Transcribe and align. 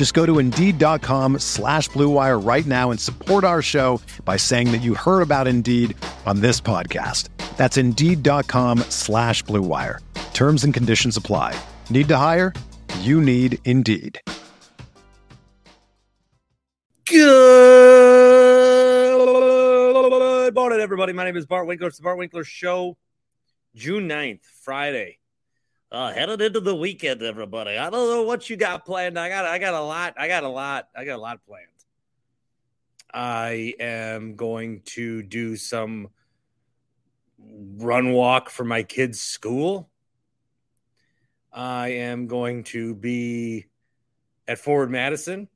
Just 0.00 0.14
go 0.14 0.24
to 0.24 0.38
Indeed.com 0.38 1.40
slash 1.40 1.90
BlueWire 1.90 2.42
right 2.42 2.64
now 2.64 2.90
and 2.90 2.98
support 2.98 3.44
our 3.44 3.60
show 3.60 4.00
by 4.24 4.38
saying 4.38 4.72
that 4.72 4.78
you 4.78 4.94
heard 4.94 5.20
about 5.20 5.46
Indeed 5.46 5.94
on 6.24 6.40
this 6.40 6.58
podcast. 6.58 7.28
That's 7.58 7.76
Indeed.com 7.76 8.78
slash 8.88 9.44
BlueWire. 9.44 9.98
Terms 10.32 10.64
and 10.64 10.72
conditions 10.72 11.18
apply. 11.18 11.54
Need 11.90 12.08
to 12.08 12.16
hire? 12.16 12.54
You 13.00 13.20
need 13.20 13.58
Indeed. 13.66 14.22
Good 17.04 17.24
morning, 20.54 20.80
everybody. 20.80 21.12
My 21.12 21.24
name 21.24 21.36
is 21.36 21.44
Bart 21.44 21.66
Winkler. 21.66 21.88
It's 21.88 21.98
the 21.98 22.04
Bart 22.04 22.16
Winkler 22.16 22.44
Show, 22.44 22.96
June 23.74 24.08
9th, 24.08 24.46
Friday. 24.64 25.19
Uh, 25.92 26.12
headed 26.12 26.40
into 26.40 26.60
the 26.60 26.74
weekend, 26.74 27.20
everybody. 27.20 27.76
I 27.76 27.90
don't 27.90 28.08
know 28.08 28.22
what 28.22 28.48
you 28.48 28.56
got 28.56 28.84
planned. 28.84 29.18
I 29.18 29.28
got 29.28 29.44
I 29.44 29.58
got 29.58 29.74
a 29.74 29.80
lot. 29.80 30.14
I 30.16 30.28
got 30.28 30.44
a 30.44 30.48
lot. 30.48 30.88
I 30.94 31.04
got 31.04 31.18
a 31.18 31.22
lot 31.22 31.44
planned. 31.44 31.66
I 33.12 33.74
am 33.80 34.36
going 34.36 34.82
to 34.84 35.22
do 35.24 35.56
some 35.56 36.10
run 37.76 38.12
walk 38.12 38.50
for 38.50 38.64
my 38.64 38.84
kids' 38.84 39.20
school. 39.20 39.90
I 41.52 41.88
am 41.88 42.28
going 42.28 42.62
to 42.64 42.94
be 42.94 43.66
at 44.46 44.60
Forward 44.60 44.92
Madison. 44.92 45.48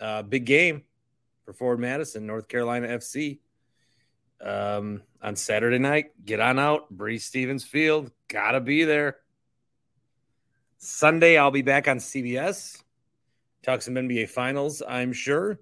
Uh, 0.00 0.22
big 0.22 0.46
game 0.46 0.82
for 1.44 1.52
Forward 1.52 1.78
Madison, 1.78 2.26
North 2.26 2.48
Carolina 2.48 2.88
FC. 2.88 3.38
Um, 4.40 5.02
on 5.22 5.36
Saturday 5.36 5.78
night, 5.78 6.06
get 6.24 6.40
on 6.40 6.58
out, 6.58 6.90
Breese 6.90 7.24
Stevens 7.24 7.64
Field. 7.64 8.10
Gotta 8.26 8.60
be 8.60 8.82
there. 8.82 9.18
Sunday, 10.78 11.38
I'll 11.38 11.50
be 11.50 11.62
back 11.62 11.88
on 11.88 11.98
CBS. 11.98 12.82
Talk 13.62 13.82
some 13.82 13.94
NBA 13.94 14.28
Finals, 14.28 14.82
I'm 14.86 15.12
sure. 15.12 15.58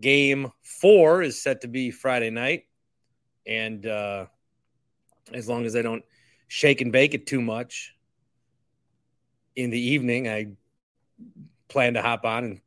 Game 0.00 0.52
four 0.62 1.22
is 1.22 1.40
set 1.40 1.62
to 1.62 1.68
be 1.68 1.90
Friday 1.90 2.30
night. 2.30 2.64
And 3.46 3.86
uh, 3.86 4.26
as 5.32 5.48
long 5.48 5.64
as 5.64 5.74
I 5.74 5.82
don't 5.82 6.04
shake 6.48 6.80
and 6.80 6.92
bake 6.92 7.14
it 7.14 7.26
too 7.26 7.40
much 7.40 7.94
in 9.56 9.70
the 9.70 9.80
evening, 9.80 10.28
I 10.28 10.48
plan 11.68 11.94
to 11.94 12.02
hop 12.02 12.24
on 12.24 12.44
and 12.44 12.60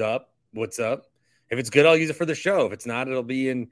up. 0.00 0.32
What's 0.52 0.78
up? 0.78 1.06
If 1.50 1.58
it's 1.58 1.70
good, 1.70 1.86
I'll 1.86 1.96
use 1.96 2.10
it 2.10 2.16
for 2.16 2.26
the 2.26 2.34
show. 2.34 2.66
If 2.66 2.72
it's 2.72 2.86
not, 2.86 3.08
it'll 3.08 3.22
be 3.22 3.48
in 3.48 3.68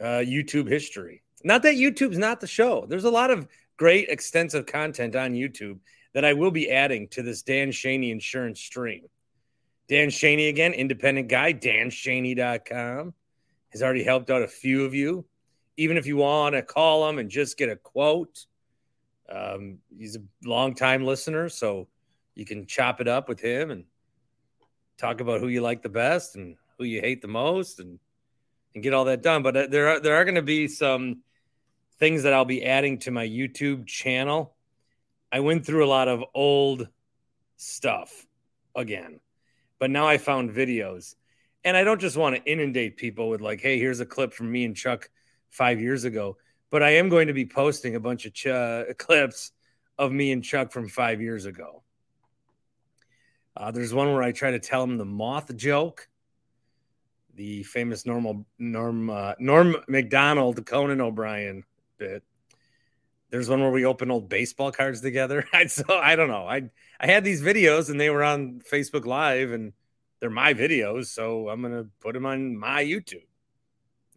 uh, 0.00 0.22
YouTube 0.24 0.68
history. 0.68 1.22
Not 1.42 1.62
that 1.62 1.74
YouTube's 1.74 2.18
not 2.18 2.40
the 2.40 2.46
show. 2.46 2.86
There's 2.88 3.04
a 3.04 3.10
lot 3.10 3.30
of 3.30 3.46
great, 3.76 4.08
extensive 4.08 4.66
content 4.66 5.16
on 5.16 5.32
YouTube 5.32 5.78
that 6.14 6.24
I 6.24 6.32
will 6.32 6.50
be 6.50 6.70
adding 6.70 7.08
to 7.08 7.22
this 7.22 7.42
Dan 7.42 7.68
Shaney 7.68 8.10
insurance 8.10 8.60
stream. 8.60 9.02
Dan 9.88 10.08
Shaney, 10.08 10.48
again, 10.48 10.72
independent 10.72 11.28
guy, 11.28 11.52
danshaney.com, 11.52 13.12
has 13.70 13.82
already 13.82 14.04
helped 14.04 14.30
out 14.30 14.42
a 14.42 14.48
few 14.48 14.84
of 14.84 14.94
you. 14.94 15.26
Even 15.76 15.96
if 15.96 16.06
you 16.06 16.16
want 16.16 16.54
to 16.54 16.62
call 16.62 17.08
him 17.08 17.18
and 17.18 17.28
just 17.28 17.58
get 17.58 17.68
a 17.68 17.76
quote, 17.76 18.46
um, 19.28 19.78
he's 19.96 20.16
a 20.16 20.22
long-time 20.44 21.04
listener, 21.04 21.48
so 21.48 21.88
you 22.34 22.44
can 22.44 22.66
chop 22.66 23.00
it 23.00 23.08
up 23.08 23.28
with 23.28 23.40
him 23.40 23.70
and 23.70 23.84
talk 24.96 25.20
about 25.20 25.40
who 25.40 25.48
you 25.48 25.60
like 25.60 25.82
the 25.82 25.88
best 25.88 26.36
and 26.36 26.56
who 26.78 26.84
you 26.84 27.00
hate 27.00 27.20
the 27.20 27.28
most 27.28 27.80
and 27.80 27.98
and 28.74 28.82
get 28.82 28.92
all 28.92 29.04
that 29.04 29.22
done. 29.22 29.42
But 29.42 29.56
uh, 29.56 29.66
there 29.68 29.88
are 29.88 30.00
there 30.00 30.16
are 30.16 30.24
going 30.24 30.34
to 30.34 30.42
be 30.42 30.68
some 30.68 31.22
things 31.98 32.24
that 32.24 32.32
I'll 32.32 32.44
be 32.44 32.64
adding 32.64 32.98
to 33.00 33.10
my 33.10 33.26
YouTube 33.26 33.86
channel. 33.86 34.54
I 35.34 35.40
went 35.40 35.66
through 35.66 35.84
a 35.84 35.90
lot 35.90 36.06
of 36.06 36.22
old 36.32 36.86
stuff 37.56 38.24
again, 38.76 39.18
but 39.80 39.90
now 39.90 40.06
I 40.06 40.16
found 40.16 40.52
videos, 40.52 41.16
and 41.64 41.76
I 41.76 41.82
don't 41.82 42.00
just 42.00 42.16
want 42.16 42.36
to 42.36 42.44
inundate 42.44 42.96
people 42.96 43.28
with 43.28 43.40
like, 43.40 43.60
"Hey, 43.60 43.76
here's 43.80 43.98
a 43.98 44.06
clip 44.06 44.32
from 44.32 44.52
me 44.52 44.64
and 44.64 44.76
Chuck 44.76 45.10
five 45.50 45.80
years 45.80 46.04
ago." 46.04 46.36
But 46.70 46.84
I 46.84 46.90
am 46.90 47.08
going 47.08 47.26
to 47.26 47.32
be 47.32 47.46
posting 47.46 47.96
a 47.96 48.00
bunch 48.00 48.26
of 48.26 48.32
ch- 48.32 48.46
uh, 48.46 48.84
clips 48.96 49.50
of 49.98 50.12
me 50.12 50.30
and 50.30 50.44
Chuck 50.44 50.70
from 50.70 50.88
five 50.88 51.20
years 51.20 51.46
ago. 51.46 51.82
Uh, 53.56 53.72
there's 53.72 53.92
one 53.92 54.12
where 54.12 54.22
I 54.22 54.30
try 54.30 54.52
to 54.52 54.60
tell 54.60 54.84
him 54.84 54.98
the 54.98 55.04
moth 55.04 55.56
joke 55.56 56.08
the 57.34 57.64
famous 57.64 58.06
normal 58.06 58.46
Norm 58.60 59.10
uh, 59.10 59.32
Norm 59.40 59.78
Macdonald 59.88 60.64
Conan 60.64 61.00
O'Brien 61.00 61.64
bit. 61.98 62.22
There's 63.34 63.48
one 63.48 63.60
where 63.60 63.72
we 63.72 63.84
open 63.84 64.12
old 64.12 64.28
baseball 64.28 64.70
cards 64.70 65.00
together. 65.00 65.44
I 65.52 65.66
so 65.66 65.82
I 65.88 66.14
don't 66.14 66.28
know. 66.28 66.46
I 66.46 66.70
I 67.00 67.06
had 67.08 67.24
these 67.24 67.42
videos 67.42 67.90
and 67.90 68.00
they 68.00 68.08
were 68.08 68.22
on 68.22 68.60
Facebook 68.70 69.06
Live 69.06 69.50
and 69.50 69.72
they're 70.20 70.30
my 70.30 70.54
videos, 70.54 71.06
so 71.06 71.48
I'm 71.48 71.60
gonna 71.60 71.86
put 71.98 72.14
them 72.14 72.26
on 72.26 72.56
my 72.56 72.84
YouTube. 72.84 73.26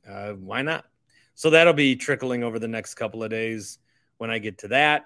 Uh, 0.08 0.34
why 0.34 0.62
not? 0.62 0.86
So 1.34 1.50
that'll 1.50 1.74
be 1.74 1.96
trickling 1.96 2.44
over 2.44 2.60
the 2.60 2.68
next 2.68 2.94
couple 2.94 3.24
of 3.24 3.32
days 3.32 3.80
when 4.20 4.30
I 4.30 4.38
get 4.38 4.60
to 4.60 4.68
that. 4.68 5.06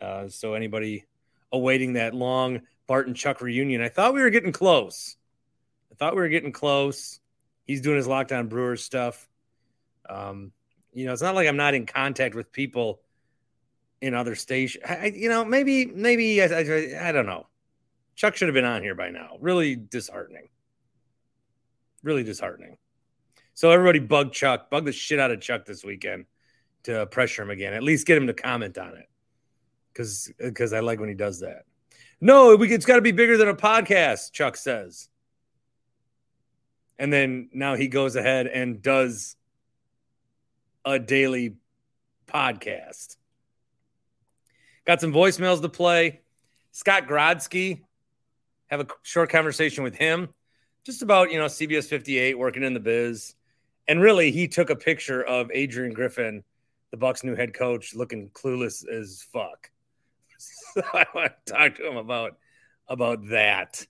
Uh, 0.00 0.26
so 0.26 0.54
anybody 0.54 1.04
awaiting 1.52 1.92
that 1.92 2.12
long 2.12 2.62
Barton 2.88 3.14
Chuck 3.14 3.40
reunion, 3.40 3.80
I 3.80 3.88
thought 3.88 4.14
we 4.14 4.20
were 4.20 4.30
getting 4.30 4.50
close. 4.50 5.14
I 5.92 5.94
thought 5.94 6.16
we 6.16 6.22
were 6.22 6.28
getting 6.28 6.50
close 6.50 7.20
he's 7.66 7.80
doing 7.80 7.96
his 7.96 8.06
lockdown 8.08 8.48
Brewers 8.48 8.82
stuff. 8.82 9.28
Um, 10.08 10.52
you 10.92 11.06
know, 11.06 11.12
it's 11.12 11.22
not 11.22 11.34
like 11.34 11.48
I'm 11.48 11.56
not 11.56 11.74
in 11.74 11.86
contact 11.86 12.34
with 12.34 12.52
people 12.52 13.00
in 14.04 14.12
other 14.12 14.34
stations. 14.34 14.84
You 15.14 15.30
know, 15.30 15.46
maybe, 15.46 15.86
maybe 15.86 16.42
I, 16.42 16.46
I, 16.46 17.08
I 17.08 17.12
don't 17.12 17.24
know. 17.24 17.46
Chuck 18.14 18.36
should 18.36 18.48
have 18.48 18.54
been 18.54 18.66
on 18.66 18.82
here 18.82 18.94
by 18.94 19.08
now. 19.08 19.38
Really 19.40 19.76
disheartening. 19.76 20.48
Really 22.02 22.22
disheartening. 22.22 22.76
So 23.54 23.70
everybody 23.70 24.00
bug 24.00 24.32
Chuck, 24.32 24.68
bug 24.68 24.84
the 24.84 24.92
shit 24.92 25.18
out 25.18 25.30
of 25.30 25.40
Chuck 25.40 25.64
this 25.64 25.84
weekend 25.84 26.26
to 26.82 27.06
pressure 27.06 27.42
him 27.42 27.50
again. 27.50 27.72
At 27.72 27.82
least 27.82 28.06
get 28.06 28.18
him 28.18 28.26
to 28.26 28.34
comment 28.34 28.76
on 28.76 28.94
it, 28.96 29.08
because 29.92 30.30
because 30.38 30.74
I 30.74 30.80
like 30.80 31.00
when 31.00 31.08
he 31.08 31.14
does 31.14 31.40
that. 31.40 31.62
No, 32.20 32.56
we, 32.56 32.70
it's 32.72 32.84
got 32.84 32.96
to 32.96 33.02
be 33.02 33.12
bigger 33.12 33.38
than 33.38 33.48
a 33.48 33.54
podcast. 33.54 34.32
Chuck 34.32 34.56
says. 34.56 35.08
And 36.98 37.10
then 37.10 37.48
now 37.52 37.74
he 37.74 37.88
goes 37.88 38.16
ahead 38.16 38.48
and 38.48 38.82
does 38.82 39.36
a 40.84 40.98
daily 40.98 41.56
podcast. 42.26 43.16
Got 44.84 45.00
some 45.00 45.12
voicemails 45.12 45.62
to 45.62 45.68
play. 45.68 46.20
Scott 46.72 47.06
Grodsky, 47.06 47.80
have 48.66 48.80
a 48.80 48.86
short 49.02 49.30
conversation 49.30 49.84
with 49.84 49.94
him 49.94 50.28
just 50.84 51.02
about, 51.02 51.32
you 51.32 51.38
know, 51.38 51.46
CBS 51.46 51.86
58 51.86 52.38
working 52.38 52.62
in 52.62 52.74
the 52.74 52.80
biz. 52.80 53.34
And 53.88 54.00
really, 54.00 54.30
he 54.30 54.48
took 54.48 54.70
a 54.70 54.76
picture 54.76 55.22
of 55.22 55.50
Adrian 55.52 55.92
Griffin, 55.92 56.42
the 56.90 56.96
Bucks' 56.96 57.24
new 57.24 57.34
head 57.34 57.54
coach, 57.54 57.94
looking 57.94 58.30
clueless 58.30 58.86
as 58.88 59.26
fuck. 59.32 59.70
So 60.74 60.82
I 60.92 61.06
want 61.14 61.32
to 61.46 61.52
talk 61.52 61.76
to 61.76 61.86
him 61.86 61.96
about 61.96 62.36
about 62.88 63.28
that. 63.28 63.86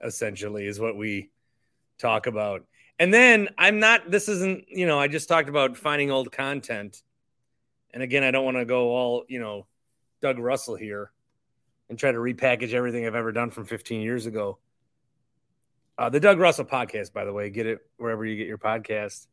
Essentially, 0.00 0.66
is 0.66 0.78
what 0.78 0.96
we 0.96 1.30
talk 1.98 2.28
about. 2.28 2.64
And 3.00 3.12
then 3.12 3.48
I'm 3.58 3.80
not, 3.80 4.08
this 4.08 4.28
isn't, 4.28 4.66
you 4.68 4.86
know, 4.86 5.00
I 5.00 5.08
just 5.08 5.28
talked 5.28 5.48
about 5.48 5.76
finding 5.76 6.12
old 6.12 6.30
content. 6.30 7.02
And 7.92 8.04
again, 8.04 8.22
I 8.22 8.30
don't 8.30 8.44
want 8.44 8.56
to 8.56 8.64
go 8.64 8.90
all, 8.90 9.24
you 9.28 9.40
know, 9.40 9.66
Doug 10.22 10.38
Russell 10.38 10.76
here 10.76 11.10
and 11.90 11.98
try 11.98 12.10
to 12.10 12.18
repackage 12.18 12.72
everything 12.72 13.06
I've 13.06 13.14
ever 13.14 13.32
done 13.32 13.50
from 13.50 13.66
15 13.66 14.00
years 14.00 14.24
ago. 14.24 14.58
Uh, 15.98 16.08
the 16.08 16.20
Doug 16.20 16.38
Russell 16.38 16.64
podcast, 16.64 17.12
by 17.12 17.24
the 17.24 17.32
way, 17.32 17.50
get 17.50 17.66
it 17.66 17.80
wherever 17.98 18.24
you 18.24 18.36
get 18.36 18.46
your 18.46 18.56
podcast. 18.56 19.26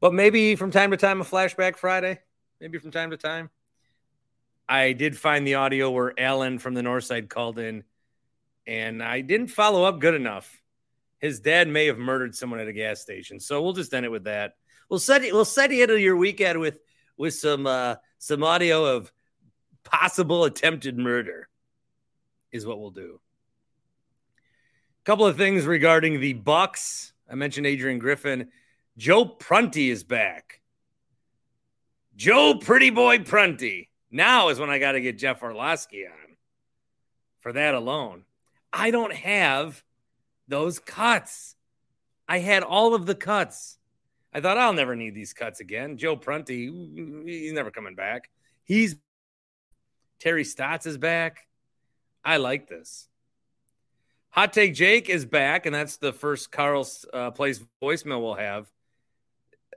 But 0.00 0.12
maybe 0.12 0.56
from 0.56 0.70
time 0.70 0.90
to 0.90 0.96
time, 0.96 1.20
a 1.20 1.24
flashback 1.24 1.76
Friday. 1.76 2.20
maybe 2.60 2.78
from 2.78 2.90
time 2.90 3.10
to 3.10 3.16
time. 3.16 3.48
I 4.68 4.92
did 4.92 5.16
find 5.16 5.46
the 5.46 5.54
audio 5.54 5.90
where 5.90 6.18
Alan 6.18 6.58
from 6.58 6.74
the 6.74 6.82
north 6.82 7.04
side 7.04 7.28
called 7.28 7.58
in, 7.58 7.84
and 8.66 9.02
I 9.02 9.20
didn't 9.20 9.48
follow 9.48 9.84
up 9.84 10.00
good 10.00 10.14
enough. 10.14 10.62
His 11.18 11.40
dad 11.40 11.66
may 11.68 11.86
have 11.86 11.98
murdered 11.98 12.34
someone 12.34 12.60
at 12.60 12.68
a 12.68 12.72
gas 12.72 13.00
station, 13.00 13.40
so 13.40 13.62
we'll 13.62 13.72
just 13.72 13.92
end 13.92 14.06
it 14.06 14.10
with 14.10 14.24
that. 14.24 14.54
We'll 14.88 15.00
set 15.00 15.24
it. 15.24 15.32
We'll 15.32 15.44
set 15.44 15.70
you 15.70 15.82
into 15.82 15.98
your 15.98 16.16
weekend 16.16 16.60
with 16.60 16.78
with 17.16 17.34
some 17.34 17.66
uh, 17.66 17.96
some 18.18 18.44
audio 18.44 18.84
of 18.84 19.12
possible 19.90 20.44
attempted 20.44 20.98
murder. 20.98 21.48
Is 22.52 22.66
what 22.66 22.80
we'll 22.80 22.90
do. 22.90 23.20
A 25.02 25.04
couple 25.04 25.26
of 25.26 25.36
things 25.36 25.66
regarding 25.66 26.20
the 26.20 26.32
Bucks. 26.32 27.12
I 27.30 27.34
mentioned 27.34 27.66
Adrian 27.66 27.98
Griffin. 27.98 28.48
Joe 28.96 29.24
Prunty 29.24 29.88
is 29.90 30.02
back. 30.04 30.60
Joe 32.16 32.58
Pretty 32.60 32.90
Boy 32.90 33.20
Prunty. 33.20 33.88
Now 34.10 34.48
is 34.48 34.58
when 34.58 34.68
I 34.68 34.78
got 34.78 34.92
to 34.92 35.00
get 35.00 35.18
Jeff 35.18 35.42
Orlowski 35.42 36.06
on 36.06 36.36
for 37.38 37.52
that 37.52 37.74
alone. 37.74 38.24
I 38.72 38.90
don't 38.90 39.14
have 39.14 39.82
those 40.48 40.78
cuts. 40.78 41.54
I 42.28 42.38
had 42.38 42.62
all 42.62 42.94
of 42.94 43.06
the 43.06 43.14
cuts. 43.14 43.78
I 44.32 44.40
thought 44.40 44.58
I'll 44.58 44.72
never 44.72 44.94
need 44.94 45.14
these 45.14 45.32
cuts 45.32 45.60
again. 45.60 45.96
Joe 45.96 46.16
Prunty, 46.16 46.70
he's 47.24 47.52
never 47.52 47.70
coming 47.70 47.94
back. 47.94 48.30
He's 48.64 48.96
Terry 50.20 50.44
Stotts 50.44 50.86
is 50.86 50.98
back. 50.98 51.46
I 52.24 52.36
like 52.36 52.68
this. 52.68 53.08
Hot 54.30 54.52
Take 54.52 54.74
Jake 54.74 55.08
is 55.08 55.24
back, 55.24 55.66
and 55.66 55.74
that's 55.74 55.96
the 55.96 56.12
first 56.12 56.52
Carl's 56.52 57.04
uh, 57.12 57.30
Place 57.32 57.60
voicemail 57.82 58.20
we'll 58.20 58.34
have. 58.34 58.70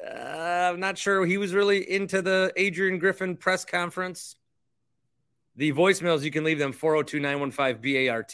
Uh, 0.05 0.71
I'm 0.73 0.79
not 0.79 0.97
sure 0.97 1.25
he 1.25 1.37
was 1.37 1.53
really 1.53 1.89
into 1.89 2.21
the 2.21 2.51
Adrian 2.55 2.99
Griffin 2.99 3.37
press 3.37 3.63
conference. 3.63 4.35
The 5.55 5.71
voicemails, 5.71 6.23
you 6.23 6.31
can 6.31 6.43
leave 6.43 6.59
them 6.59 6.73
402 6.73 7.19
915 7.19 8.07
BART, 8.07 8.31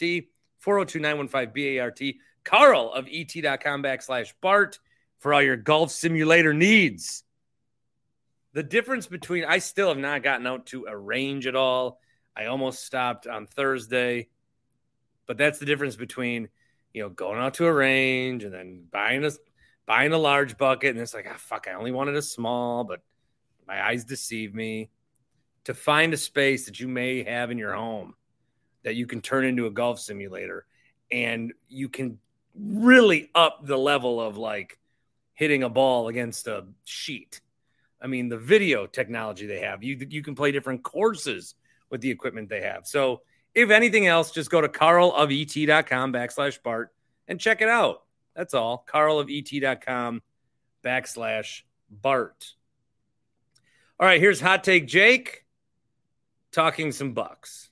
402 0.58 0.98
915 0.98 1.78
BART, 1.78 2.00
Carl 2.44 2.92
of 2.92 3.06
ET.com 3.10 3.82
backslash 3.82 4.32
Bart 4.40 4.78
for 5.20 5.32
all 5.32 5.42
your 5.42 5.56
golf 5.56 5.90
simulator 5.90 6.52
needs. 6.52 7.22
The 8.52 8.62
difference 8.62 9.06
between, 9.06 9.44
I 9.44 9.58
still 9.58 9.88
have 9.88 9.98
not 9.98 10.22
gotten 10.22 10.46
out 10.46 10.66
to 10.66 10.86
a 10.86 10.96
range 10.96 11.46
at 11.46 11.54
all. 11.54 12.00
I 12.36 12.46
almost 12.46 12.84
stopped 12.84 13.26
on 13.26 13.46
Thursday, 13.46 14.28
but 15.26 15.38
that's 15.38 15.58
the 15.58 15.66
difference 15.66 15.96
between, 15.96 16.48
you 16.92 17.02
know, 17.02 17.08
going 17.08 17.38
out 17.38 17.54
to 17.54 17.66
a 17.66 17.72
range 17.72 18.44
and 18.44 18.52
then 18.52 18.84
buying 18.90 19.24
a 19.24 19.30
buying 19.86 20.12
a 20.12 20.18
large 20.18 20.56
bucket, 20.56 20.90
and 20.90 21.00
it's 21.00 21.14
like, 21.14 21.26
ah, 21.28 21.36
fuck, 21.36 21.66
I 21.68 21.74
only 21.74 21.90
wanted 21.90 22.14
a 22.14 22.22
small, 22.22 22.84
but 22.84 23.00
my 23.66 23.84
eyes 23.84 24.04
deceive 24.04 24.54
me. 24.54 24.90
To 25.64 25.74
find 25.74 26.14
a 26.14 26.16
space 26.16 26.66
that 26.66 26.80
you 26.80 26.88
may 26.88 27.22
have 27.22 27.50
in 27.50 27.58
your 27.58 27.74
home 27.74 28.14
that 28.82 28.94
you 28.94 29.06
can 29.06 29.20
turn 29.20 29.44
into 29.44 29.66
a 29.66 29.70
golf 29.70 30.00
simulator 30.00 30.64
and 31.12 31.52
you 31.68 31.88
can 31.88 32.18
really 32.54 33.30
up 33.34 33.66
the 33.66 33.76
level 33.76 34.20
of 34.20 34.36
like 34.36 34.78
hitting 35.34 35.62
a 35.62 35.68
ball 35.68 36.08
against 36.08 36.46
a 36.46 36.64
sheet. 36.84 37.40
I 38.02 38.06
mean, 38.06 38.28
the 38.28 38.38
video 38.38 38.86
technology 38.86 39.46
they 39.46 39.60
have, 39.60 39.82
you 39.82 39.96
you 40.08 40.22
can 40.22 40.34
play 40.34 40.52
different 40.52 40.82
courses 40.82 41.54
with 41.90 42.00
the 42.00 42.10
equipment 42.10 42.48
they 42.48 42.62
have. 42.62 42.86
So, 42.86 43.22
if 43.54 43.70
anything 43.70 44.06
else, 44.06 44.30
just 44.30 44.50
go 44.50 44.60
to 44.60 44.68
carlofet.com 44.68 46.12
backslash 46.12 46.62
Bart 46.62 46.92
and 47.28 47.38
check 47.38 47.60
it 47.60 47.68
out. 47.68 48.02
That's 48.34 48.54
all. 48.54 48.86
carlofet.com 48.88 50.22
backslash 50.84 51.62
Bart. 51.90 52.54
All 53.98 54.06
right, 54.06 54.20
here's 54.20 54.40
Hot 54.40 54.64
Take 54.64 54.86
Jake 54.86 55.44
talking 56.52 56.92
some 56.92 57.12
bucks. 57.12 57.70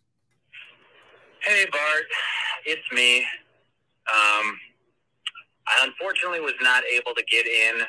Hey, 1.40 1.64
Bart. 1.72 2.04
It's 2.66 2.92
me. 2.92 3.20
Um, 3.20 4.58
I 5.66 5.84
unfortunately 5.84 6.40
was 6.40 6.54
not 6.60 6.82
able 6.84 7.14
to 7.14 7.22
get 7.31 7.46
in 7.46 7.82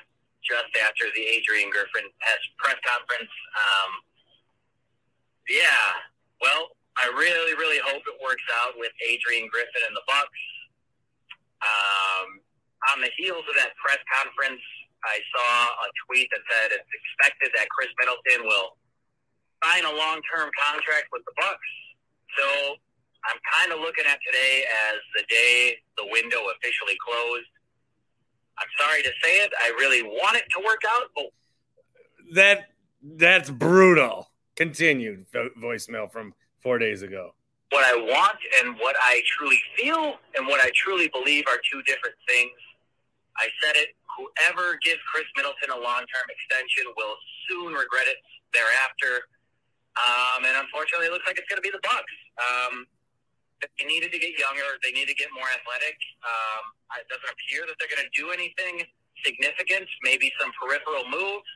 just 0.49 0.73
after 0.81 1.05
the 1.13 1.21
Adrian 1.21 1.69
Griffin 1.69 2.09
press 2.57 2.79
conference. 2.81 3.29
Um, 3.53 3.91
yeah, 5.45 6.01
well, 6.41 6.73
I 6.97 7.13
really, 7.13 7.53
really 7.55 7.79
hope 7.85 8.01
it 8.03 8.17
works 8.17 8.43
out 8.65 8.73
with 8.75 8.91
Adrian 9.05 9.47
Griffin 9.47 9.85
and 9.85 9.95
the 9.95 10.03
Bucks. 10.09 10.41
Um, 11.61 12.27
on 12.95 13.05
the 13.05 13.11
heels 13.15 13.45
of 13.45 13.55
that 13.61 13.77
press 13.77 14.01
conference, 14.09 14.63
I 15.05 15.21
saw 15.31 15.51
a 15.85 15.87
tweet 16.07 16.27
that 16.33 16.43
said 16.49 16.75
it's 16.75 16.91
expected 16.91 17.55
that 17.55 17.69
Khris 17.71 17.91
Middleton 18.01 18.43
will 18.43 18.75
sign 19.63 19.85
a 19.87 19.93
long-term 19.93 20.49
contract 20.55 21.07
with 21.11 21.23
the 21.23 21.35
Bucks. 21.39 21.71
So 22.35 22.75
I'm 23.27 23.39
kind 23.59 23.75
of 23.75 23.83
looking 23.83 24.07
at 24.07 24.19
today 24.23 24.63
as 24.67 24.99
the 25.15 25.23
day 25.27 25.79
the 25.99 26.07
window 26.11 26.51
officially 26.55 26.95
closed. 27.03 27.51
I'm 28.59 28.67
sorry 28.77 29.03
to 29.03 29.11
say 29.23 29.43
it. 29.43 29.51
I 29.61 29.69
really 29.79 30.03
want 30.03 30.37
it 30.37 30.43
to 30.57 30.63
work 30.65 30.81
out, 30.87 31.07
but 31.15 31.25
that 32.33 32.69
that's 33.01 33.49
brutal. 33.49 34.29
Continued 34.55 35.25
voicemail 35.57 36.11
from 36.11 36.33
four 36.61 36.77
days 36.77 37.01
ago. 37.01 37.33
What 37.71 37.85
I 37.85 37.95
want 37.95 38.37
and 38.59 38.75
what 38.77 38.95
I 38.99 39.21
truly 39.37 39.59
feel 39.77 40.15
and 40.35 40.47
what 40.47 40.59
I 40.59 40.71
truly 40.75 41.07
believe 41.13 41.45
are 41.47 41.59
two 41.71 41.81
different 41.83 42.15
things. 42.27 42.51
I 43.37 43.47
said 43.63 43.77
it. 43.77 43.95
Whoever 44.17 44.75
gives 44.83 44.99
Khris 45.13 45.23
Middleton 45.37 45.71
a 45.71 45.79
long 45.79 46.03
term 46.03 46.27
extension 46.27 46.91
will 46.97 47.15
soon 47.47 47.71
regret 47.71 48.03
it 48.07 48.17
thereafter. 48.51 49.29
Um, 49.95 50.43
and 50.43 50.57
unfortunately, 50.59 51.07
it 51.07 51.13
looks 51.13 51.25
like 51.25 51.39
it's 51.39 51.47
going 51.47 51.61
to 51.61 51.65
be 51.65 51.71
the 51.71 51.79
Bucks. 51.83 52.15
Um, 52.35 52.83
they 53.61 53.85
needed 53.85 54.11
to 54.15 54.19
get 54.19 54.39
younger. 54.39 54.79
They 54.83 54.95
need 54.95 55.11
to 55.11 55.17
get 55.17 55.27
more 55.35 55.47
athletic. 55.51 55.97
Um, 56.23 56.63
it 56.99 57.07
doesn't 57.11 57.27
appear 57.27 57.67
that 57.67 57.75
they're 57.79 57.91
going 57.91 58.03
to 58.03 58.13
do 58.15 58.31
anything 58.31 58.87
significant. 59.23 59.87
Maybe 60.03 60.31
some 60.39 60.51
peripheral 60.55 61.03
moves, 61.11 61.49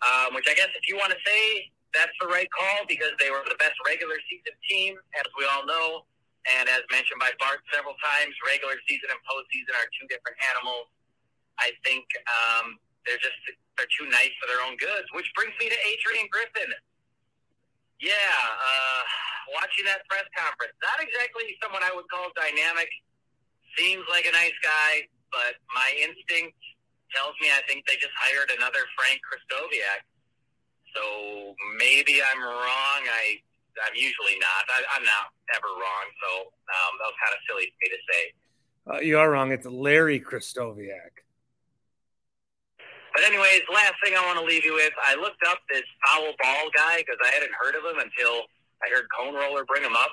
um, 0.00 0.32
which 0.32 0.48
I 0.48 0.56
guess 0.56 0.72
if 0.72 0.88
you 0.88 0.96
want 0.96 1.12
to 1.12 1.20
say 1.20 1.70
that's 1.92 2.12
the 2.20 2.28
right 2.28 2.48
call 2.52 2.88
because 2.88 3.12
they 3.20 3.28
were 3.28 3.44
the 3.48 3.56
best 3.60 3.76
regular 3.84 4.16
season 4.28 4.56
team, 4.68 4.96
as 5.16 5.28
we 5.36 5.44
all 5.48 5.64
know. 5.64 6.08
And 6.56 6.70
as 6.70 6.86
mentioned 6.94 7.18
by 7.18 7.34
Bart 7.42 7.58
several 7.74 7.98
times, 7.98 8.32
regular 8.46 8.78
season 8.86 9.10
and 9.10 9.20
postseason 9.26 9.74
are 9.76 9.88
two 9.98 10.06
different 10.06 10.38
animals. 10.54 10.86
I 11.58 11.74
think 11.82 12.06
um, 12.28 12.78
they're 13.04 13.18
just 13.18 13.36
they're 13.74 13.90
too 13.98 14.06
nice 14.08 14.32
for 14.40 14.46
their 14.46 14.62
own 14.62 14.78
goods. 14.78 15.10
Which 15.12 15.26
brings 15.34 15.52
me 15.58 15.68
to 15.68 15.78
Adrian 15.90 16.30
Griffin. 16.30 16.70
Yeah, 18.00 18.12
uh, 18.12 19.00
watching 19.56 19.88
that 19.88 20.04
press 20.08 20.28
conference, 20.36 20.76
not 20.84 21.00
exactly 21.00 21.48
someone 21.62 21.80
I 21.80 21.92
would 21.96 22.08
call 22.12 22.28
dynamic. 22.36 22.88
Seems 23.76 24.04
like 24.08 24.24
a 24.24 24.32
nice 24.32 24.56
guy, 24.64 25.08
but 25.32 25.60
my 25.72 25.88
instinct 26.00 26.56
tells 27.12 27.36
me 27.40 27.52
I 27.52 27.64
think 27.68 27.84
they 27.88 27.96
just 27.96 28.12
hired 28.16 28.52
another 28.56 28.84
Frank 28.96 29.20
Krystkowiak. 29.24 30.04
So 30.96 31.52
maybe 31.76 32.20
I'm 32.24 32.40
wrong. 32.40 33.00
I 33.04 33.40
I'm 33.84 33.96
usually 33.96 34.40
not. 34.40 34.64
I, 34.72 34.96
am 34.96 35.04
not 35.04 35.28
ever 35.52 35.68
wrong. 35.68 36.06
So 36.24 36.28
um, 36.48 36.92
that 36.96 37.06
was 37.12 37.18
kind 37.20 37.34
of 37.36 37.40
silly 37.44 37.68
for 37.68 37.78
me 37.84 37.88
to 37.92 38.00
say. 38.08 38.22
Uh, 38.86 39.00
you 39.04 39.18
are 39.18 39.30
wrong. 39.30 39.52
It's 39.52 39.66
Larry 39.66 40.20
Krystkowiak. 40.20 41.25
But 43.16 43.24
anyways, 43.24 43.64
last 43.72 43.96
thing 44.04 44.12
I 44.12 44.20
want 44.28 44.36
to 44.36 44.44
leave 44.44 44.60
you 44.60 44.76
with, 44.76 44.92
I 45.00 45.16
looked 45.16 45.40
up 45.48 45.64
this 45.72 45.88
foul 46.04 46.36
ball 46.36 46.68
guy 46.76 47.00
because 47.00 47.16
I 47.24 47.32
hadn't 47.32 47.56
heard 47.56 47.72
of 47.72 47.80
him 47.80 47.96
until 47.96 48.44
I 48.84 48.92
heard 48.92 49.08
Cone 49.08 49.32
Roller 49.32 49.64
bring 49.64 49.80
him 49.80 49.96
up. 49.96 50.12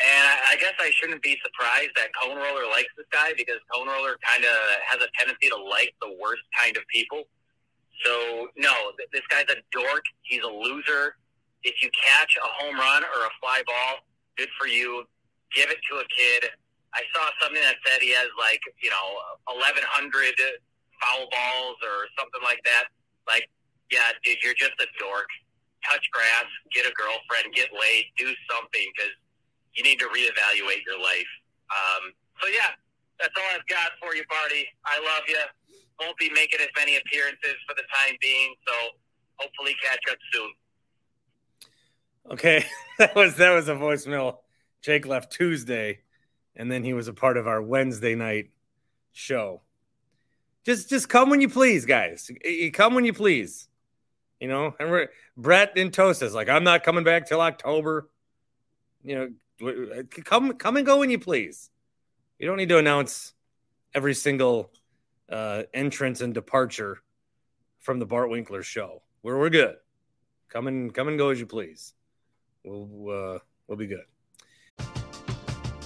And 0.00 0.24
I, 0.48 0.56
guess 0.56 0.72
I 0.80 0.88
shouldn't 0.96 1.20
be 1.20 1.36
surprised 1.44 1.92
that 2.00 2.08
Cone 2.16 2.40
Roller 2.40 2.64
likes 2.72 2.88
this 2.96 3.04
guy 3.12 3.36
because 3.36 3.60
Cone 3.68 3.92
Roller 3.92 4.16
kind 4.24 4.48
of 4.48 4.56
has 4.88 5.04
a 5.04 5.12
tendency 5.20 5.52
to 5.52 5.60
like 5.60 5.92
the 6.00 6.16
worst 6.16 6.40
kind 6.56 6.80
of 6.80 6.88
people. 6.88 7.28
So 8.08 8.48
no, 8.56 8.72
this 9.12 9.28
guy's 9.28 9.44
a 9.52 9.60
dork. 9.68 10.08
He's 10.24 10.40
a 10.40 10.48
loser. 10.48 11.20
If 11.60 11.76
you 11.84 11.92
catch 11.92 12.40
a 12.40 12.48
home 12.56 12.80
run 12.80 13.04
or 13.04 13.28
a 13.28 13.32
fly 13.36 13.60
ball, 13.68 14.00
good 14.40 14.48
for 14.56 14.64
you. 14.64 15.04
Give 15.52 15.68
it 15.68 15.84
to 15.92 16.00
a 16.00 16.06
kid. 16.08 16.48
I 16.96 17.04
saw 17.12 17.28
something 17.36 17.60
that 17.60 17.76
said 17.84 18.00
he 18.00 18.16
has 18.16 18.32
like 18.40 18.64
you 18.80 18.88
know 18.88 19.20
1,100 19.44 19.84
foul 21.00 21.26
balls 21.32 21.78
or 21.82 22.06
something 22.16 22.40
like 22.44 22.60
that, 22.64 22.92
like, 23.26 23.48
yeah, 23.90 24.14
dude, 24.22 24.38
you're 24.44 24.54
just 24.54 24.76
a 24.78 24.88
dork. 25.00 25.28
Touch 25.88 26.04
grass, 26.12 26.44
get 26.76 26.84
a 26.84 26.92
girlfriend, 26.92 27.56
get 27.56 27.72
laid, 27.72 28.04
do 28.20 28.28
something 28.52 28.86
because 28.94 29.16
you 29.74 29.82
need 29.82 29.98
to 29.98 30.06
reevaluate 30.12 30.84
your 30.84 31.00
life. 31.00 31.32
Um, 31.72 32.12
so 32.42 32.48
yeah, 32.48 32.76
that's 33.18 33.32
all 33.36 33.48
I've 33.54 33.66
got 33.66 33.92
for 34.00 34.14
you, 34.14 34.24
Barty. 34.28 34.66
I 34.84 34.98
love 35.00 35.24
you. 35.28 35.40
Won't 36.00 36.16
be 36.18 36.30
making 36.30 36.60
as 36.60 36.68
many 36.76 36.96
appearances 36.96 37.56
for 37.68 37.74
the 37.74 37.82
time 37.92 38.16
being, 38.20 38.54
so 38.66 38.72
hopefully 39.36 39.76
catch 39.82 40.00
up 40.10 40.18
soon. 40.32 40.50
Okay, 42.32 42.64
that 42.98 43.14
was 43.14 43.36
that 43.36 43.50
was 43.50 43.68
a 43.68 43.74
voicemail. 43.74 44.38
Jake 44.82 45.06
left 45.06 45.32
Tuesday, 45.32 46.00
and 46.56 46.70
then 46.70 46.84
he 46.84 46.94
was 46.94 47.08
a 47.08 47.12
part 47.12 47.36
of 47.36 47.46
our 47.46 47.60
Wednesday 47.60 48.14
night 48.14 48.50
show. 49.12 49.62
Just 50.64 50.90
just 50.90 51.08
come 51.08 51.30
when 51.30 51.40
you 51.40 51.48
please, 51.48 51.86
guys. 51.86 52.30
Come 52.72 52.94
when 52.94 53.04
you 53.04 53.12
please. 53.12 53.68
You 54.40 54.48
know, 54.48 54.74
and 54.80 54.90
we're, 54.90 55.08
Brett 55.36 55.76
in 55.76 55.90
Toast 55.90 56.22
is 56.22 56.34
like, 56.34 56.48
I'm 56.48 56.64
not 56.64 56.82
coming 56.82 57.04
back 57.04 57.26
till 57.26 57.42
October. 57.42 58.08
You 59.04 59.34
know, 59.60 60.04
come 60.24 60.54
come 60.54 60.76
and 60.76 60.86
go 60.86 60.98
when 60.98 61.10
you 61.10 61.18
please. 61.18 61.70
You 62.38 62.46
don't 62.46 62.56
need 62.56 62.70
to 62.70 62.78
announce 62.78 63.34
every 63.94 64.14
single 64.14 64.70
uh, 65.28 65.64
entrance 65.74 66.20
and 66.20 66.32
departure 66.32 66.98
from 67.80 67.98
the 67.98 68.06
Bart 68.06 68.30
Winkler 68.30 68.62
show. 68.62 69.02
We're 69.22 69.38
we're 69.38 69.50
good. 69.50 69.76
Come 70.48 70.66
and 70.66 70.92
come 70.92 71.08
and 71.08 71.18
go 71.18 71.30
as 71.30 71.38
you 71.38 71.46
please. 71.46 71.94
We'll 72.64 73.34
uh, 73.34 73.38
we'll 73.66 73.78
be 73.78 73.86
good. 73.86 74.04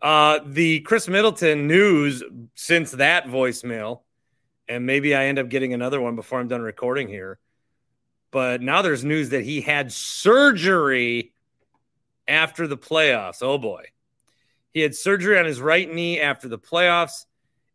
Uh, 0.00 0.38
the 0.46 0.80
Khris 0.80 1.08
Middleton 1.08 1.66
news 1.66 2.22
since 2.54 2.92
that 2.92 3.26
voicemail, 3.26 4.02
and 4.68 4.86
maybe 4.86 5.14
I 5.14 5.26
end 5.26 5.38
up 5.38 5.48
getting 5.48 5.74
another 5.74 6.00
one 6.00 6.14
before 6.14 6.38
I'm 6.38 6.48
done 6.48 6.62
recording 6.62 7.08
here. 7.08 7.38
But 8.30 8.60
now 8.60 8.82
there's 8.82 9.04
news 9.04 9.30
that 9.30 9.44
he 9.44 9.60
had 9.60 9.90
surgery 9.90 11.32
after 12.28 12.66
the 12.66 12.76
playoffs. 12.76 13.42
Oh 13.42 13.58
boy. 13.58 13.86
He 14.72 14.80
had 14.80 14.94
surgery 14.94 15.38
on 15.38 15.46
his 15.46 15.60
right 15.60 15.92
knee 15.92 16.20
after 16.20 16.46
the 16.46 16.58
playoffs. 16.58 17.24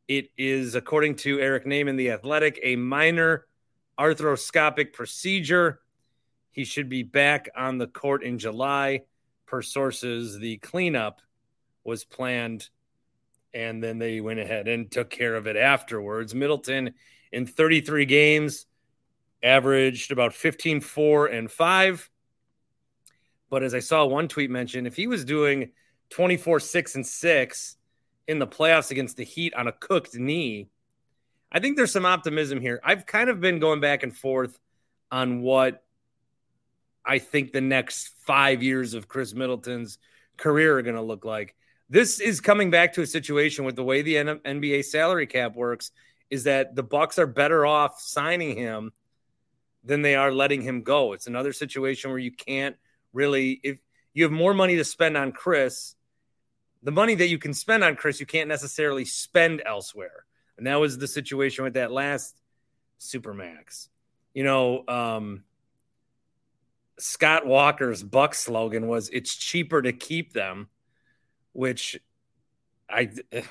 It 0.08 0.30
is, 0.38 0.75
according 0.75 1.15
to 1.18 1.39
Eric 1.39 1.65
Nehm, 1.65 1.98
the 1.98 2.12
athletic, 2.12 2.60
a 2.62 2.75
minor 2.75 3.48
arthroscopic 4.00 4.94
procedure. 4.94 5.82
He 6.51 6.65
should 6.65 6.88
be 6.88 7.03
back 7.03 7.50
on 7.56 7.80
the 7.80 7.88
court 7.88 8.24
in 8.24 8.38
July. 8.38 9.01
Per 9.48 9.62
sources, 9.62 10.39
the 10.39 10.58
cleanup 10.58 11.22
was 11.84 12.04
planned 12.04 12.70
and 13.54 13.84
then 13.84 14.00
they 14.00 14.20
went 14.20 14.40
ahead 14.40 14.68
and 14.68 14.90
took 14.90 15.10
care 15.10 15.36
of 15.36 15.48
it 15.48 15.56
afterwards. 15.56 16.34
Middleton 16.34 16.94
in 17.32 17.46
33 17.46 18.06
games 18.06 18.66
averaged 19.44 20.12
about 20.12 20.34
15 20.34 20.82
4 20.82 21.28
and 21.28 21.52
5. 21.52 22.10
But 23.50 23.63
as 23.63 23.75
I 23.75 23.80
saw 23.80 24.06
one 24.06 24.28
tweet 24.28 24.50
mention, 24.50 24.88
if 24.88 24.96
he 24.96 25.08
was 25.08 25.25
doing 25.25 25.72
24 26.10 26.60
6 26.60 26.96
and 26.96 27.06
6 27.06 27.78
in 28.28 28.40
the 28.40 28.48
playoffs 28.48 28.92
against 28.92 29.18
the 29.18 29.24
Heat 29.24 29.54
on 29.54 29.68
a 29.68 29.72
cooked 29.72 30.16
knee, 30.16 30.70
I 31.52 31.60
think 31.60 31.78
there's 31.78 31.92
some 31.92 32.06
optimism 32.06 32.60
here. 32.60 32.80
I've 32.84 33.06
kind 33.06 33.30
of 33.30 33.40
been 33.40 33.60
going 33.60 33.80
back 33.80 34.02
and 34.02 34.16
forth 34.16 34.58
on 35.12 35.42
what 35.42 35.84
I 37.06 37.20
think 37.20 37.52
the 37.52 37.62
next 37.62 38.13
five 38.25 38.63
years 38.63 38.96
of 38.96 39.08
Khris 39.08 39.36
Middleton's 39.36 40.00
career 40.38 40.80
are 40.80 40.82
going 40.82 40.96
to 40.96 41.02
look 41.02 41.25
like 41.25 41.56
this 41.90 42.20
is 42.20 42.42
coming 42.42 42.72
back 42.72 42.94
to 42.94 43.02
a 43.02 43.08
situation 43.08 43.66
with 43.66 43.75
the 43.75 43.84
way 43.84 44.02
the 44.02 44.16
NBA 44.16 44.86
salary 44.86 45.28
cap 45.28 45.56
works 45.56 45.92
is 46.30 46.46
that 46.46 46.75
the 46.75 46.84
Bucks 46.84 47.20
are 47.20 47.28
better 47.28 47.66
off 47.66 48.02
signing 48.02 48.58
him 48.58 48.92
than 49.84 50.02
they 50.02 50.16
are 50.16 50.32
letting 50.32 50.62
him 50.62 50.82
go. 50.82 51.13
It's 51.13 51.28
another 51.28 51.54
situation 51.54 52.10
where 52.10 52.20
you 52.20 52.32
can't 52.32 52.75
really 53.12 53.60
if 53.63 53.80
you 54.13 54.24
have 54.24 54.32
more 54.32 54.54
money 54.54 54.75
to 54.78 54.84
spend 54.84 55.18
on 55.18 55.32
Chris, 55.32 55.96
the 56.84 56.92
money 56.92 57.16
that 57.16 57.28
you 57.28 57.38
can 57.38 57.54
spend 57.54 57.84
on 57.84 57.96
Chris, 57.96 58.20
you 58.20 58.25
can't 58.25 58.48
necessarily 58.48 59.06
spend 59.06 59.62
elsewhere. 59.66 60.25
And 60.58 60.68
that 60.68 60.80
was 60.80 60.98
the 60.98 61.08
situation 61.08 61.63
with 61.63 61.74
that 61.74 61.92
last 61.92 62.40
Supermax. 63.00 63.90
You 64.34 64.44
know, 64.44 64.84
um, 64.88 65.44
Scott 67.00 67.46
Walker's 67.46 68.04
Buck 68.04 68.36
slogan 68.36 68.88
was 68.88 69.10
it's 69.10 69.36
cheaper 69.36 69.82
to 69.82 69.94
keep 69.94 70.34
them 70.34 70.70
which 71.53 72.00
I 72.89 73.10
eh, 73.31 73.43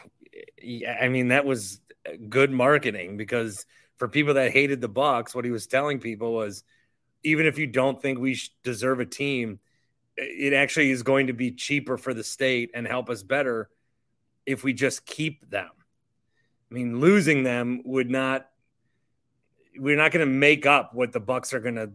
I 1.01 1.09
mean 1.09 1.29
that 1.29 1.45
was 1.45 1.81
good 2.29 2.51
marketing 2.51 3.17
because 3.17 3.67
for 3.97 4.09
people 4.09 4.35
that 4.35 4.53
hated 4.53 4.81
the 4.81 4.89
Bucks, 4.89 5.35
what 5.35 5.45
he 5.45 5.51
was 5.51 5.67
telling 5.67 6.01
people 6.01 6.33
was 6.33 6.65
even 7.23 7.47
if 7.47 7.59
you 7.59 7.67
don't 7.67 8.03
think 8.03 8.19
we 8.19 8.39
deserve 8.65 9.01
a 9.01 9.07
team, 9.07 9.61
eh, 10.19 10.25
it 10.25 10.53
actually 10.53 10.91
is 10.91 11.03
going 11.03 11.29
to 11.29 11.33
be 11.33 11.53
cheaper 11.53 11.97
for 11.97 12.13
the 12.13 12.25
state 12.25 12.71
and 12.75 12.87
help 12.87 13.09
us 13.09 13.23
better 13.23 13.71
if 14.45 14.65
we 14.65 14.73
just 14.73 15.07
keep 15.07 15.49
them. 15.49 15.71
I 16.71 16.75
mean, 16.75 17.01
losing 17.01 17.43
them 17.43 17.83
would 17.85 18.11
not 18.11 18.49
we're 19.79 19.97
not 19.97 20.13
going 20.13 20.27
to 20.27 20.33
make 20.33 20.67
up 20.67 20.95
what 20.95 21.13
the 21.13 21.21
Bucks 21.21 21.55
are 21.55 21.61
going 21.61 21.77
to 21.77 21.91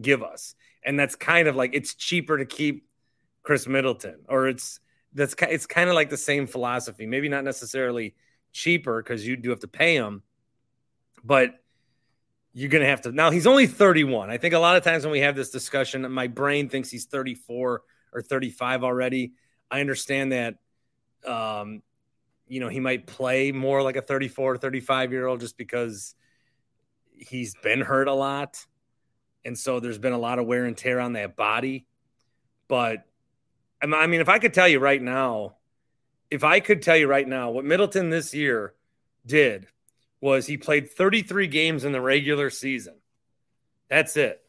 give 0.00 0.22
us. 0.22 0.54
And 0.84 0.98
that's 0.98 1.16
kind 1.16 1.48
of 1.48 1.56
like 1.56 1.70
it's 1.72 1.94
cheaper 1.94 2.36
to 2.36 2.44
keep 2.44 2.86
Khris 3.42 3.66
Middleton 3.66 4.20
or 4.28 4.48
it's 4.48 4.80
that's 5.16 5.34
it's 5.40 5.66
kind 5.66 5.88
of 5.88 5.94
like 5.94 6.10
the 6.10 6.16
same 6.16 6.46
philosophy. 6.46 7.06
Maybe 7.06 7.28
not 7.28 7.42
necessarily 7.42 8.14
cheaper 8.52 9.02
because 9.02 9.26
you 9.26 9.36
do 9.36 9.50
have 9.50 9.60
to 9.60 9.68
pay 9.68 9.96
him, 9.96 10.22
but 11.24 11.54
you're 12.52 12.70
going 12.70 12.82
to 12.82 12.88
have 12.88 13.02
to. 13.02 13.12
Now 13.12 13.30
he's 13.30 13.46
only 13.46 13.66
31. 13.66 14.30
I 14.30 14.36
think 14.36 14.54
a 14.54 14.58
lot 14.58 14.76
of 14.76 14.84
times 14.84 15.04
when 15.04 15.12
we 15.12 15.20
have 15.20 15.34
this 15.34 15.50
discussion, 15.50 16.10
my 16.12 16.26
brain 16.26 16.68
thinks 16.68 16.90
he's 16.90 17.06
34 17.06 17.82
or 18.12 18.22
35 18.22 18.84
already. 18.84 19.32
I 19.70 19.80
understand 19.80 20.32
that. 20.32 20.54
Um, 21.26 21.82
you 22.46 22.60
know, 22.60 22.68
he 22.68 22.78
might 22.78 23.06
play 23.06 23.50
more 23.50 23.82
like 23.82 23.96
a 23.96 24.02
34 24.02 24.58
35 24.58 25.12
year 25.12 25.26
old 25.26 25.40
just 25.40 25.58
because 25.58 26.14
he's 27.10 27.54
been 27.62 27.80
hurt 27.80 28.06
a 28.06 28.12
lot. 28.12 28.64
And 29.44 29.58
so 29.58 29.80
there's 29.80 29.98
been 29.98 30.12
a 30.12 30.18
lot 30.18 30.38
of 30.38 30.46
wear 30.46 30.66
and 30.66 30.76
tear 30.76 31.00
on 31.00 31.14
that 31.14 31.36
body. 31.36 31.86
But 32.68 33.04
I 33.82 34.06
mean, 34.06 34.20
if 34.20 34.28
I 34.28 34.38
could 34.38 34.54
tell 34.54 34.68
you 34.68 34.78
right 34.78 35.00
now, 35.00 35.56
if 36.30 36.44
I 36.44 36.60
could 36.60 36.82
tell 36.82 36.96
you 36.96 37.06
right 37.06 37.26
now 37.26 37.50
what 37.50 37.64
Middleton 37.64 38.10
this 38.10 38.34
year 38.34 38.74
did 39.26 39.66
was 40.20 40.46
he 40.46 40.56
played 40.56 40.90
33 40.90 41.46
games 41.46 41.84
in 41.84 41.92
the 41.92 42.00
regular 42.00 42.50
season. 42.50 42.94
That's 43.88 44.16
it. 44.16 44.42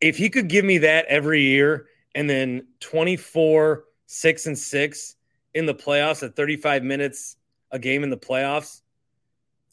If 0.00 0.16
he 0.16 0.30
could 0.30 0.48
give 0.48 0.64
me 0.64 0.78
that 0.78 1.06
every 1.06 1.42
year 1.42 1.86
and 2.14 2.30
then 2.30 2.66
24, 2.80 3.84
6 4.06 4.46
and 4.46 4.58
6 4.58 5.16
in 5.54 5.66
the 5.66 5.74
playoffs 5.74 6.22
at 6.22 6.36
35 6.36 6.82
minutes 6.82 7.36
a 7.70 7.78
game 7.78 8.02
in 8.02 8.10
the 8.10 8.16
playoffs, 8.16 8.80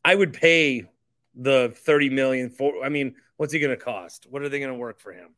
I 0.04 0.16
would 0.16 0.34
pay 0.34 0.86
the 1.36 1.74
30 1.76 2.10
million 2.10 2.50
for 2.50 2.84
I 2.84 2.90
mean, 2.90 3.16
what's 3.38 3.54
he 3.54 3.60
going 3.60 3.78
to 3.78 3.84
cost? 3.84 4.28
What 4.30 4.42
are 4.42 4.50
they 4.50 4.60
going 4.60 4.72
to 4.72 4.78
work 4.78 5.00
for 5.00 5.14
him? 5.14 5.30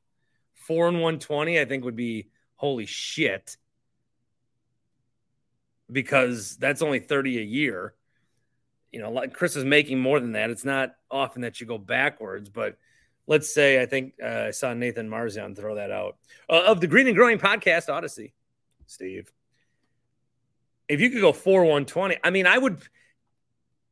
Four 0.69 0.87
and 0.87 0.97
120, 0.97 1.59
I 1.59 1.65
think 1.65 1.83
would 1.83 1.95
be 1.95 2.29
holy 2.55 2.85
shit. 2.85 3.57
because 5.91 6.55
that's 6.57 6.83
only 6.83 6.99
30 6.99 7.39
a 7.39 7.43
year. 7.43 7.93
You 8.91 9.01
know, 9.01 9.11
like 9.11 9.33
Chris 9.33 9.55
is 9.55 9.65
making 9.65 9.99
more 9.99 10.19
than 10.19 10.33
that. 10.33 10.51
It's 10.51 10.65
not 10.65 10.93
often 11.09 11.41
that 11.41 11.59
you 11.59 11.67
go 11.67 11.77
backwards, 11.77 12.49
but 12.49 12.77
let's 13.27 13.53
say 13.53 13.81
I 13.81 13.85
think 13.85 14.13
uh, 14.23 14.45
I 14.47 14.51
saw 14.51 14.73
Nathan 14.73 15.09
Marzian 15.09 15.55
throw 15.55 15.75
that 15.75 15.91
out 15.91 16.17
uh, 16.49 16.63
of 16.67 16.81
the 16.81 16.87
Green 16.87 17.07
and 17.07 17.15
Growing 17.15 17.39
podcast 17.39 17.89
Odyssey, 17.89 18.33
Steve. 18.85 19.31
If 20.87 21.01
you 21.01 21.09
could 21.09 21.21
go 21.21 21.33
4 21.33 21.61
120, 21.61 22.17
I 22.23 22.29
mean, 22.29 22.47
I 22.47 22.57
would 22.57 22.81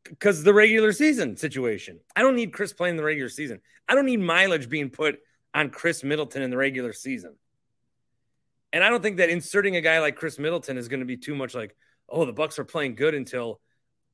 because 0.03 0.43
the 0.43 0.53
regular 0.53 0.93
season 0.93 1.35
situation. 1.37 1.99
I 2.15 2.21
don't 2.21 2.35
need 2.35 2.53
Chris 2.53 2.73
playing 2.73 2.97
the 2.97 3.03
regular 3.03 3.29
season. 3.29 3.59
I 3.89 3.95
don't 3.95 4.05
need 4.05 4.19
mileage 4.19 4.69
being 4.69 4.89
put 4.89 5.19
on 5.53 5.69
Khris 5.69 6.03
Middleton 6.03 6.41
in 6.41 6.49
the 6.49 6.57
regular 6.57 6.93
season. 6.93 7.35
And 8.73 8.83
I 8.83 8.89
don't 8.89 9.01
think 9.01 9.17
that 9.17 9.29
inserting 9.29 9.75
a 9.75 9.81
guy 9.81 9.99
like 9.99 10.15
Khris 10.15 10.37
Middleton 10.37 10.77
is 10.77 10.87
going 10.87 10.99
to 10.99 11.05
be 11.05 11.17
too 11.17 11.35
much 11.35 11.55
like, 11.55 11.75
oh, 12.09 12.25
the 12.25 12.33
Bucks 12.33 12.59
are 12.59 12.65
playing 12.65 12.95
good 12.95 13.15
until 13.15 13.59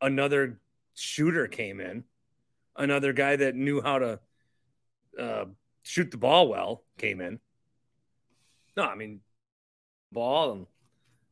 another 0.01 0.59
shooter 0.95 1.47
came 1.47 1.79
in, 1.79 2.03
another 2.75 3.13
guy 3.13 3.35
that 3.35 3.55
knew 3.55 3.81
how 3.81 3.99
to 3.99 4.19
uh, 5.19 5.45
shoot 5.83 6.11
the 6.11 6.17
ball 6.17 6.47
well 6.47 6.83
came 6.97 7.21
in. 7.21 7.39
No, 8.77 8.83
I 8.83 8.95
mean, 8.95 9.21
ball 10.11 10.51
and 10.51 10.67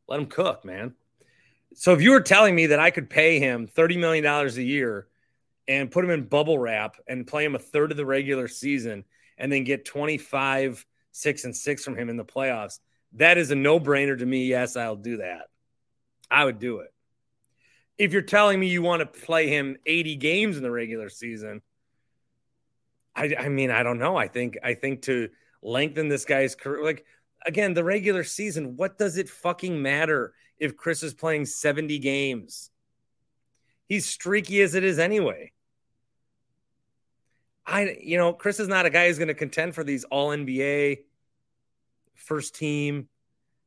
let 0.07 0.19
him 0.19 0.27
cook, 0.27 0.65
man. 0.65 0.93
So 1.73 1.93
if 1.93 2.01
you 2.01 2.11
were 2.11 2.21
telling 2.21 2.53
me 2.53 2.67
that 2.67 2.79
I 2.79 2.91
could 2.91 3.09
pay 3.09 3.39
him 3.39 3.67
$30 3.67 3.97
million 3.97 4.25
a 4.25 4.49
year 4.61 5.07
and 5.67 5.89
put 5.89 6.03
him 6.03 6.11
in 6.11 6.23
bubble 6.23 6.59
wrap 6.59 6.97
and 7.07 7.25
play 7.25 7.45
him 7.45 7.55
a 7.55 7.59
third 7.59 7.91
of 7.91 7.97
the 7.97 8.05
regular 8.05 8.47
season 8.47 9.05
and 9.41 9.51
then 9.51 9.63
get 9.63 9.83
25, 9.83 10.85
six 11.11 11.43
and 11.43 11.55
six 11.55 11.83
from 11.83 11.97
him 11.97 12.09
in 12.09 12.15
the 12.15 12.23
playoffs, 12.23 12.79
that 13.13 13.37
is 13.37 13.49
a 13.51 13.55
no 13.55 13.79
brainer 13.79 14.17
to 14.17 14.25
me. 14.25 14.45
Yes, 14.45 14.77
I'll 14.77 14.95
do 14.95 15.17
that. 15.17 15.47
I 16.29 16.45
would 16.45 16.59
do 16.59 16.79
it. 16.79 16.93
If 17.97 18.13
you're 18.13 18.21
telling 18.21 18.59
me 18.59 18.67
you 18.67 18.83
want 18.83 19.01
to 19.01 19.05
play 19.05 19.47
him 19.47 19.77
80 19.85 20.15
games 20.15 20.57
in 20.57 20.63
the 20.63 20.71
regular 20.71 21.09
season, 21.09 21.61
I, 23.15 23.35
I 23.37 23.49
mean, 23.49 23.71
I 23.71 23.83
don't 23.83 23.99
know. 23.99 24.15
I 24.15 24.27
think, 24.27 24.57
I 24.63 24.75
think 24.75 25.01
to 25.03 25.29
lengthen 25.61 26.07
this 26.07 26.23
guy's 26.23 26.55
career, 26.55 26.83
like 26.83 27.03
again, 27.45 27.73
the 27.73 27.83
regular 27.83 28.23
season, 28.23 28.77
what 28.77 28.97
does 28.97 29.17
it 29.17 29.27
fucking 29.27 29.81
matter 29.81 30.33
if 30.59 30.77
Chris 30.77 31.01
is 31.01 31.15
playing 31.15 31.47
70 31.47 31.97
games? 31.99 32.69
He's 33.87 34.05
streaky 34.05 34.61
as 34.61 34.75
it 34.75 34.83
is 34.83 34.99
anyway. 34.99 35.51
I, 37.65 37.97
you 38.01 38.17
know, 38.17 38.33
Chris 38.33 38.59
is 38.59 38.67
not 38.67 38.85
a 38.85 38.89
guy 38.89 39.07
who's 39.07 39.17
going 39.17 39.27
to 39.27 39.33
contend 39.33 39.75
for 39.75 39.83
these 39.83 40.03
all 40.05 40.29
NBA, 40.29 40.99
first 42.15 42.55
team, 42.55 43.07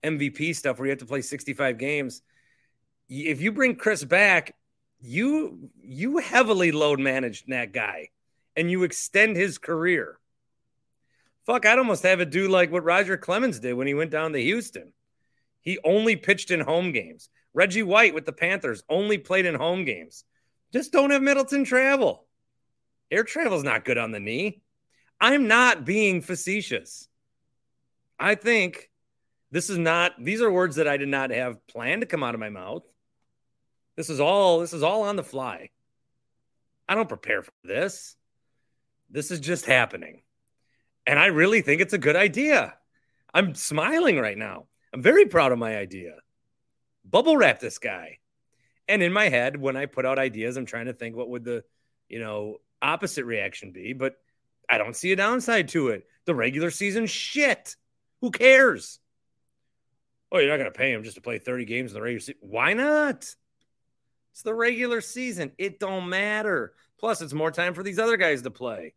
MVP 0.03 0.55
stuff 0.55 0.79
where 0.79 0.87
you 0.87 0.91
have 0.91 0.99
to 0.99 1.07
play 1.07 1.23
65 1.23 1.79
games. 1.79 2.23
If 3.09 3.41
you 3.41 3.53
bring 3.53 3.77
Chris 3.77 4.05
back, 4.05 4.55
you 5.01 5.71
you 5.83 6.19
heavily 6.19 6.73
load 6.73 6.99
manage 6.99 7.45
that 7.47 7.73
guy 7.73 8.09
and 8.57 8.71
you 8.71 8.85
extend 8.85 9.37
his 9.37 9.59
career. 9.59 10.19
Fuck, 11.45 11.67
I'd 11.67 11.79
almost 11.79 12.05
have 12.05 12.21
it 12.21 12.31
do 12.31 12.49
like 12.49 12.73
what 12.73 12.85
Roger 12.85 13.19
Clemens 13.19 13.61
did 13.61 13.75
when 13.75 13.87
he 13.87 13.95
went 13.95 14.11
down 14.11 14.33
to 14.33 14.41
Houston. 14.41 14.93
He 15.61 15.79
only 15.85 16.17
pitched 16.17 16.51
in 16.51 16.61
home 16.61 16.93
games. 16.93 17.29
Reggie 17.53 17.83
White 17.83 18.15
with 18.15 18.27
the 18.27 18.33
Panthers 18.33 18.83
only 18.89 19.19
played 19.19 19.47
in 19.47 19.55
home 19.55 19.85
games. 19.85 20.25
Just 20.73 20.93
don't 20.93 21.11
have 21.11 21.23
Middleton 21.23 21.65
travel. 21.65 22.27
Air 23.15 23.23
travel 23.23 23.57
is 23.57 23.63
not 23.63 23.85
good 23.85 23.97
on 23.97 24.11
the 24.11 24.19
knee. 24.19 24.61
I'm 25.21 25.47
not 25.47 25.85
being 25.85 26.21
facetious. 26.21 27.09
I 28.19 28.35
think 28.35 28.91
this 29.53 29.71
is 29.71 29.79
not 29.79 30.13
these 30.19 30.43
are 30.43 30.51
words 30.51 30.77
that 30.77 30.89
I 30.89 30.97
did 30.97 31.09
not 31.09 31.31
have 31.31 31.65
planned 31.69 32.01
to 32.03 32.09
come 32.09 32.25
out 32.25 32.35
of 32.35 32.41
my 32.41 32.49
mouth. 32.49 32.83
This 33.97 34.11
is 34.11 34.19
all 34.19 34.59
this 34.59 34.73
is 34.73 34.83
all 34.83 35.03
on 35.03 35.15
the 35.15 35.23
fly. 35.23 35.71
I 36.89 36.97
don't 36.97 37.09
prepare 37.09 37.43
for 37.43 37.53
this. 37.63 38.17
This 39.11 39.31
is 39.31 39.39
just 39.39 39.65
happening. 39.65 40.23
And 41.07 41.17
I 41.17 41.27
really 41.27 41.63
think 41.63 41.81
it's 41.81 41.95
a 41.95 41.99
good 41.99 42.17
idea. 42.17 42.75
I'm 43.33 43.55
smiling 43.55 44.19
right 44.19 44.37
now. 44.37 44.67
I'm 44.93 45.03
very 45.03 45.27
proud 45.27 45.53
of 45.53 45.59
my 45.61 45.77
idea. 45.77 46.17
Bubble 47.05 47.37
wrap 47.37 47.61
this 47.61 47.79
guy. 47.79 48.19
And 48.89 49.05
in 49.05 49.13
my 49.13 49.29
head, 49.29 49.57
when 49.57 49.77
I 49.77 49.87
put 49.87 50.05
out 50.05 50.19
ideas, 50.19 50.57
I'm 50.57 50.67
trying 50.67 50.87
to 50.87 50.93
think 50.93 51.15
what 51.15 51.29
would 51.29 51.45
the, 51.45 51.63
you 52.09 52.19
know, 52.19 52.57
opposite 52.85 53.25
reaction 53.25 53.73
be, 53.73 53.93
but 53.93 54.17
I 54.69 54.79
don't 54.79 54.97
see 54.97 55.13
a 55.13 55.17
downside 55.17 55.69
to 55.69 55.89
it. 55.89 56.07
The 56.27 56.35
regular 56.35 56.71
season 56.71 57.07
shit. 57.07 57.77
Who 58.21 58.31
cares? 58.31 58.99
Oh, 60.31 60.39
you're 60.39 60.51
not 60.51 60.57
going 60.57 60.73
to 60.73 60.79
pay 60.79 60.93
him 60.93 61.05
just 61.05 61.17
to 61.17 61.23
play 61.23 61.39
30 61.39 61.65
games 61.65 61.91
in 61.91 61.95
the 61.95 62.03
regular 62.03 62.21
season. 62.21 62.41
Why 62.41 62.73
not? 62.73 63.19
It's 64.33 64.43
the 64.43 64.55
regular 64.55 65.01
season. 65.01 65.53
It 65.59 65.79
don't 65.79 66.09
matter. 66.09 66.73
Plus, 66.99 67.21
it's 67.23 67.33
more 67.33 67.51
time 67.51 67.75
for 67.75 67.83
these 67.83 67.99
other 67.99 68.17
guys 68.17 68.43
to 68.43 68.51
play 68.51 68.95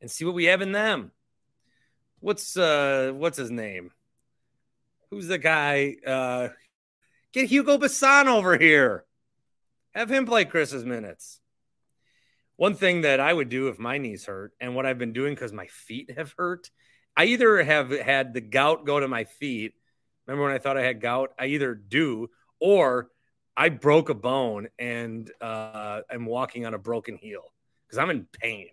and 0.00 0.10
see 0.10 0.24
what 0.24 0.34
we 0.34 0.46
have 0.46 0.62
in 0.62 0.72
them. 0.72 1.12
What's 2.20 2.56
uh 2.56 3.12
what's 3.14 3.38
his 3.38 3.50
name? 3.50 3.92
Who's 5.10 5.28
the 5.28 5.38
guy? 5.38 5.96
Uh 6.04 6.48
get 7.32 7.46
Hugo 7.46 7.78
Bassan 7.78 8.26
over 8.26 8.56
here. 8.56 9.04
Have 9.94 10.10
him 10.10 10.26
play 10.26 10.44
Chris's 10.44 10.84
minutes. 10.84 11.40
One 12.56 12.74
thing 12.74 13.02
that 13.02 13.20
I 13.20 13.32
would 13.32 13.48
do 13.48 13.68
if 13.68 13.78
my 13.78 13.98
knees 13.98 14.24
hurt, 14.24 14.52
and 14.60 14.74
what 14.74 14.86
I've 14.86 14.98
been 14.98 15.12
doing 15.12 15.34
because 15.34 15.52
my 15.52 15.66
feet 15.66 16.10
have 16.16 16.34
hurt, 16.36 16.70
I 17.16 17.26
either 17.26 17.62
have 17.62 17.90
had 17.90 18.34
the 18.34 18.40
gout 18.40 18.86
go 18.86 18.98
to 18.98 19.08
my 19.08 19.24
feet. 19.24 19.74
Remember 20.26 20.44
when 20.44 20.54
I 20.54 20.58
thought 20.58 20.76
I 20.76 20.82
had 20.82 21.00
gout? 21.00 21.32
I 21.38 21.46
either 21.46 21.74
do, 21.74 22.28
or 22.58 23.10
I 23.56 23.68
broke 23.70 24.10
a 24.10 24.14
bone 24.14 24.68
and 24.78 25.30
uh, 25.40 26.00
I'm 26.10 26.26
walking 26.26 26.66
on 26.66 26.74
a 26.74 26.78
broken 26.78 27.16
heel 27.16 27.44
because 27.86 27.98
I'm 27.98 28.10
in 28.10 28.26
pain. 28.40 28.68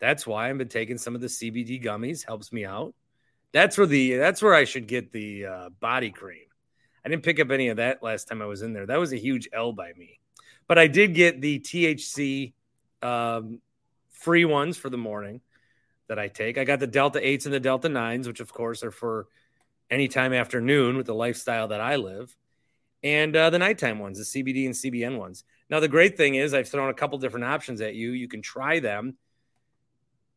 That's 0.00 0.26
why 0.26 0.50
I've 0.50 0.58
been 0.58 0.68
taking 0.68 0.98
some 0.98 1.14
of 1.14 1.20
the 1.20 1.28
CBD 1.28 1.82
gummies. 1.82 2.24
Helps 2.24 2.52
me 2.52 2.66
out. 2.66 2.94
That's 3.52 3.78
where 3.78 3.86
the 3.86 4.16
that's 4.16 4.42
where 4.42 4.54
I 4.54 4.64
should 4.64 4.86
get 4.86 5.12
the 5.12 5.46
uh, 5.46 5.68
body 5.80 6.10
cream. 6.10 6.44
I 7.04 7.08
didn't 7.08 7.22
pick 7.22 7.38
up 7.38 7.50
any 7.50 7.68
of 7.68 7.76
that 7.76 8.02
last 8.02 8.28
time 8.28 8.42
I 8.42 8.46
was 8.46 8.62
in 8.62 8.72
there. 8.72 8.86
That 8.86 8.98
was 8.98 9.12
a 9.12 9.18
huge 9.18 9.48
L 9.52 9.72
by 9.72 9.92
me. 9.96 10.18
But 10.66 10.78
I 10.78 10.86
did 10.86 11.14
get 11.14 11.40
the 11.40 11.60
THC 11.60 12.52
um, 13.02 13.60
free 14.10 14.44
ones 14.44 14.76
for 14.76 14.90
the 14.90 14.98
morning 14.98 15.40
that 16.08 16.18
I 16.18 16.28
take. 16.28 16.58
I 16.58 16.64
got 16.64 16.80
the 16.80 16.86
Delta 16.86 17.20
8s 17.20 17.44
and 17.44 17.54
the 17.54 17.60
Delta 17.60 17.88
9s, 17.88 18.26
which 18.26 18.40
of 18.40 18.52
course 18.52 18.82
are 18.82 18.90
for 18.90 19.26
anytime 19.90 20.32
afternoon 20.32 20.96
with 20.96 21.06
the 21.06 21.14
lifestyle 21.14 21.68
that 21.68 21.80
I 21.80 21.96
live, 21.96 22.34
and 23.02 23.34
uh, 23.36 23.50
the 23.50 23.58
nighttime 23.58 23.98
ones, 23.98 24.18
the 24.18 24.42
CBD 24.42 24.66
and 24.66 24.74
CBN 24.74 25.18
ones. 25.18 25.44
Now, 25.70 25.80
the 25.80 25.88
great 25.88 26.16
thing 26.16 26.34
is 26.34 26.54
I've 26.54 26.68
thrown 26.68 26.90
a 26.90 26.94
couple 26.94 27.18
different 27.18 27.46
options 27.46 27.80
at 27.80 27.94
you. 27.94 28.12
You 28.12 28.28
can 28.28 28.42
try 28.42 28.80
them 28.80 29.16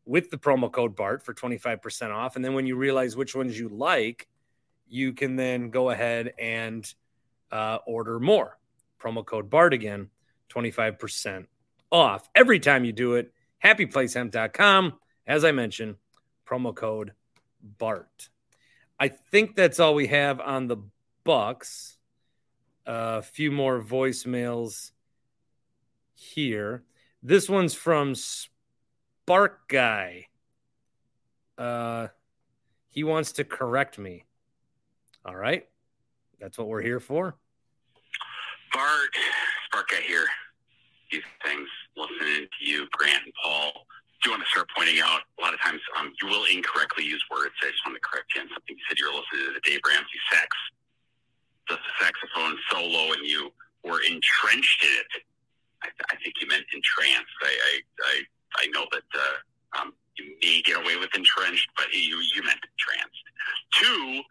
with 0.04 0.30
the 0.30 0.38
promo 0.38 0.72
code 0.72 0.96
BART 0.96 1.22
for 1.22 1.34
25% 1.34 2.10
off. 2.10 2.36
And 2.36 2.44
then 2.44 2.54
when 2.54 2.66
you 2.66 2.76
realize 2.76 3.14
which 3.14 3.34
ones 3.34 3.58
you 3.58 3.68
like, 3.68 4.26
you 4.88 5.12
can 5.12 5.36
then 5.36 5.68
go 5.68 5.90
ahead 5.90 6.32
and 6.38 6.90
uh, 7.52 7.78
order 7.86 8.18
more. 8.18 8.58
Promo 9.00 9.24
code 9.24 9.50
BART 9.50 9.74
again, 9.74 10.08
25% 10.50 11.46
off 11.90 12.28
every 12.34 12.60
time 12.60 12.84
you 12.84 12.92
do 12.92 13.14
it. 13.14 13.32
HappyPlaceHemp.com. 13.64 14.94
As 15.26 15.44
I 15.44 15.52
mentioned, 15.52 15.96
promo 16.46 16.74
code 16.74 17.12
BART. 17.62 18.28
I 18.98 19.08
think 19.08 19.54
that's 19.54 19.80
all 19.80 19.94
we 19.94 20.06
have 20.08 20.40
on 20.40 20.66
the 20.66 20.78
Bucks. 21.24 21.96
A 22.86 23.20
few 23.20 23.52
more 23.52 23.82
voicemails 23.82 24.92
here. 26.14 26.84
This 27.22 27.48
one's 27.48 27.74
from 27.74 28.14
Spark 28.14 29.68
Guy. 29.68 30.26
Uh, 31.58 32.08
he 32.88 33.04
wants 33.04 33.32
to 33.32 33.44
correct 33.44 33.98
me. 33.98 34.24
All 35.24 35.36
right. 35.36 35.66
That's 36.40 36.56
what 36.56 36.68
we're 36.68 36.82
here 36.82 37.00
for. 37.00 37.36
Bart, 38.72 39.10
Spark 39.66 39.88
Guy 39.90 40.00
here. 40.06 40.26
These 41.12 41.22
things, 41.44 41.68
listening 41.98 42.46
to 42.46 42.60
you, 42.62 42.86
Grant 42.92 43.24
and 43.24 43.34
Paul. 43.42 43.86
Do 44.22 44.34
want 44.34 44.42
to 44.42 44.50
start 44.50 44.66
pointing 44.74 44.98
out 44.98 45.22
a 45.38 45.42
lot 45.42 45.54
of 45.54 45.60
times 45.62 45.78
um, 45.94 46.10
you 46.18 46.26
will 46.26 46.42
incorrectly 46.50 47.06
use 47.06 47.22
words. 47.30 47.54
I 47.62 47.70
just 47.70 47.86
want 47.86 47.94
to 47.94 48.02
correct 48.02 48.34
you 48.34 48.42
on 48.42 48.50
something. 48.50 48.74
You 48.74 48.82
said 48.90 48.98
you 48.98 49.06
were 49.06 49.14
listening 49.14 49.46
to 49.46 49.54
the 49.54 49.62
Dave 49.62 49.78
Ramsey 49.86 50.20
sax, 50.26 50.50
the 51.70 51.78
saxophone 52.02 52.58
solo, 52.66 53.14
and 53.14 53.22
you 53.22 53.54
were 53.86 54.02
entrenched 54.02 54.82
in 54.82 54.90
it. 54.90 55.22
I, 55.86 55.88
I 56.10 56.14
think 56.18 56.34
you 56.42 56.50
meant 56.50 56.66
entranced. 56.74 57.36
I, 57.46 57.54
I, 57.54 57.72
I 58.10 58.14
I 58.56 58.66
know 58.74 58.86
that 58.92 59.06
uh, 59.14 59.80
um, 59.80 59.94
you 60.16 60.34
may 60.42 60.62
get 60.62 60.78
away 60.78 60.96
with 60.96 61.14
entrenched, 61.14 61.68
but 61.76 61.86
you 61.92 62.18
you 62.34 62.42
meant 62.42 62.58
entranced. 62.58 63.22
Two, 63.78 64.22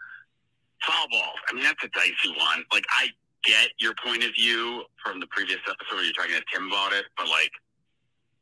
foul 0.83 1.07
ball. 1.11 1.33
I 1.49 1.53
mean, 1.53 1.63
that's 1.63 1.83
a 1.83 1.89
dicey 1.89 2.35
one. 2.37 2.65
Like 2.71 2.85
I 2.91 3.09
get 3.47 3.71
your 3.79 3.95
point 4.03 4.27
of 4.27 4.35
view 4.35 4.83
from 4.99 5.23
the 5.23 5.27
previous 5.31 5.63
episode 5.63 6.03
you're 6.03 6.13
talking 6.13 6.35
to 6.35 6.43
Tim 6.51 6.67
about 6.67 6.91
it, 6.91 7.07
but 7.15 7.31
like 7.31 7.51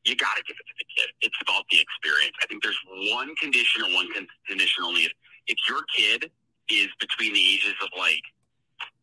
you 0.04 0.18
got 0.18 0.34
to 0.38 0.44
give 0.46 0.58
it 0.58 0.66
to 0.66 0.76
the 0.78 0.88
kid. 0.90 1.08
It's 1.22 1.40
about 1.42 1.66
the 1.70 1.78
experience. 1.82 2.34
I 2.42 2.46
think 2.50 2.62
there's 2.62 2.80
one 3.14 3.34
condition 3.38 3.86
or 3.86 3.90
one 3.94 4.10
condition 4.50 4.84
only. 4.84 5.06
If, 5.06 5.14
if 5.48 5.58
your 5.70 5.82
kid 5.94 6.30
is 6.70 6.90
between 7.00 7.34
the 7.34 7.42
ages 7.42 7.78
of 7.82 7.90
like 7.98 8.22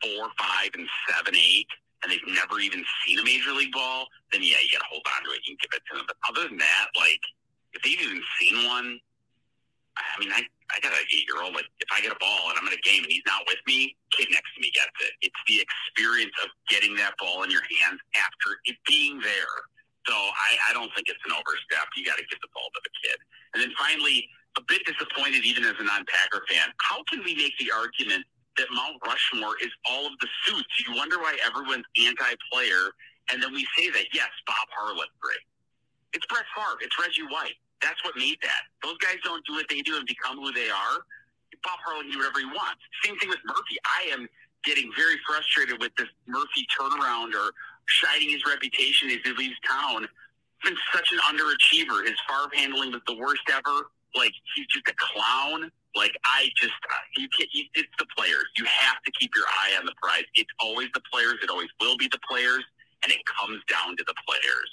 four 0.02 0.26
five, 0.38 0.70
and 0.74 0.86
seven, 1.10 1.34
eight, 1.38 1.70
and 2.02 2.10
they've 2.10 2.34
never 2.34 2.58
even 2.58 2.82
seen 3.06 3.18
a 3.18 3.24
major 3.24 3.50
league 3.50 3.72
ball, 3.72 4.06
then 4.32 4.42
yeah, 4.42 4.58
you 4.62 4.70
got 4.74 4.82
to 4.82 4.90
hold 4.90 5.06
on 5.06 5.22
to 5.24 5.30
it 5.30 5.42
and 5.46 5.58
give 5.58 5.70
it 5.74 5.82
to 5.90 5.98
them. 5.98 6.06
But 6.06 6.18
other 6.26 6.48
than 6.48 6.58
that, 6.58 6.86
like 6.98 7.22
if 7.74 7.82
they've 7.82 7.98
even 8.02 8.22
seen 8.38 8.66
one, 8.66 8.98
I 9.98 10.20
mean, 10.20 10.30
I 10.34 10.42
I 10.74 10.80
got 10.80 10.92
an 10.92 11.04
eight 11.12 11.24
year 11.28 11.40
old. 11.40 11.54
Like 11.54 11.68
if 11.80 11.88
I 11.92 12.00
get 12.00 12.12
a 12.12 12.20
ball 12.20 12.50
and 12.50 12.56
I'm 12.58 12.66
in 12.66 12.74
a 12.74 12.84
game 12.84 13.04
and 13.04 13.12
he's 13.12 13.26
not 13.28 13.44
with 13.46 13.60
me, 13.68 13.94
kid 14.16 14.28
next 14.32 14.50
to 14.56 14.58
me 14.60 14.72
gets 14.72 14.96
it. 15.04 15.12
It's 15.22 15.42
the 15.46 15.60
experience 15.60 16.34
of 16.42 16.48
getting 16.68 16.96
that 16.96 17.14
ball 17.20 17.44
in 17.44 17.50
your 17.50 17.64
hands 17.80 18.00
after 18.16 18.60
it 18.64 18.76
being 18.88 19.20
there. 19.20 19.56
So 20.08 20.14
I, 20.16 20.50
I 20.68 20.70
don't 20.74 20.90
think 20.98 21.06
it's 21.06 21.22
an 21.28 21.32
overstep. 21.32 21.86
You 21.94 22.02
got 22.02 22.18
to 22.18 22.26
give 22.26 22.40
the 22.42 22.50
ball 22.50 22.66
to 22.74 22.80
the 22.82 22.92
kid. 23.04 23.18
And 23.54 23.62
then 23.62 23.70
finally, 23.78 24.26
a 24.58 24.62
bit 24.66 24.82
disappointed 24.84 25.46
even 25.46 25.62
as 25.64 25.78
a 25.78 25.84
non-Packer 25.84 26.42
fan. 26.50 26.74
How 26.82 27.04
can 27.06 27.22
we 27.22 27.38
make 27.38 27.54
the 27.62 27.70
argument 27.70 28.26
that 28.56 28.68
Mount 28.72 29.00
Rushmore 29.06 29.56
is 29.62 29.70
all 29.88 30.06
of 30.06 30.12
the 30.20 30.28
suits. 30.44 30.68
You 30.86 30.94
wonder 30.96 31.18
why 31.18 31.36
everyone's 31.46 31.86
anti-player, 31.96 32.92
and 33.32 33.42
then 33.42 33.52
we 33.52 33.66
say 33.76 33.90
that 33.90 34.12
yes, 34.12 34.28
Bob 34.46 34.68
Harlan, 34.76 35.08
great. 35.20 35.44
It's 36.12 36.26
Brett 36.26 36.44
Favre. 36.54 36.76
It's 36.80 36.92
Reggie 37.00 37.24
White. 37.32 37.56
That's 37.82 37.98
what 38.04 38.16
made 38.16 38.38
that. 38.42 38.62
Those 38.82 38.96
guys 38.98 39.18
don't 39.24 39.44
do 39.46 39.54
what 39.54 39.66
they 39.68 39.82
do 39.82 39.96
and 39.96 40.06
become 40.06 40.38
who 40.38 40.52
they 40.52 40.70
are. 40.70 41.02
Bob 41.62 41.78
Harlan 41.84 42.10
can 42.10 42.12
do 42.12 42.18
whatever 42.18 42.40
he 42.40 42.46
wants. 42.46 42.82
Same 43.04 43.18
thing 43.18 43.28
with 43.28 43.42
Murphy. 43.46 43.78
I 43.86 44.10
am 44.14 44.26
getting 44.64 44.90
very 44.96 45.18
frustrated 45.26 45.78
with 45.78 45.94
this 45.96 46.08
Murphy 46.26 46.66
turnaround 46.74 47.34
or 47.34 47.54
shining 47.86 48.30
his 48.30 48.42
reputation 48.46 49.10
as 49.10 49.18
he 49.24 49.32
leaves 49.34 49.58
town. 49.68 50.06
Been 50.64 50.78
such 50.94 51.10
an 51.10 51.18
underachiever. 51.26 52.06
His 52.06 52.18
Favre 52.30 52.50
handling 52.54 52.92
was 52.92 53.02
the 53.06 53.16
worst 53.16 53.42
ever. 53.50 53.90
Like 54.14 54.32
he's 54.54 54.66
just 54.66 54.86
a 54.88 54.94
clown. 54.98 55.70
Like 55.94 56.14
I 56.24 56.48
just, 56.56 56.78
uh, 56.88 57.04
you 57.16 57.28
can't. 57.36 57.50
You, 57.52 57.64
it's 57.74 57.90
the 57.98 58.06
players. 58.16 58.46
You 58.56 58.64
have 58.64 59.02
to 59.04 59.10
keep 59.18 59.34
your 59.34 59.44
eye 59.46 59.76
on 59.78 59.84
the 59.86 59.94
prize. 60.02 60.24
It's 60.34 60.50
always 60.60 60.88
the 60.94 61.02
players. 61.12 61.36
It 61.42 61.50
always 61.50 61.68
will 61.80 61.96
be 61.98 62.08
the 62.08 62.20
players, 62.28 62.64
and 63.02 63.12
it 63.12 63.20
comes 63.26 63.60
down 63.68 63.96
to 63.96 64.04
the 64.06 64.14
players. 64.26 64.70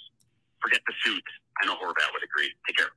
Forget 0.61 0.81
the 0.87 0.93
suits. 1.03 1.31
I 1.61 1.65
know 1.65 1.75
Horvat 1.75 2.13
would 2.13 2.23
agree. 2.23 2.51
Take 2.67 2.77
care. 2.77 2.87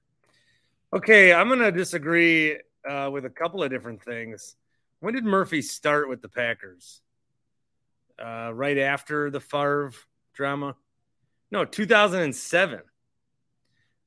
Okay, 0.92 1.32
I'm 1.32 1.48
gonna 1.48 1.72
disagree 1.72 2.58
uh, 2.88 3.10
with 3.12 3.24
a 3.24 3.30
couple 3.30 3.62
of 3.62 3.70
different 3.70 4.02
things. 4.02 4.56
When 5.00 5.14
did 5.14 5.24
Murphy 5.24 5.62
start 5.62 6.08
with 6.08 6.22
the 6.22 6.28
Packers? 6.28 7.00
Uh, 8.22 8.52
right 8.54 8.78
after 8.78 9.30
the 9.30 9.40
Favre 9.40 9.92
drama? 10.34 10.76
No, 11.50 11.64
2007. 11.64 12.80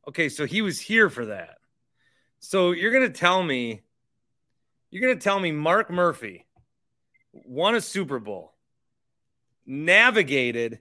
Okay, 0.08 0.30
so 0.30 0.46
he 0.46 0.62
was 0.62 0.80
here 0.80 1.10
for 1.10 1.26
that. 1.26 1.58
So 2.39 2.72
you're 2.72 2.94
gonna 2.94 3.10
tell 3.10 3.41
me 3.41 3.82
you're 4.96 5.02
going 5.02 5.20
to 5.20 5.22
tell 5.22 5.41
me 5.41 5.52
Mark 5.52 5.91
Murphy 5.91 6.46
won 7.34 7.76
a 7.76 7.82
Super 7.82 8.18
Bowl, 8.18 8.54
navigated 9.65 10.80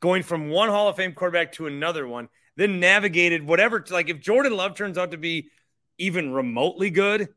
going 0.00 0.22
from 0.22 0.50
one 0.50 0.68
Hall 0.68 0.88
of 0.88 0.96
Fame 0.96 1.12
quarterback 1.12 1.52
to 1.52 1.66
another 1.66 2.06
one, 2.06 2.28
then 2.56 2.80
navigated 2.80 3.46
whatever. 3.46 3.84
Like 3.90 4.08
if 4.08 4.20
Jordan 4.20 4.56
Love 4.56 4.74
turns 4.74 4.98
out 4.98 5.12
to 5.12 5.16
be 5.16 5.50
even 5.98 6.32
remotely 6.32 6.90
good, 6.90 7.28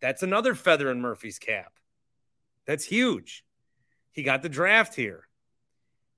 that's 0.00 0.22
another 0.22 0.54
feather 0.54 0.90
in 0.90 1.00
Murphy's 1.00 1.38
cap. 1.38 1.72
That's 2.66 2.84
huge. 2.84 3.44
He 4.12 4.22
got 4.22 4.42
the 4.42 4.48
draft 4.48 4.94
here. 4.94 5.24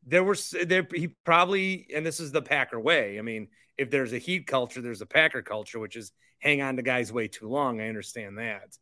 There 0.07 0.25
was 0.25 0.55
there 0.65 0.87
he 0.95 1.09
probably 1.25 1.87
and 1.95 2.05
this 2.05 2.21
is 2.21 2.33
the 2.33 2.43
Packer 2.43 2.81
way. 2.81 3.19
I 3.19 3.23
mean, 3.23 3.49
if 3.77 3.91
there's 3.91 4.13
a 4.13 4.19
heat 4.19 4.47
culture, 4.47 4.81
there's 4.81 5.03
a 5.03 5.07
Packer 5.07 5.43
culture, 5.43 5.79
which 5.79 5.97
is 5.97 6.13
hang 6.39 6.63
on 6.63 6.77
to 6.77 6.83
guys 6.83 7.13
way 7.13 7.29
too 7.29 7.49
long. 7.49 7.81
I 7.81 7.89
understand 7.89 8.39
that, 8.39 8.77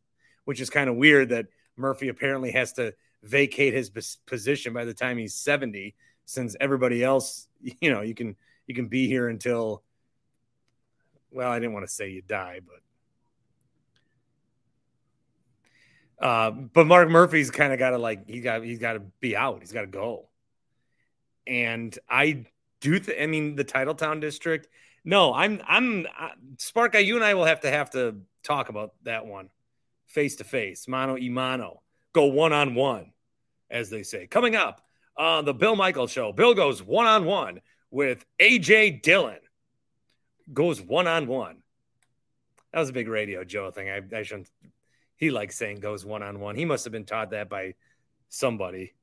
which 0.45 0.61
is 0.61 0.69
kind 0.69 0.89
of 0.89 0.95
weird 0.95 1.29
that 1.29 1.47
Murphy 1.75 2.07
apparently 2.07 2.51
has 2.51 2.73
to 2.73 2.93
vacate 3.21 3.73
his 3.73 4.17
position 4.25 4.73
by 4.73 4.85
the 4.85 4.93
time 4.93 5.17
he's 5.17 5.35
70 5.35 5.95
since 6.29 6.55
everybody 6.59 7.03
else, 7.03 7.47
you 7.81 7.91
know, 7.91 8.01
you 8.01 8.13
can 8.13 8.35
you 8.67 8.75
can 8.75 8.87
be 8.87 9.07
here 9.07 9.27
until 9.29 9.83
well, 11.31 11.51
I 11.51 11.59
didn't 11.59 11.73
want 11.73 11.87
to 11.87 11.93
say 11.93 12.09
you 12.09 12.21
die, 12.21 12.61
but 16.19 16.25
uh, 16.25 16.51
but 16.51 16.85
Mark 16.85 17.09
Murphy's 17.09 17.51
kind 17.51 17.71
of 17.71 17.79
got 17.79 17.91
to 17.91 17.97
like 17.97 18.27
he 18.29 18.41
got 18.41 18.63
he's 18.63 18.79
got 18.79 18.93
to 18.93 19.01
be 19.19 19.35
out. 19.35 19.59
He's 19.61 19.71
got 19.71 19.81
to 19.81 19.87
go. 19.87 20.27
And 21.47 21.97
I 22.09 22.45
do. 22.81 22.99
Th- 22.99 23.17
I 23.19 23.25
mean, 23.25 23.55
the 23.55 23.65
Titletown 23.65 24.21
district 24.21 24.67
no, 25.03 25.33
I'm 25.33 25.61
I'm 25.67 26.05
uh, 26.19 26.29
Spark. 26.57 26.95
You 26.95 27.15
and 27.15 27.23
I 27.23 27.33
will 27.33 27.45
have 27.45 27.61
to 27.61 27.71
have 27.71 27.89
to 27.91 28.17
talk 28.43 28.69
about 28.69 28.93
that 29.03 29.25
one 29.25 29.49
face 30.07 30.35
to 30.37 30.43
face, 30.43 30.87
mano 30.87 31.13
y 31.13 31.29
mano, 31.29 31.81
go 32.13 32.25
one 32.25 32.53
on 32.53 32.75
one, 32.75 33.11
as 33.69 33.89
they 33.89 34.03
say. 34.03 34.27
Coming 34.27 34.55
up 34.55 34.81
on 35.19 35.43
the 35.45 35.53
Bill 35.53 35.75
Michaels 35.75 36.11
show, 36.11 36.31
Bill 36.31 36.55
goes 36.55 36.81
one 36.81 37.05
on 37.05 37.25
one 37.25 37.59
with 37.91 38.25
AJ 38.39 39.03
Dillon. 39.03 39.39
Goes 40.51 40.81
one 40.81 41.07
on 41.07 41.27
one. 41.27 41.57
That 42.73 42.79
was 42.79 42.89
a 42.89 42.93
big 42.93 43.07
radio 43.07 43.43
Joe 43.43 43.69
thing. 43.69 43.89
I, 43.89 44.01
I 44.15 44.23
shouldn't. 44.23 44.49
He 45.17 45.29
likes 45.29 45.57
saying 45.57 45.81
goes 45.81 46.05
one 46.05 46.23
on 46.23 46.39
one. 46.39 46.55
He 46.55 46.65
must 46.65 46.85
have 46.85 46.93
been 46.93 47.05
taught 47.05 47.31
that 47.31 47.49
by 47.49 47.75
somebody. 48.29 48.93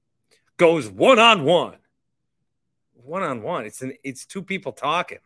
Goes 0.56 0.88
one 0.88 1.18
on 1.18 1.44
one. 1.44 1.76
One 2.94 3.22
on 3.22 3.42
one. 3.42 3.66
It's 3.66 3.82
an 3.82 3.92
it's 4.02 4.24
two 4.24 4.42
people 4.42 4.72
talking. 4.72 5.18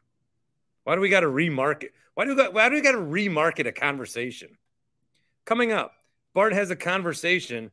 Why 0.85 0.97
do 0.97 1.01
we 1.01 1.09
got 1.09 1.21
to 1.21 1.29
remarket? 1.29 1.91
Why 2.15 2.25
do 2.25 2.31
we 2.31 2.37
got, 2.37 2.53
why 2.53 2.69
do 2.69 2.75
we 2.75 2.81
got 2.81 2.93
to 2.93 2.99
remarket 2.99 3.67
a 3.67 3.73
conversation? 3.73 4.59
Coming 5.45 5.73
up, 5.73 5.93
Bart 6.35 6.53
has 6.53 6.71
a 6.71 6.77
conversation 6.77 7.71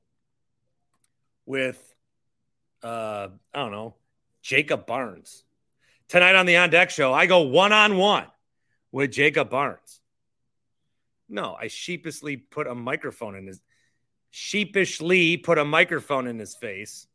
with 1.45 1.86
uh 2.83 3.29
I 3.53 3.59
don't 3.59 3.71
know, 3.71 3.95
Jacob 4.41 4.85
Barnes. 4.85 5.43
Tonight 6.07 6.35
on 6.35 6.45
the 6.45 6.57
On 6.57 6.69
Deck 6.69 6.89
show, 6.89 7.13
I 7.13 7.25
go 7.25 7.41
one 7.41 7.73
on 7.73 7.97
one 7.97 8.27
with 8.91 9.11
Jacob 9.11 9.49
Barnes. 9.49 10.01
No, 11.27 11.55
I 11.59 11.67
sheepishly 11.67 12.37
put 12.37 12.67
a 12.67 12.75
microphone 12.75 13.35
in 13.35 13.47
his 13.47 13.59
sheepishly 14.29 15.37
put 15.37 15.57
a 15.57 15.65
microphone 15.65 16.27
in 16.27 16.37
his 16.37 16.55
face 16.55 17.07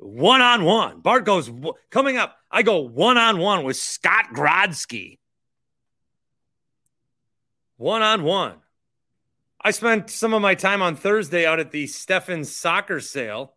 one 0.00 0.40
on 0.40 0.64
one. 0.64 1.00
Bart 1.00 1.26
goes 1.26 1.50
coming 1.90 2.16
up. 2.16 2.36
I 2.50 2.62
go 2.62 2.80
one 2.80 3.18
on 3.18 3.38
one 3.38 3.64
with 3.64 3.76
Scott 3.76 4.26
Grodsky. 4.32 5.18
One 7.76 8.02
on 8.02 8.22
one. 8.22 8.56
I 9.62 9.72
spent 9.72 10.08
some 10.08 10.32
of 10.32 10.40
my 10.40 10.54
time 10.54 10.80
on 10.80 10.96
Thursday 10.96 11.44
out 11.44 11.60
at 11.60 11.70
the 11.70 11.86
Steffens 11.86 12.50
soccer 12.50 13.00
sale. 13.00 13.54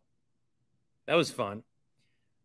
That 1.07 1.15
was 1.15 1.31
fun. 1.31 1.63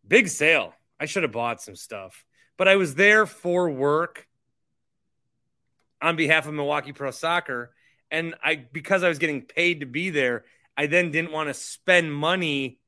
Big 0.07 0.27
sale. 0.27 0.73
I 0.99 1.05
should 1.05 1.23
have 1.23 1.31
bought 1.31 1.61
some 1.61 1.75
stuff, 1.75 2.25
but 2.57 2.67
I 2.67 2.75
was 2.75 2.95
there 2.95 3.25
for 3.25 3.69
work 3.69 4.27
on 6.01 6.15
behalf 6.15 6.47
of 6.47 6.53
Milwaukee 6.53 6.93
Pro 6.93 7.11
Soccer. 7.11 7.73
And 8.11 8.35
I, 8.43 8.55
because 8.55 9.03
I 9.03 9.09
was 9.09 9.19
getting 9.19 9.43
paid 9.43 9.81
to 9.81 9.85
be 9.85 10.09
there, 10.09 10.45
I 10.75 10.87
then 10.87 11.11
didn't 11.11 11.31
want 11.31 11.49
to 11.49 11.53
spend 11.53 12.13
money 12.13 12.79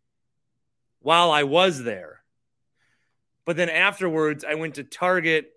while 0.99 1.31
I 1.31 1.43
was 1.43 1.83
there. 1.83 2.23
But 3.45 3.57
then 3.57 3.69
afterwards, 3.69 4.43
I 4.47 4.55
went 4.55 4.75
to 4.75 4.83
Target 4.83 5.51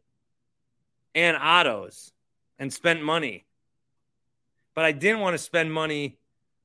and 1.15 1.37
Otto's 1.37 2.13
and 2.59 2.73
spent 2.73 3.03
money. 3.03 3.47
But 4.75 4.85
I 4.85 4.93
didn't 4.93 5.21
want 5.21 5.35
to 5.35 5.39
spend 5.39 5.73
money 5.73 6.19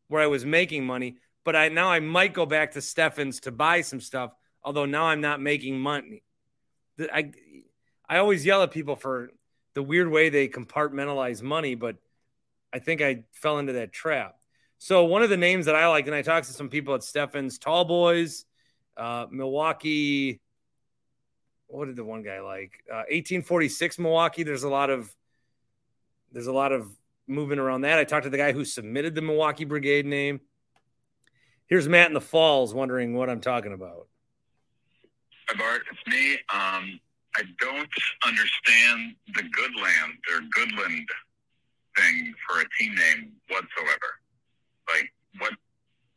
where 0.08 0.22
I 0.22 0.28
was 0.28 0.46
making 0.46 0.86
money. 0.86 1.18
But 1.46 1.56
I 1.56 1.70
now 1.70 1.90
I 1.92 2.00
might 2.00 2.34
go 2.34 2.46
back 2.46 2.72
to 2.72 2.82
Steffens 2.82 3.42
to 3.42 3.52
buy 3.52 3.82
some 3.82 4.02
stuff, 4.02 4.34
although 4.64 4.86
now 4.86 5.06
I'm 5.06 5.22
not 5.22 5.42
making 5.42 5.80
money. 5.80 6.24
I 7.00 7.32
I 8.08 8.18
always 8.18 8.46
yell 8.46 8.64
at 8.64 8.72
people 8.72 8.96
for 8.96 9.32
the 9.74 9.84
weird 9.84 10.10
way 10.10 10.30
they 10.30 10.48
compartmentalize 10.48 11.42
money, 11.42 11.76
but 11.76 11.98
I 12.74 12.80
think 12.80 13.02
I 13.02 13.24
fell 13.32 13.60
into 13.60 13.74
that 13.74 13.92
trap. 13.92 14.36
So 14.78 15.06
one 15.06 15.24
of 15.24 15.30
the 15.30 15.38
names 15.38 15.66
that 15.66 15.76
I 15.76 15.88
like, 15.88 16.08
and 16.08 16.16
I 16.16 16.22
talked 16.22 16.48
to 16.48 16.54
some 16.54 16.70
people 16.70 16.96
at 16.96 17.02
Steffens, 17.02 17.60
Tall 17.60 17.86
Boys, 17.86 18.46
uh, 18.98 19.26
Milwaukee. 19.30 20.42
What 21.68 21.86
did 21.86 21.96
the 21.96 22.04
one 22.04 22.24
guy 22.24 22.40
like? 22.40 22.84
Uh, 22.90 23.06
1846 23.10 24.00
Milwaukee. 24.00 24.44
There's 24.44 24.64
a 24.64 24.70
lot 24.70 24.90
of 24.90 25.14
there's 26.32 26.48
a 26.48 26.54
lot 26.54 26.72
of 26.72 26.90
moving 27.28 27.60
around 27.60 27.82
that. 27.82 28.00
I 28.00 28.04
talked 28.04 28.24
to 28.24 28.30
the 28.30 28.38
guy 28.38 28.52
who 28.52 28.66
submitted 28.66 29.16
the 29.16 29.22
Milwaukee 29.22 29.66
Brigade 29.66 30.06
name. 30.06 30.42
Here's 31.70 31.88
Matt 31.88 32.08
in 32.08 32.16
the 32.16 32.22
Falls 32.22 32.74
wondering 32.74 33.14
what 33.14 33.30
I'm 33.30 33.42
talking 33.42 33.74
about. 33.74 34.08
Hi 35.48 35.54
Bart, 35.54 35.86
it's 35.86 36.02
me. 36.10 36.34
Um, 36.50 37.00
I 37.38 37.46
don't 37.62 37.94
understand 38.26 39.14
the 39.38 39.46
Goodland 39.54 40.18
or 40.34 40.42
Goodland 40.50 41.06
thing 41.96 42.34
for 42.42 42.62
a 42.62 42.66
team 42.74 42.96
name 42.96 43.34
whatsoever. 43.50 44.18
Like, 44.90 45.14
what 45.38 45.54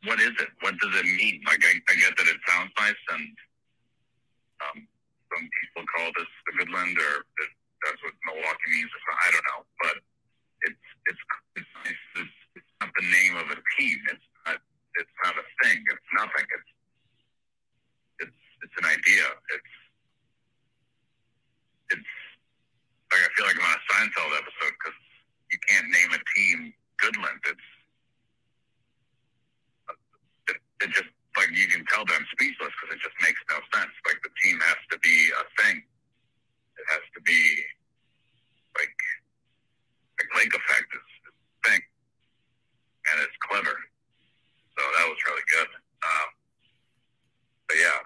what 0.09 0.21
is 0.21 0.33
it? 0.41 0.49
What 0.61 0.81
does 0.81 0.97
it 0.97 1.05
mean? 1.05 1.43
Like, 1.45 1.61
I, 1.69 1.77
I 1.85 1.95
get 2.01 2.17
that 2.17 2.29
it 2.33 2.41
sounds 2.49 2.73
nice, 2.81 3.03
and 3.13 3.29
um, 4.65 4.89
some 5.37 5.45
people 5.61 5.85
call 5.95 6.09
this 6.17 6.33
the 6.49 6.65
Goodland, 6.65 6.97
or 6.97 7.29
that's 7.85 8.01
what 8.01 8.17
Milwaukee 8.25 8.73
means. 8.73 8.89
I 9.21 9.31
don't 9.37 9.47
know, 9.53 9.63
but 9.85 9.97
it's 10.65 10.87
it's 11.13 11.21
it's, 11.61 11.73
it's, 12.17 12.37
it's 12.57 12.73
not 12.81 12.89
the 12.97 13.05
name 13.05 13.37
of 13.37 13.53
a 13.53 13.61
team. 13.77 14.01
It's 14.09 14.32
it's 14.97 15.15
not 15.25 15.35
a 15.37 15.45
thing. 15.65 15.79
It's 15.89 16.11
nothing. 16.13 16.47
It's 16.53 16.73
it's 18.29 18.41
it's 18.63 18.77
an 18.79 18.87
idea. 18.87 19.27
It's 19.57 19.75
it's 21.97 22.13
like 23.13 23.23
I 23.25 23.29
feel 23.37 23.47
like 23.47 23.59
I'm 23.61 23.69
on 23.69 23.77
a 23.77 23.85
Seinfeld 23.89 24.33
episode 24.37 24.75
because 24.77 24.99
you 25.53 25.59
can't 25.69 25.89
name 25.89 26.11
a 26.17 26.21
team 26.37 26.59
Goodland. 27.01 27.41
It's 27.49 27.69
it, 30.49 30.57
it 30.85 30.91
just 30.93 31.13
like 31.37 31.49
you 31.57 31.67
can 31.69 31.85
tell 31.89 32.05
that 32.05 32.17
I'm 32.17 32.27
speechless 32.37 32.73
because 32.77 32.97
it 32.97 33.01
just 33.01 33.17
makes 33.25 33.41
no 33.49 33.57
sense. 33.73 33.93
Like 34.05 34.21
the 34.21 34.33
team 34.45 34.61
has 34.61 34.81
to 34.93 34.99
be 35.01 35.17
a 35.33 35.45
thing. 35.63 35.81
It 35.81 36.87
has 36.93 37.05
to 37.17 37.21
be 37.25 37.41
like 38.77 38.97
like 40.21 40.31
lake 40.37 40.53
effect 40.53 40.89
is, 40.93 41.09
is 41.29 41.35
a 41.37 41.69
thing, 41.69 41.83
and 43.13 43.17
it's 43.25 43.39
clever. 43.49 43.77
So 44.77 44.83
that 44.83 45.07
was 45.09 45.19
really 45.29 45.47
good. 45.53 45.69
Um, 46.03 46.29
but 47.69 47.77
yeah, 47.77 47.99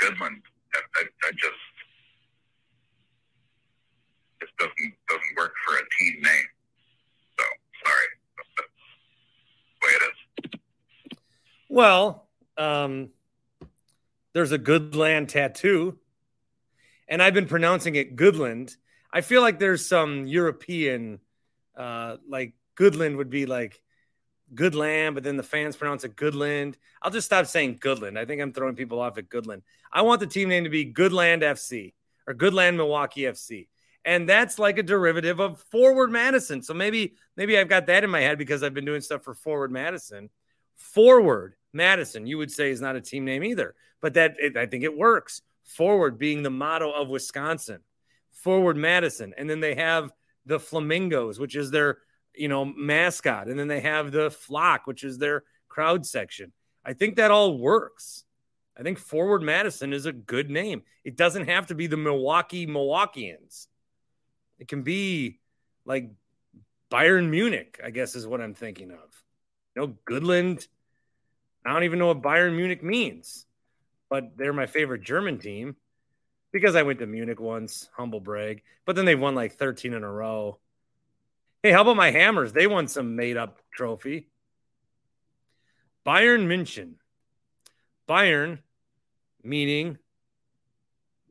Goodman, 0.00 0.42
I, 0.74 0.78
I, 0.96 1.02
I 1.02 1.30
just 1.32 1.72
it 4.40 4.48
doesn't 4.58 4.94
doesn't 5.08 5.36
work 5.36 5.54
for 5.66 5.76
a 5.76 5.84
team 5.98 6.22
name. 6.22 6.48
So 7.38 7.44
sorry, 7.84 8.08
that's 8.36 8.48
the 9.80 9.86
way 9.86 9.92
it 9.94 10.02
is. 10.10 10.60
Well, 11.68 12.28
um, 12.56 13.10
there's 14.32 14.52
a 14.52 14.58
Goodland 14.58 15.28
tattoo, 15.28 15.98
and 17.08 17.22
I've 17.22 17.34
been 17.34 17.46
pronouncing 17.46 17.96
it 17.96 18.16
Goodland. 18.16 18.76
I 19.12 19.22
feel 19.22 19.40
like 19.40 19.58
there's 19.58 19.86
some 19.86 20.26
European, 20.26 21.20
uh, 21.76 22.16
like 22.28 22.52
Goodland 22.76 23.16
would 23.16 23.30
be 23.30 23.46
like 23.46 23.80
good 24.54 24.74
land, 24.74 25.14
but 25.14 25.24
then 25.24 25.36
the 25.36 25.42
fans 25.42 25.76
pronounce 25.76 26.04
it 26.04 26.16
Goodland. 26.16 26.74
I'll 27.02 27.10
just 27.10 27.26
stop 27.26 27.46
saying 27.46 27.78
Goodland. 27.78 28.18
I 28.18 28.24
think 28.24 28.40
I'm 28.40 28.52
throwing 28.52 28.76
people 28.76 29.00
off 29.00 29.18
at 29.18 29.28
Goodland. 29.28 29.62
I 29.92 30.02
want 30.02 30.20
the 30.20 30.26
team 30.26 30.48
name 30.48 30.64
to 30.64 30.70
be 30.70 30.92
Goodland 30.92 31.42
FC 31.42 31.94
or 32.26 32.34
Goodland 32.34 32.76
Milwaukee 32.76 33.22
FC. 33.22 33.68
And 34.04 34.28
that's 34.28 34.58
like 34.58 34.78
a 34.78 34.84
derivative 34.84 35.40
of 35.40 35.60
Forward 35.72 36.12
Madison. 36.12 36.62
So 36.62 36.74
maybe 36.74 37.14
maybe 37.36 37.58
I've 37.58 37.68
got 37.68 37.86
that 37.86 38.04
in 38.04 38.10
my 38.10 38.20
head 38.20 38.38
because 38.38 38.62
I've 38.62 38.74
been 38.74 38.84
doing 38.84 39.00
stuff 39.00 39.22
for 39.22 39.34
Forward 39.34 39.72
Madison. 39.72 40.30
Forward 40.76 41.54
Madison, 41.72 42.26
you 42.26 42.38
would 42.38 42.52
say 42.52 42.70
is 42.70 42.80
not 42.80 42.96
a 42.96 43.00
team 43.00 43.24
name 43.24 43.42
either, 43.42 43.74
but 44.00 44.14
that 44.14 44.36
it, 44.38 44.56
I 44.56 44.66
think 44.66 44.84
it 44.84 44.96
works. 44.96 45.42
Forward 45.64 46.18
being 46.18 46.44
the 46.44 46.50
motto 46.50 46.92
of 46.92 47.08
Wisconsin. 47.08 47.80
Forward 48.30 48.76
Madison, 48.76 49.34
and 49.36 49.50
then 49.50 49.58
they 49.58 49.74
have 49.74 50.12
the 50.44 50.60
Flamingos, 50.60 51.40
which 51.40 51.56
is 51.56 51.70
their 51.70 51.98
you 52.36 52.48
know, 52.48 52.64
mascot. 52.64 53.48
And 53.48 53.58
then 53.58 53.68
they 53.68 53.80
have 53.80 54.12
the 54.12 54.30
flock, 54.30 54.86
which 54.86 55.04
is 55.04 55.18
their 55.18 55.44
crowd 55.68 56.06
section. 56.06 56.52
I 56.84 56.92
think 56.92 57.16
that 57.16 57.30
all 57.30 57.58
works. 57.58 58.24
I 58.78 58.82
think 58.82 58.98
Forward 58.98 59.42
Madison 59.42 59.92
is 59.92 60.06
a 60.06 60.12
good 60.12 60.50
name. 60.50 60.82
It 61.04 61.16
doesn't 61.16 61.48
have 61.48 61.68
to 61.68 61.74
be 61.74 61.86
the 61.86 61.96
Milwaukee 61.96 62.66
Milwaukeeans. 62.66 63.66
It 64.58 64.68
can 64.68 64.82
be 64.82 65.40
like 65.84 66.10
Bayern 66.90 67.30
Munich, 67.30 67.80
I 67.82 67.90
guess 67.90 68.14
is 68.14 68.26
what 68.26 68.40
I'm 68.40 68.54
thinking 68.54 68.90
of. 68.90 69.22
You 69.74 69.82
know, 69.82 69.96
Goodland. 70.08 70.66
I 71.64 71.72
don't 71.72 71.84
even 71.84 71.98
know 71.98 72.08
what 72.08 72.22
Bayern 72.22 72.54
Munich 72.54 72.82
means, 72.82 73.46
but 74.08 74.36
they're 74.36 74.52
my 74.52 74.66
favorite 74.66 75.02
German 75.02 75.38
team 75.38 75.76
because 76.52 76.76
I 76.76 76.82
went 76.82 77.00
to 77.00 77.06
Munich 77.06 77.40
once, 77.40 77.88
humble 77.96 78.20
brag. 78.20 78.62
But 78.84 78.94
then 78.94 79.04
they 79.04 79.16
won 79.16 79.34
like 79.34 79.54
13 79.54 79.92
in 79.92 80.04
a 80.04 80.10
row. 80.10 80.58
Hey, 81.66 81.72
how 81.72 81.82
about 81.82 81.96
my 81.96 82.12
Hammers? 82.12 82.52
They 82.52 82.68
won 82.68 82.86
some 82.86 83.16
made 83.16 83.36
up 83.36 83.58
trophy. 83.72 84.28
Bayern 86.06 86.46
München. 86.46 86.92
Bayern 88.08 88.60
meaning 89.42 89.98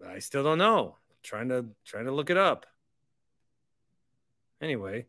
I 0.06 0.20
still 0.20 0.44
don't 0.44 0.58
know. 0.58 0.98
Trying 1.24 1.48
to 1.48 1.68
trying 1.86 2.04
to 2.04 2.12
look 2.12 2.30
it 2.30 2.36
up. 2.36 2.66
Anyway, 4.62 5.06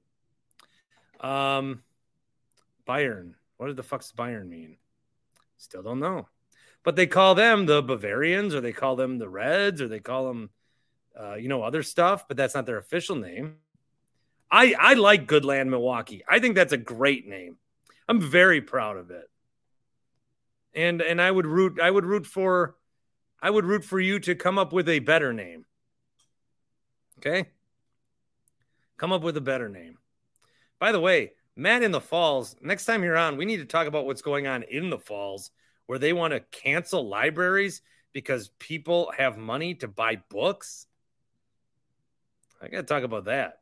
um 1.19 1.83
Bayern. 2.87 3.35
What 3.57 3.75
the 3.75 3.83
fuck's 3.83 4.13
Bayern 4.13 4.49
mean? 4.49 4.77
Still 5.57 5.83
don't 5.83 5.99
know. 5.99 6.29
But 6.85 6.95
they 6.95 7.09
call 7.09 7.35
them 7.35 7.67
the 7.67 7.83
Bavarians 7.83 8.55
or 8.55 8.61
they 8.61 8.73
call 8.73 8.95
them 8.95 9.19
the 9.19 9.29
Reds 9.29 9.83
or 9.83 9.89
they 9.89 9.99
call 9.99 10.29
them 10.29 10.51
uh, 11.21 11.35
you 11.35 11.49
know 11.49 11.65
other 11.65 11.83
stuff, 11.83 12.29
but 12.29 12.37
that's 12.37 12.55
not 12.55 12.65
their 12.65 12.79
official 12.79 13.17
name. 13.17 13.57
I 14.51 14.75
I 14.79 14.95
like 14.95 15.27
Goodland 15.27 15.69
Milwaukee. 15.69 16.23
I 16.29 16.39
think 16.39 16.55
that's 16.55 16.73
a 16.73 16.79
great 16.79 17.27
name. 17.27 17.57
I'm 18.09 18.21
very 18.21 18.61
proud 18.61 18.97
of 18.97 19.11
it. 19.11 19.29
And 20.75 21.03
and 21.03 21.21
I 21.21 21.31
would 21.31 21.47
root 21.47 21.81
I 21.81 21.91
would 21.91 22.05
root 22.05 22.27
for 22.27 22.77
I 23.43 23.51
would 23.51 23.65
root 23.65 23.85
for 23.85 23.99
you 24.01 24.19
to 24.21 24.35
come 24.35 24.59
up 24.59 24.73
with 24.73 24.89
a 24.89 25.01
better 25.01 25.33
name. 25.33 25.65
Okay? 27.19 27.49
Come 28.97 29.13
up 29.13 29.23
with 29.23 29.37
a 29.37 29.43
better 29.43 29.69
name. 29.69 29.99
By 30.79 30.93
the 30.93 31.01
way, 31.01 31.33
Matt 31.55 31.83
in 31.83 31.91
the 31.91 32.01
Falls, 32.01 32.57
next 32.61 32.85
time 32.85 33.03
you're 33.03 33.17
on, 33.17 33.37
we 33.37 33.45
need 33.45 33.59
to 33.59 33.65
talk 33.65 33.87
about 33.87 34.07
what's 34.07 34.23
going 34.23 34.47
on 34.47 34.63
in 34.63 34.91
the 34.91 34.99
Falls 34.99 35.51
where 35.87 35.99
they 35.99 36.13
want 36.13 36.33
to 36.33 36.41
cancel 36.41 37.09
libraries 37.09 37.83
because 38.13 38.51
people 38.59 39.13
have 39.17 39.39
money 39.39 39.75
to 39.77 39.89
buy 39.89 40.17
books. 40.29 40.87
I 42.61 42.69
got 42.69 42.79
to 42.79 42.83
talk 42.83 43.03
about 43.03 43.27
that 43.27 43.61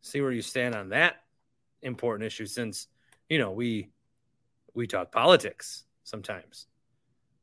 see 0.00 0.20
where 0.20 0.32
you 0.32 0.42
stand 0.42 0.74
on 0.74 0.90
that 0.90 1.16
important 1.82 2.26
issue 2.26 2.46
since 2.46 2.88
you 3.28 3.38
know 3.38 3.52
we 3.52 3.90
we 4.74 4.86
talk 4.86 5.12
politics 5.12 5.84
sometimes 6.04 6.66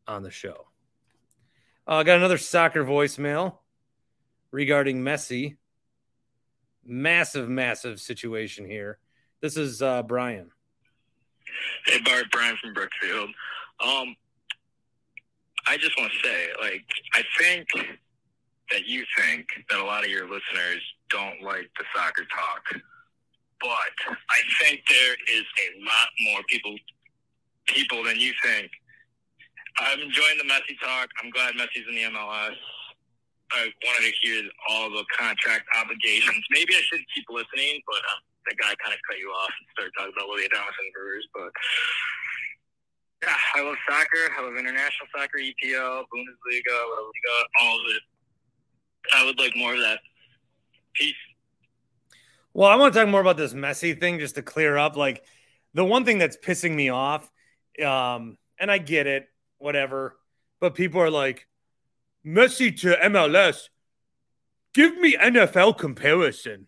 on 0.08 0.24
the 0.24 0.32
show. 0.32 0.68
I 1.86 2.00
uh, 2.00 2.04
got 2.04 2.18
another 2.18 2.38
soccer 2.38 2.86
voicemail 2.86 3.58
regarding 4.52 5.02
Messi. 5.02 5.58
Massive, 6.86 7.50
massive 7.50 8.00
situation 8.00 8.66
here. 8.66 9.00
This 9.42 9.58
is 9.58 9.82
uh, 9.82 10.04
Brian. 10.04 10.52
Hey, 11.86 12.00
Bart, 12.04 12.26
Brian 12.32 12.58
from 12.62 12.74
Brookfield. 12.74 13.30
Um, 13.80 14.16
I 15.68 15.78
just 15.78 15.98
want 15.98 16.12
to 16.12 16.28
say, 16.28 16.48
like, 16.62 16.84
I 17.14 17.24
think 17.40 17.68
that 18.72 18.86
you 18.86 19.04
think 19.18 19.48
that 19.70 19.80
a 19.80 19.84
lot 19.84 20.04
of 20.04 20.10
your 20.10 20.24
listeners 20.24 20.82
don't 21.14 21.46
like 21.46 21.70
the 21.78 21.86
soccer 21.96 22.26
talk, 22.34 22.66
but 23.62 23.94
I 24.10 24.40
think 24.60 24.82
there 24.90 25.16
is 25.32 25.46
a 25.46 25.68
lot 25.86 26.10
more 26.26 26.42
people 26.50 26.76
people 27.68 28.04
than 28.04 28.20
you 28.20 28.34
think. 28.44 28.70
I'm 29.80 30.02
enjoying 30.02 30.38
the 30.38 30.50
Messi 30.50 30.76
talk. 30.82 31.08
I'm 31.24 31.30
glad 31.32 31.54
Messi's 31.54 31.88
in 31.88 31.96
the 31.96 32.10
MLS. 32.12 32.58
I 33.54 33.70
wanted 33.86 34.10
to 34.10 34.14
hear 34.22 34.44
all 34.70 34.90
the 34.90 35.06
contract 35.18 35.66
obligations. 35.78 36.44
Maybe 36.50 36.74
I 36.76 36.82
should 36.90 37.02
keep 37.14 37.26
listening, 37.30 37.82
but 37.86 38.02
um, 38.10 38.22
the 38.50 38.56
guy 38.58 38.74
kind 38.82 38.94
of 38.94 39.02
cut 39.08 39.18
you 39.18 39.30
off 39.30 39.54
and 39.54 39.66
started 39.74 39.94
talking 39.98 40.14
about 40.18 40.30
Willie 40.30 40.50
Thomas 40.50 40.74
and 40.74 40.94
Brewers. 40.94 41.26
But 41.34 41.52
yeah, 43.24 43.38
I 43.56 43.62
love 43.62 43.78
soccer. 43.90 44.26
I 44.34 44.42
love 44.42 44.58
international 44.58 45.08
soccer, 45.16 45.38
EPL, 45.38 46.10
Bundesliga, 46.10 46.76
Liga, 46.76 47.36
all 47.62 47.78
of 47.80 47.88
it. 47.94 48.04
I 49.14 49.26
would 49.26 49.38
like 49.40 49.56
more 49.56 49.74
of 49.74 49.82
that. 49.82 50.00
Peace. 50.94 51.16
Well, 52.54 52.70
I 52.70 52.76
want 52.76 52.94
to 52.94 53.00
talk 53.00 53.10
more 53.10 53.22
about 53.22 53.38
this 53.38 53.54
Messi 53.54 54.00
thing 54.00 54.20
just 54.20 54.36
to 54.36 54.42
clear 54.42 54.78
up. 54.78 54.96
Like 54.96 55.24
the 55.74 55.84
one 55.86 56.06
thing 56.06 56.20
that's 56.20 56.38
pissing 56.38 56.76
me 56.76 56.90
off, 56.90 57.30
um, 57.84 58.38
and 58.60 58.70
I 58.72 58.78
get 58.78 59.08
it, 59.08 59.28
whatever, 59.58 60.18
but 60.60 60.76
people 60.76 61.02
are 61.02 61.10
like, 61.10 61.48
Messi 62.26 62.80
to 62.82 62.96
MLS. 62.96 63.70
Give 64.74 64.98
me 64.98 65.16
NFL 65.16 65.78
comparison. 65.78 66.68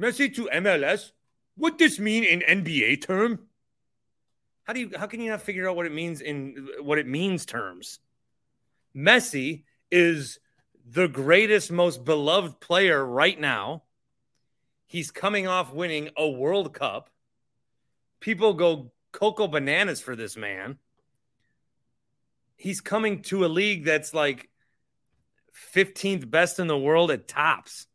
Messi 0.00 0.34
to 0.34 0.48
MLS. 0.52 1.12
What 1.56 1.78
does 1.78 1.92
this 1.92 1.98
mean 1.98 2.24
in 2.24 2.40
NBA 2.40 3.02
term? 3.02 3.40
How 4.64 4.72
do 4.72 4.80
you 4.80 4.90
how 4.96 5.06
can 5.06 5.20
you 5.20 5.30
not 5.30 5.42
figure 5.42 5.68
out 5.68 5.76
what 5.76 5.86
it 5.86 5.92
means 5.92 6.20
in 6.20 6.68
what 6.80 6.98
it 6.98 7.06
means 7.06 7.44
terms? 7.44 7.98
Messi 8.94 9.64
is 9.90 10.38
the 10.92 11.08
greatest, 11.08 11.70
most 11.70 12.04
beloved 12.04 12.58
player 12.58 13.04
right 13.04 13.38
now. 13.38 13.84
He's 14.86 15.12
coming 15.12 15.46
off 15.46 15.72
winning 15.72 16.10
a 16.16 16.28
World 16.28 16.74
Cup. 16.74 17.10
People 18.18 18.54
go 18.54 18.90
cocoa 19.12 19.46
bananas 19.46 20.00
for 20.00 20.16
this 20.16 20.36
man. 20.36 20.78
He's 22.56 22.80
coming 22.80 23.22
to 23.22 23.44
a 23.44 23.46
league 23.46 23.84
that's 23.84 24.12
like 24.12 24.50
15th 25.74 26.28
best 26.28 26.58
in 26.58 26.66
the 26.66 26.76
world 26.76 27.12
at 27.12 27.28
tops. 27.28 27.86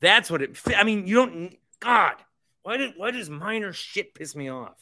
That's 0.00 0.30
what 0.30 0.42
it. 0.42 0.58
I 0.74 0.84
mean, 0.84 1.06
you 1.06 1.16
don't. 1.16 1.56
God, 1.78 2.14
why 2.62 2.78
did 2.78 2.94
why 2.96 3.10
does 3.10 3.28
minor 3.28 3.72
shit 3.72 4.14
piss 4.14 4.34
me 4.34 4.50
off? 4.50 4.78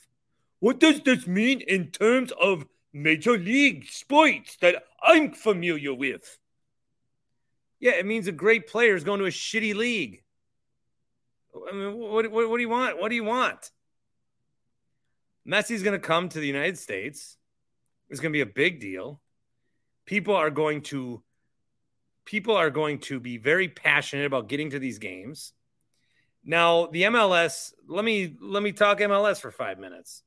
What 0.61 0.79
does 0.79 1.01
this 1.01 1.27
mean 1.27 1.61
in 1.61 1.91
terms 1.91 2.33
of 2.41 2.67
major 2.93 3.37
league 3.37 3.87
sports 3.91 4.57
that 4.61 4.85
I'm 5.03 5.33
familiar 5.33 5.93
with? 5.93 6.39
Yeah, 7.81 7.93
it 7.93 8.05
means 8.05 8.29
a 8.29 8.33
great 8.33 8.69
player 8.69 8.95
is 8.95 9.05
going 9.05 9.21
to 9.21 9.27
a 9.27 9.31
shitty 9.31 9.75
league. 9.75 10.23
I 11.69 11.75
mean, 11.75 11.97
what, 11.97 12.31
what, 12.31 12.49
what 12.51 12.57
do 12.57 12.63
you 12.63 12.69
want? 12.69 13.01
What 13.01 13.09
do 13.09 13.15
you 13.15 13.25
want? 13.25 13.71
Messi's 15.49 15.83
going 15.83 15.99
to 15.99 16.07
come 16.07 16.29
to 16.29 16.39
the 16.39 16.47
United 16.47 16.79
States. 16.79 17.37
It's 18.11 18.21
going 18.21 18.33
to 18.33 18.37
be 18.37 18.43
a 18.43 18.47
big 18.47 18.81
deal. 18.81 19.21
People 20.05 20.35
are 20.37 20.51
going 20.51 20.83
to 20.83 21.23
people 22.25 22.55
are 22.55 22.71
going 22.71 22.99
to 22.99 23.19
be 23.19 23.39
very 23.39 23.69
passionate 23.69 24.27
about 24.27 24.49
getting 24.49 24.71
to 24.71 24.79
these 24.79 24.99
games. 24.99 25.53
Now, 26.45 26.87
the 26.87 27.03
MLS, 27.05 27.73
let 27.89 28.05
me 28.05 28.37
let 28.41 28.63
me 28.63 28.73
talk 28.73 28.99
MLS 28.99 29.41
for 29.41 29.51
5 29.51 29.79
minutes. 29.79 30.23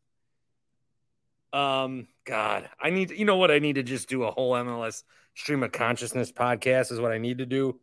Um 1.52 2.08
god, 2.26 2.68
I 2.82 2.90
need 2.90 3.12
you 3.12 3.26
know 3.26 3.38
what 3.38 3.52
I 3.52 3.60
need 3.60 3.76
to 3.76 3.84
just 3.84 4.10
do 4.10 4.24
a 4.24 4.32
whole 4.32 4.54
MLS 4.54 5.04
stream 5.36 5.64
of 5.64 5.72
consciousness 5.72 6.32
podcast 6.32 6.92
is 6.92 7.00
what 7.00 7.12
I 7.12 7.18
need 7.18 7.40
to 7.40 7.46
do 7.46 7.80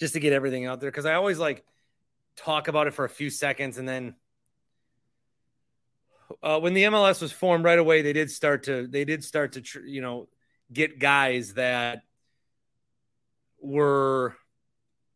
just 0.00 0.14
to 0.14 0.20
get 0.20 0.32
everything 0.32 0.66
out 0.66 0.80
there 0.80 0.90
because 0.90 1.06
I 1.06 1.14
always 1.14 1.38
like 1.38 1.64
talk 2.36 2.68
about 2.68 2.86
it 2.86 2.94
for 2.94 3.04
a 3.04 3.08
few 3.08 3.30
seconds 3.30 3.78
and 3.78 3.88
then 3.88 4.14
uh, 6.42 6.58
when 6.58 6.74
the 6.74 6.84
MLS 6.84 7.22
was 7.22 7.30
formed 7.30 7.64
right 7.64 7.78
away 7.78 8.02
they 8.02 8.12
did 8.12 8.30
start 8.30 8.64
to 8.64 8.86
they 8.86 9.04
did 9.04 9.22
start 9.22 9.52
to 9.52 9.60
tr- 9.60 9.80
you 9.80 10.00
know 10.00 10.28
get 10.72 10.98
guys 10.98 11.54
that 11.54 12.02
were 13.60 14.36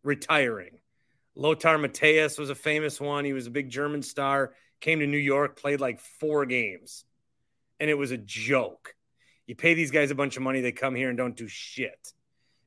retiring. 0.02 0.78
Lothar 1.34 1.78
Matthäus 1.78 2.38
was 2.38 2.50
a 2.50 2.54
famous 2.54 3.00
one. 3.00 3.24
He 3.24 3.32
was 3.32 3.46
a 3.46 3.50
big 3.50 3.70
German 3.70 4.02
star, 4.02 4.54
came 4.80 5.00
to 5.00 5.06
New 5.06 5.18
York, 5.18 5.60
played 5.60 5.80
like 5.80 6.00
four 6.00 6.46
games, 6.46 7.04
and 7.78 7.88
it 7.88 7.94
was 7.94 8.10
a 8.10 8.16
joke. 8.16 8.94
You 9.48 9.56
pay 9.56 9.72
these 9.72 9.90
guys 9.90 10.10
a 10.10 10.14
bunch 10.14 10.36
of 10.36 10.42
money, 10.42 10.60
they 10.60 10.72
come 10.72 10.94
here 10.94 11.08
and 11.08 11.16
don't 11.16 11.34
do 11.34 11.48
shit. 11.48 12.12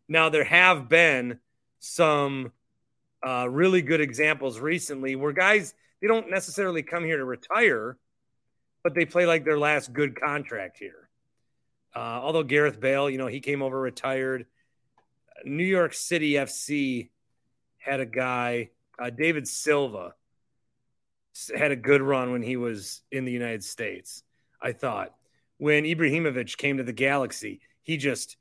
Now, 0.10 0.30
there 0.30 0.44
have 0.44 0.90
been 0.90 1.38
some 1.80 2.52
uh, 3.26 3.48
really 3.48 3.84
good 3.84 4.02
examples 4.02 4.60
recently 4.60 5.16
where 5.16 5.32
guys, 5.32 5.76
they 6.02 6.08
don't 6.08 6.32
necessarily 6.32 6.82
come 6.82 7.06
here 7.06 7.18
to 7.18 7.24
retire, 7.24 8.00
but 8.84 8.96
they 8.96 9.06
play 9.06 9.28
like 9.28 9.46
their 9.46 9.60
last 9.60 9.94
good 9.94 10.20
contract 10.20 10.80
here. 10.80 11.08
Uh, 11.96 12.00
although 12.00 12.44
Gareth 12.44 12.80
Bale, 12.80 13.12
you 13.12 13.20
know, 13.20 13.28
he 13.28 13.42
came 13.42 13.62
over 13.62 13.80
retired. 13.80 14.48
New 15.46 15.64
York 15.64 15.94
City 15.94 16.32
FC 16.34 17.10
had 17.78 18.00
a 18.00 18.08
guy, 18.08 18.72
uh, 18.98 19.12
David 19.12 19.48
Silva, 19.48 20.16
had 21.56 21.72
a 21.72 21.76
good 21.76 22.02
run 22.02 22.32
when 22.32 22.42
he 22.42 22.58
was 22.58 23.04
in 23.12 23.24
the 23.24 23.32
United 23.32 23.64
States. 23.64 24.24
I 24.60 24.72
thought 24.72 25.14
when 25.62 25.84
Ibrahimovic 25.84 26.58
came 26.58 26.78
to 26.78 26.84
the 26.84 26.92
Galaxy, 26.92 27.62
he 27.84 27.96
just 27.96 28.36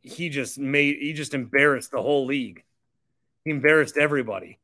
he 0.00 0.28
just 0.28 0.58
made 0.58 0.96
he 0.96 1.12
just 1.12 1.32
embarrassed 1.32 1.92
the 1.92 2.02
whole 2.02 2.26
league. 2.26 2.64
He 3.44 3.52
embarrassed 3.52 3.96
everybody 3.96 4.58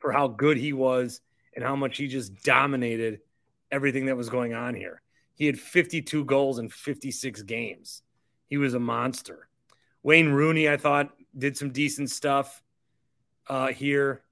for 0.00 0.10
how 0.10 0.26
good 0.26 0.56
he 0.56 0.72
was 0.72 1.20
and 1.54 1.64
how 1.64 1.76
much 1.76 1.98
he 1.98 2.08
just 2.08 2.42
dominated 2.42 3.20
everything 3.70 4.06
that 4.06 4.16
was 4.16 4.28
going 4.28 4.54
on 4.54 4.74
here. 4.74 5.02
He 5.36 5.46
had 5.46 5.56
52 5.56 6.24
goals 6.24 6.58
in 6.58 6.68
56 6.68 7.42
games. 7.42 8.02
He 8.48 8.56
was 8.56 8.74
a 8.74 8.80
monster. 8.80 9.48
Wayne 10.02 10.30
Rooney, 10.30 10.68
I 10.68 10.76
thought, 10.76 11.10
did 11.38 11.56
some 11.56 11.70
decent 11.70 12.10
stuff 12.10 12.60
uh, 13.48 13.68
here. 13.68 14.24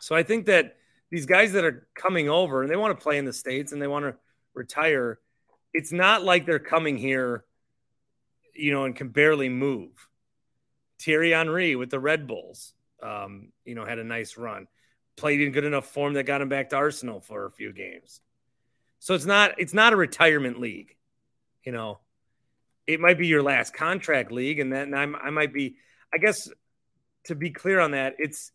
So 0.00 0.16
I 0.16 0.24
think 0.24 0.46
that 0.46 0.74
these 1.12 1.24
guys 1.24 1.52
that 1.52 1.64
are 1.64 1.86
coming 1.94 2.28
over 2.28 2.62
and 2.62 2.70
they 2.70 2.76
want 2.76 2.98
to 2.98 3.02
play 3.02 3.16
in 3.16 3.24
the 3.24 3.32
States 3.32 3.70
and 3.70 3.80
they 3.80 3.86
want 3.86 4.06
to 4.06 4.16
retire, 4.54 5.20
it's 5.74 5.92
not 5.92 6.22
like 6.22 6.46
they're 6.46 6.60
coming 6.60 6.96
here, 6.96 7.44
you 8.54 8.72
know, 8.72 8.84
and 8.84 8.94
can 8.94 9.08
barely 9.08 9.48
move. 9.48 9.90
Thierry 11.00 11.32
Henry 11.32 11.74
with 11.76 11.90
the 11.90 11.98
Red 11.98 12.26
Bulls, 12.26 12.72
um, 13.02 13.52
you 13.64 13.74
know, 13.74 13.84
had 13.84 13.98
a 13.98 14.04
nice 14.04 14.38
run. 14.38 14.68
Played 15.16 15.42
in 15.42 15.52
good 15.52 15.64
enough 15.64 15.86
form 15.86 16.14
that 16.14 16.24
got 16.24 16.40
him 16.40 16.48
back 16.48 16.70
to 16.70 16.76
Arsenal 16.76 17.20
for 17.20 17.44
a 17.44 17.50
few 17.50 17.72
games. 17.72 18.20
So 19.00 19.14
it's 19.14 19.26
not 19.26 19.56
it's 19.58 19.74
not 19.74 19.92
a 19.92 19.96
retirement 19.96 20.58
league, 20.58 20.96
you 21.64 21.72
know. 21.72 21.98
It 22.86 23.00
might 23.00 23.18
be 23.18 23.26
your 23.26 23.42
last 23.42 23.74
contract 23.74 24.30
league, 24.30 24.60
and 24.60 24.72
then 24.72 24.94
I, 24.94 25.02
I 25.02 25.30
might 25.30 25.52
be. 25.52 25.76
I 26.12 26.18
guess 26.18 26.48
to 27.24 27.34
be 27.34 27.50
clear 27.50 27.80
on 27.80 27.90
that, 27.90 28.14
it's 28.18 28.50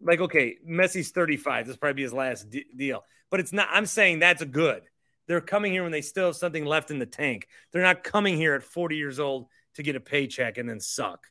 like 0.00 0.20
okay, 0.20 0.56
Messi's 0.68 1.10
35. 1.10 1.66
This 1.66 1.76
probably 1.76 1.94
be 1.94 2.02
his 2.02 2.12
last 2.12 2.46
deal, 2.76 3.04
but 3.30 3.40
it's 3.40 3.52
not. 3.52 3.68
I'm 3.70 3.86
saying 3.86 4.20
that's 4.20 4.44
good. 4.44 4.82
They're 5.28 5.40
coming 5.42 5.72
here 5.72 5.82
when 5.82 5.92
they 5.92 6.00
still 6.00 6.26
have 6.26 6.36
something 6.36 6.64
left 6.64 6.90
in 6.90 6.98
the 6.98 7.06
tank. 7.06 7.46
They're 7.70 7.82
not 7.82 8.02
coming 8.02 8.36
here 8.36 8.54
at 8.54 8.62
40 8.62 8.96
years 8.96 9.20
old 9.20 9.46
to 9.74 9.82
get 9.82 9.94
a 9.94 10.00
paycheck 10.00 10.58
and 10.58 10.68
then 10.68 10.80
suck. 10.80 11.26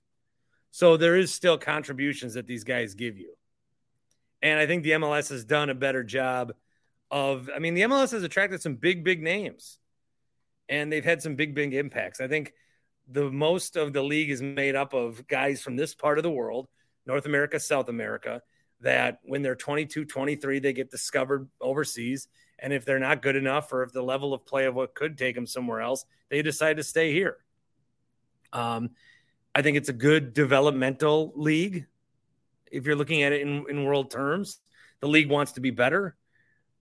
So 0.71 0.95
there 0.95 1.17
is 1.17 1.33
still 1.33 1.57
contributions 1.57 2.35
that 2.35 2.45
these 2.45 2.63
guys 2.63 2.93
give 2.93 3.17
you. 3.17 3.33
And 4.41 4.59
I 4.59 4.67
think 4.67 4.83
the 4.83 4.91
MLS 4.91 5.29
has 5.29 5.43
done 5.43 5.69
a 5.71 5.75
better 5.75 6.03
job 6.03 6.53
of 7.09 7.49
I 7.55 7.59
mean 7.59 7.73
the 7.73 7.81
MLS 7.81 8.11
has 8.11 8.23
attracted 8.23 8.61
some 8.61 8.75
big 8.75 9.03
big 9.03 9.23
names 9.23 9.79
and 10.67 10.91
they've 10.91 11.05
had 11.05 11.21
some 11.21 11.35
big 11.35 11.55
big 11.55 11.73
impacts. 11.73 12.21
I 12.21 12.27
think 12.27 12.53
the 13.07 13.31
most 13.31 13.77
of 13.77 13.93
the 13.93 14.03
league 14.03 14.29
is 14.29 14.41
made 14.41 14.75
up 14.75 14.93
of 14.93 15.25
guys 15.27 15.61
from 15.61 15.75
this 15.75 15.95
part 15.95 16.19
of 16.19 16.23
the 16.23 16.29
world, 16.29 16.67
North 17.05 17.25
America, 17.25 17.59
South 17.59 17.87
America, 17.89 18.41
that 18.81 19.19
when 19.23 19.41
they're 19.41 19.55
22, 19.55 20.05
23 20.05 20.59
they 20.59 20.73
get 20.73 20.91
discovered 20.91 21.49
overseas 21.59 22.27
and 22.59 22.73
if 22.73 22.85
they're 22.85 22.99
not 22.99 23.21
good 23.21 23.35
enough 23.35 23.71
or 23.71 23.83
if 23.83 23.91
the 23.91 24.01
level 24.01 24.33
of 24.33 24.45
play 24.45 24.65
of 24.65 24.75
what 24.75 24.95
could 24.95 25.17
take 25.17 25.35
them 25.35 25.47
somewhere 25.47 25.81
else, 25.81 26.05
they 26.29 26.41
decide 26.41 26.77
to 26.77 26.83
stay 26.83 27.11
here. 27.13 27.37
Um 28.53 28.91
I 29.53 29.61
think 29.61 29.77
it's 29.77 29.89
a 29.89 29.93
good 29.93 30.33
developmental 30.33 31.33
league 31.35 31.87
if 32.71 32.85
you're 32.85 32.95
looking 32.95 33.23
at 33.23 33.31
it 33.31 33.41
in, 33.41 33.65
in 33.69 33.85
world 33.85 34.11
terms. 34.11 34.59
The 34.99 35.07
league 35.07 35.29
wants 35.29 35.53
to 35.53 35.61
be 35.61 35.71
better 35.71 36.15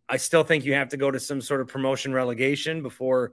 I 0.09 0.19
still 0.19 0.45
think 0.45 0.65
you 0.65 0.75
have 0.75 0.91
to 0.91 0.97
go 0.97 1.11
to 1.11 1.19
some 1.19 1.41
sort 1.41 1.61
of 1.61 1.69
promotion 1.69 2.13
relegation 2.13 2.83
before 2.83 3.33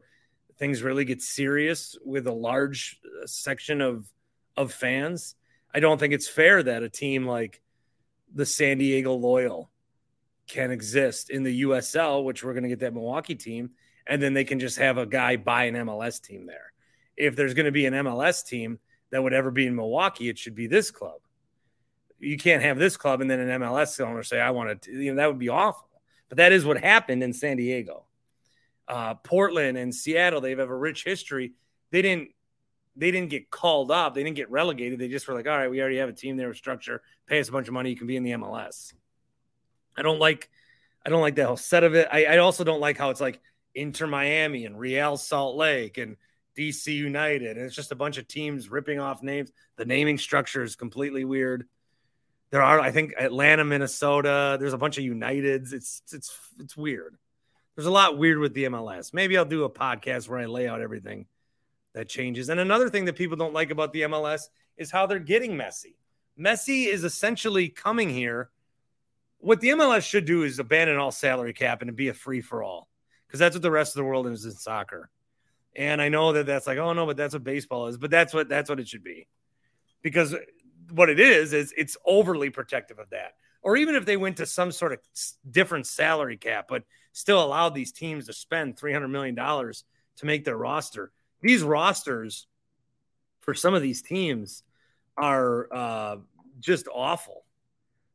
things 0.57 0.81
really 0.81 1.05
get 1.05 1.21
serious 1.21 1.95
with 2.03 2.27
a 2.27 2.31
large 2.31 2.99
uh, 3.05 3.27
section 3.27 3.81
of 3.81 4.11
of 4.55 4.71
fans. 4.71 5.35
I 5.73 5.79
don't 5.79 5.99
think 5.99 6.13
it's 6.13 6.27
fair 6.27 6.61
that 6.61 6.83
a 6.83 6.89
team 6.89 7.25
like 7.25 7.61
the 8.33 8.45
San 8.45 8.77
Diego 8.77 9.13
Loyal 9.13 9.69
can 10.47 10.71
exist 10.71 11.29
in 11.29 11.43
the 11.43 11.63
USL, 11.63 12.23
which 12.23 12.43
we're 12.43 12.53
going 12.53 12.63
to 12.63 12.69
get 12.69 12.79
that 12.79 12.93
Milwaukee 12.93 13.35
team, 13.35 13.71
and 14.07 14.21
then 14.21 14.33
they 14.33 14.43
can 14.43 14.59
just 14.59 14.77
have 14.77 14.97
a 14.97 15.05
guy 15.05 15.37
buy 15.37 15.65
an 15.65 15.75
MLS 15.75 16.21
team 16.21 16.45
there. 16.45 16.73
If 17.15 17.35
there's 17.35 17.53
going 17.53 17.65
to 17.65 17.71
be 17.71 17.85
an 17.85 17.93
MLS 17.93 18.45
team 18.45 18.79
that 19.11 19.21
would 19.21 19.33
ever 19.33 19.51
be 19.51 19.67
in 19.67 19.75
Milwaukee, 19.75 20.29
it 20.29 20.37
should 20.37 20.55
be 20.55 20.67
this 20.67 20.91
club. 20.91 21.19
You 22.19 22.37
can't 22.37 22.63
have 22.63 22.77
this 22.77 22.97
club 22.97 23.21
and 23.21 23.29
then 23.29 23.39
an 23.39 23.61
MLS 23.61 23.99
owner 23.99 24.23
say, 24.23 24.39
"I 24.39 24.51
want 24.51 24.81
to," 24.83 24.91
you 24.91 25.11
know, 25.11 25.17
that 25.17 25.27
would 25.27 25.39
be 25.39 25.49
awful. 25.49 25.89
But 26.29 26.37
that 26.37 26.51
is 26.51 26.65
what 26.65 26.77
happened 26.77 27.21
in 27.21 27.33
San 27.33 27.57
Diego. 27.57 28.05
Uh, 28.87 29.15
Portland 29.15 29.77
and 29.77 29.93
Seattle, 29.93 30.41
they 30.41 30.51
have 30.51 30.59
a 30.69 30.75
rich 30.75 31.03
history. 31.03 31.53
They 31.91 32.01
didn't 32.01 32.29
they 32.95 33.11
didn't 33.11 33.29
get 33.29 33.49
called 33.49 33.91
up. 33.91 34.13
They 34.13 34.23
didn't 34.23 34.35
get 34.35 34.51
relegated. 34.51 34.99
They 34.99 35.07
just 35.07 35.27
were 35.27 35.33
like, 35.33 35.47
all 35.47 35.57
right, 35.57 35.69
we 35.69 35.81
already 35.81 35.97
have 35.97 36.09
a 36.09 36.13
team 36.13 36.37
there 36.37 36.47
with 36.47 36.57
structure. 36.57 37.01
Pay 37.27 37.39
us 37.39 37.49
a 37.49 37.51
bunch 37.51 37.67
of 37.67 37.73
money. 37.73 37.89
You 37.89 37.95
can 37.95 38.07
be 38.07 38.15
in 38.15 38.23
the 38.23 38.31
MLS. 38.31 38.93
I 39.95 40.01
don't 40.01 40.19
like 40.19 40.49
I 41.05 41.09
don't 41.09 41.21
like 41.21 41.35
the 41.35 41.45
whole 41.45 41.57
set 41.57 41.83
of 41.83 41.95
it. 41.95 42.07
I, 42.11 42.25
I 42.25 42.37
also 42.37 42.63
don't 42.63 42.79
like 42.79 42.97
how 42.97 43.09
it's 43.09 43.21
like 43.21 43.41
Inter 43.75 44.07
Miami 44.07 44.65
and 44.65 44.79
Real 44.79 45.17
Salt 45.17 45.55
Lake 45.55 45.97
and 45.97 46.15
DC 46.57 46.93
United. 46.93 47.57
And 47.57 47.65
it's 47.65 47.75
just 47.75 47.91
a 47.91 47.95
bunch 47.95 48.17
of 48.17 48.27
teams 48.27 48.69
ripping 48.69 48.99
off 48.99 49.23
names. 49.23 49.51
The 49.75 49.85
naming 49.85 50.17
structure 50.17 50.63
is 50.63 50.75
completely 50.75 51.25
weird. 51.25 51.67
There 52.51 52.61
are, 52.61 52.79
I 52.79 52.91
think, 52.91 53.15
Atlanta, 53.17 53.65
Minnesota. 53.65 54.57
There's 54.59 54.73
a 54.73 54.77
bunch 54.77 54.97
of 54.97 55.03
Uniteds. 55.03 55.73
It's 55.73 56.03
it's 56.11 56.37
it's 56.59 56.77
weird. 56.77 57.17
There's 57.75 57.87
a 57.87 57.91
lot 57.91 58.17
weird 58.17 58.37
with 58.37 58.53
the 58.53 58.65
MLS. 58.65 59.13
Maybe 59.13 59.37
I'll 59.37 59.45
do 59.45 59.63
a 59.63 59.69
podcast 59.69 60.29
where 60.29 60.39
I 60.39 60.45
lay 60.45 60.67
out 60.67 60.79
everything 60.79 61.25
that 61.93 62.07
changes. 62.07 62.49
And 62.49 62.59
another 62.59 62.89
thing 62.89 63.05
that 63.05 63.15
people 63.15 63.37
don't 63.37 63.53
like 63.53 63.71
about 63.71 63.91
the 63.91 64.01
MLS 64.01 64.49
is 64.77 64.91
how 64.91 65.07
they're 65.07 65.19
getting 65.19 65.57
messy. 65.57 65.95
Messi 66.39 66.87
is 66.87 67.03
essentially 67.03 67.69
coming 67.69 68.09
here. 68.09 68.49
What 69.43 69.59
the 69.59 69.69
MLS 69.69 70.07
should 70.07 70.23
do 70.23 70.43
is 70.43 70.59
abandon 70.59 70.95
all 70.95 71.11
salary 71.11 71.51
cap 71.51 71.81
and 71.81 71.93
be 71.97 72.07
a 72.07 72.13
free 72.13 72.39
for 72.39 72.63
all, 72.63 72.87
because 73.27 73.41
that's 73.41 73.53
what 73.53 73.61
the 73.61 73.69
rest 73.69 73.93
of 73.93 73.99
the 73.99 74.05
world 74.05 74.25
is 74.27 74.45
in 74.45 74.53
soccer. 74.53 75.09
And 75.75 76.01
I 76.01 76.07
know 76.07 76.31
that 76.31 76.45
that's 76.45 76.65
like, 76.65 76.77
oh 76.77 76.93
no, 76.93 77.05
but 77.05 77.17
that's 77.17 77.33
what 77.33 77.43
baseball 77.43 77.87
is. 77.87 77.97
But 77.97 78.09
that's 78.09 78.33
what 78.33 78.47
that's 78.47 78.69
what 78.69 78.79
it 78.79 78.87
should 78.87 79.03
be, 79.03 79.27
because 80.01 80.33
what 80.91 81.09
it 81.09 81.19
is 81.19 81.51
is 81.51 81.73
it's 81.75 81.97
overly 82.05 82.51
protective 82.51 82.99
of 82.99 83.09
that. 83.09 83.33
Or 83.61 83.75
even 83.75 83.95
if 83.95 84.05
they 84.05 84.15
went 84.15 84.37
to 84.37 84.45
some 84.45 84.71
sort 84.71 84.93
of 84.93 84.99
different 85.51 85.87
salary 85.87 86.37
cap, 86.37 86.67
but 86.69 86.83
still 87.11 87.43
allowed 87.43 87.75
these 87.75 87.91
teams 87.91 88.27
to 88.27 88.33
spend 88.33 88.77
$300 88.77 89.09
million 89.09 89.35
to 89.35 90.25
make 90.25 90.45
their 90.45 90.57
roster. 90.57 91.11
These 91.41 91.63
rosters 91.63 92.47
for 93.41 93.53
some 93.53 93.73
of 93.73 93.81
these 93.81 94.01
teams 94.01 94.63
are 95.17 95.67
uh, 95.73 96.15
just 96.61 96.87
awful. 96.93 97.42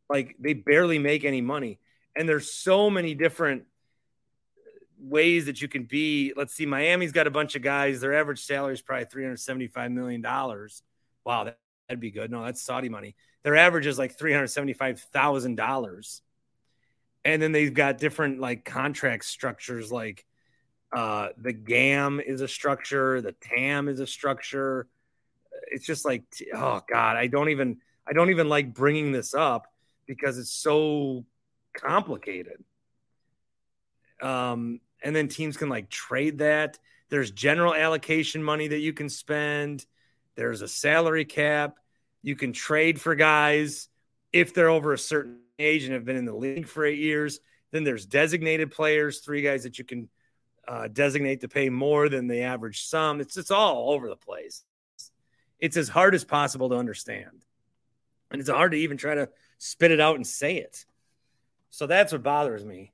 Like 0.09 0.37
they 0.39 0.55
barely 0.55 0.99
make 0.99 1.25
any 1.25 1.41
money. 1.41 1.79
And 2.17 2.29
there's 2.29 2.53
so 2.53 2.91
many 2.91 3.15
different 3.15 3.65
ways 4.99 5.47
that 5.47 5.63
you 5.63 5.69
can 5.69 5.85
be. 5.85 6.33
Let's 6.37 6.55
see, 6.55 6.67
Miami's 6.67 7.13
got 7.13 7.27
a 7.27 7.31
bunch 7.31 7.55
of 7.55 7.63
guys. 7.63 8.01
Their 8.01 8.15
average 8.15 8.45
salary 8.45 8.75
is 8.75 8.83
probably 8.83 9.07
$375 9.07 9.93
million. 9.93 10.23
Wow, 10.23 11.45
that, 11.45 11.59
That'd 11.89 12.01
be 12.01 12.11
good. 12.11 12.31
No, 12.31 12.45
that's 12.45 12.63
Saudi 12.63 12.89
money. 12.89 13.17
Their 13.43 13.57
average 13.57 13.87
is 13.87 13.99
like 13.99 14.19
three 14.19 14.33
hundred 14.33 14.49
seventy-five 14.49 15.01
thousand 15.01 15.55
dollars, 15.55 16.21
and 17.25 17.41
then 17.41 17.53
they've 17.53 17.73
got 17.73 17.99
different 17.99 18.41
like 18.41 18.65
contract 18.65 19.25
structures. 19.25 19.91
Like 19.91 20.27
uh, 20.95 21.29
the 21.39 21.55
GAM 21.55 22.21
is 22.21 22.43
a 22.43 22.49
structure, 22.49 23.23
the 23.23 23.33
TAM 23.33 23.89
is 23.89 24.01
a 24.01 24.07
structure. 24.07 24.87
It's 25.69 25.87
just 25.87 26.05
like, 26.05 26.25
oh 26.55 26.83
god, 26.87 27.17
I 27.17 27.27
don't 27.27 27.49
even 27.49 27.79
I 28.07 28.13
don't 28.13 28.31
even 28.31 28.51
like 28.51 28.75
bringing 28.75 29.13
this 29.13 29.33
up 29.33 29.67
because 30.09 30.39
it's 30.39 30.51
so 30.53 31.25
complicated. 31.77 32.65
Um, 34.21 34.81
and 35.05 35.15
then 35.15 35.29
teams 35.29 35.57
can 35.57 35.69
like 35.69 35.89
trade 35.89 36.39
that. 36.39 36.81
There's 37.09 37.31
general 37.31 37.75
allocation 37.75 38.43
money 38.43 38.67
that 38.69 38.81
you 38.81 38.93
can 38.93 39.09
spend 39.09 39.87
there's 40.39 40.63
a 40.63 40.69
salary 40.69 41.25
cap. 41.25 41.79
You 42.23 42.37
can 42.37 42.53
trade 42.53 43.01
for 43.01 43.17
guys 43.17 43.89
if 44.33 44.55
they're 44.55 44.71
over 44.71 44.93
a 44.93 44.99
certain 44.99 45.41
age 45.59 45.83
and 45.83 45.95
have 45.95 46.05
been 46.05 46.15
in 46.15 46.27
the 46.27 46.35
league 46.35 46.69
for 46.69 46.85
eight 46.85 47.01
years. 47.01 47.41
Then 47.73 47.83
there's 47.83 48.07
designated 48.07 48.71
players, 48.71 49.19
three 49.19 49.43
guys 49.43 49.65
that 49.65 49.81
you 49.81 49.85
can 49.85 50.09
uh, 50.69 50.87
designate 50.87 51.41
to 51.41 51.49
pay 51.49 51.71
more 51.71 52.09
than 52.09 52.29
the 52.29 52.43
average 52.43 52.87
sum. 52.87 53.21
It's 53.21 53.37
it's 53.37 53.51
all 53.51 53.91
over 53.91 54.09
the 54.09 54.15
place. 54.15 54.63
It's 55.59 55.77
as 55.77 55.89
hard 55.89 56.15
as 56.15 56.23
possible 56.23 56.69
to 56.69 56.77
understand, 56.77 57.45
and 58.31 58.41
it's 58.41 58.49
hard 58.49 58.73
to 58.73 58.79
even 58.79 58.97
try 58.97 59.17
to 59.17 59.29
spit 59.59 59.91
it 59.91 60.01
out 60.01 60.17
and 60.17 60.27
say 60.27 60.57
it. 60.57 60.85
So 61.71 61.87
that's 61.87 62.13
what 62.13 62.23
bothers 62.23 62.65
me. 62.65 62.93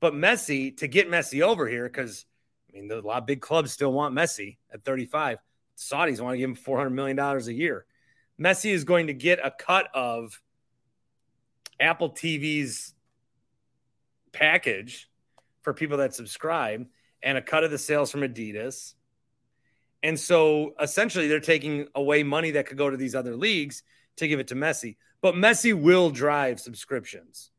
But 0.00 0.14
Messi, 0.14 0.76
to 0.78 0.88
get 0.88 1.10
Messi 1.10 1.42
over 1.42 1.68
here, 1.68 1.84
because 1.84 2.24
I 2.68 2.80
mean, 2.80 2.90
a 2.90 3.00
lot 3.00 3.18
of 3.18 3.26
big 3.26 3.40
clubs 3.40 3.72
still 3.72 3.92
want 3.92 4.14
Messi 4.14 4.56
at 4.72 4.84
35. 4.84 5.38
Saudis 5.76 6.20
want 6.20 6.34
to 6.34 6.38
give 6.38 6.50
him 6.50 6.56
$400 6.56 6.92
million 6.92 7.18
a 7.18 7.38
year. 7.50 7.84
Messi 8.40 8.72
is 8.72 8.84
going 8.84 9.08
to 9.08 9.14
get 9.14 9.38
a 9.42 9.50
cut 9.50 9.88
of 9.94 10.40
Apple 11.78 12.10
TV's 12.10 12.94
package 14.32 15.08
for 15.62 15.72
people 15.72 15.98
that 15.98 16.14
subscribe 16.14 16.86
and 17.22 17.38
a 17.38 17.42
cut 17.42 17.64
of 17.64 17.70
the 17.70 17.78
sales 17.78 18.10
from 18.10 18.20
Adidas. 18.20 18.94
And 20.02 20.18
so 20.18 20.74
essentially 20.80 21.28
they're 21.28 21.40
taking 21.40 21.88
away 21.94 22.22
money 22.22 22.52
that 22.52 22.66
could 22.66 22.76
go 22.76 22.90
to 22.90 22.96
these 22.96 23.14
other 23.14 23.36
leagues 23.36 23.82
to 24.16 24.28
give 24.28 24.38
it 24.38 24.48
to 24.48 24.54
Messi. 24.54 24.96
But 25.24 25.36
Messi 25.36 25.72
will 25.72 26.10
drive 26.10 26.60
subscriptions. 26.60 27.50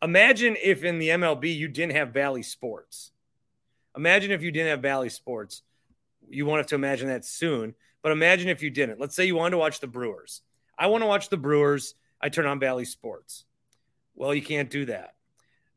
Imagine 0.00 0.56
if 0.58 0.84
in 0.84 0.98
the 0.98 1.10
MLB 1.10 1.54
you 1.54 1.68
didn't 1.68 1.94
have 1.94 2.14
Bally 2.14 2.42
Sports. 2.42 3.10
Imagine 3.94 4.30
if 4.30 4.40
you 4.42 4.50
didn't 4.50 4.70
have 4.70 4.80
Bally 4.80 5.10
Sports. 5.10 5.60
You 6.30 6.46
won't 6.46 6.60
have 6.60 6.68
to 6.68 6.76
imagine 6.76 7.08
that 7.08 7.26
soon, 7.26 7.74
but 8.00 8.12
imagine 8.12 8.48
if 8.48 8.62
you 8.62 8.70
didn't. 8.70 8.98
Let's 8.98 9.14
say 9.14 9.26
you 9.26 9.36
wanted 9.36 9.50
to 9.50 9.58
watch 9.58 9.80
the 9.80 9.86
Brewers. 9.86 10.40
I 10.78 10.86
want 10.86 11.02
to 11.02 11.06
watch 11.06 11.28
the 11.28 11.36
Brewers. 11.36 11.94
I 12.22 12.30
turn 12.30 12.46
on 12.46 12.58
Bally 12.58 12.86
Sports. 12.86 13.44
Well, 14.14 14.32
you 14.32 14.40
can't 14.40 14.70
do 14.70 14.86
that 14.86 15.14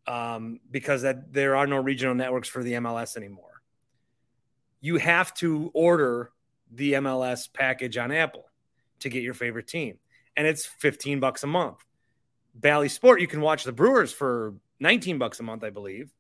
um, 0.08 0.62
because 0.72 1.02
that 1.02 1.34
there 1.34 1.58
are 1.58 1.68
no 1.68 1.76
regional 1.76 2.16
networks 2.16 2.48
for 2.48 2.64
the 2.64 2.72
MLS 2.76 3.18
anymore. 3.18 3.62
You 4.80 4.96
have 4.96 5.34
to 5.34 5.72
order 5.74 6.32
the 6.72 6.94
MLS 6.94 7.52
package 7.52 7.98
on 7.98 8.14
Apple 8.14 8.46
to 9.00 9.10
get 9.10 9.24
your 9.24 9.34
favorite 9.34 9.68
team, 9.68 9.98
and 10.36 10.48
it's 10.48 10.66
15 10.66 11.20
bucks 11.20 11.44
a 11.44 11.48
month. 11.48 11.78
Bally 12.54 12.90
Sport, 12.90 13.22
you 13.22 13.28
can 13.28 13.42
watch 13.42 13.64
the 13.64 13.72
Brewers 13.72 14.12
for 14.12 14.56
19 14.80 15.18
bucks 15.18 15.40
a 15.40 15.44
month, 15.44 15.64
I 15.64 15.70
believe, 15.70 16.12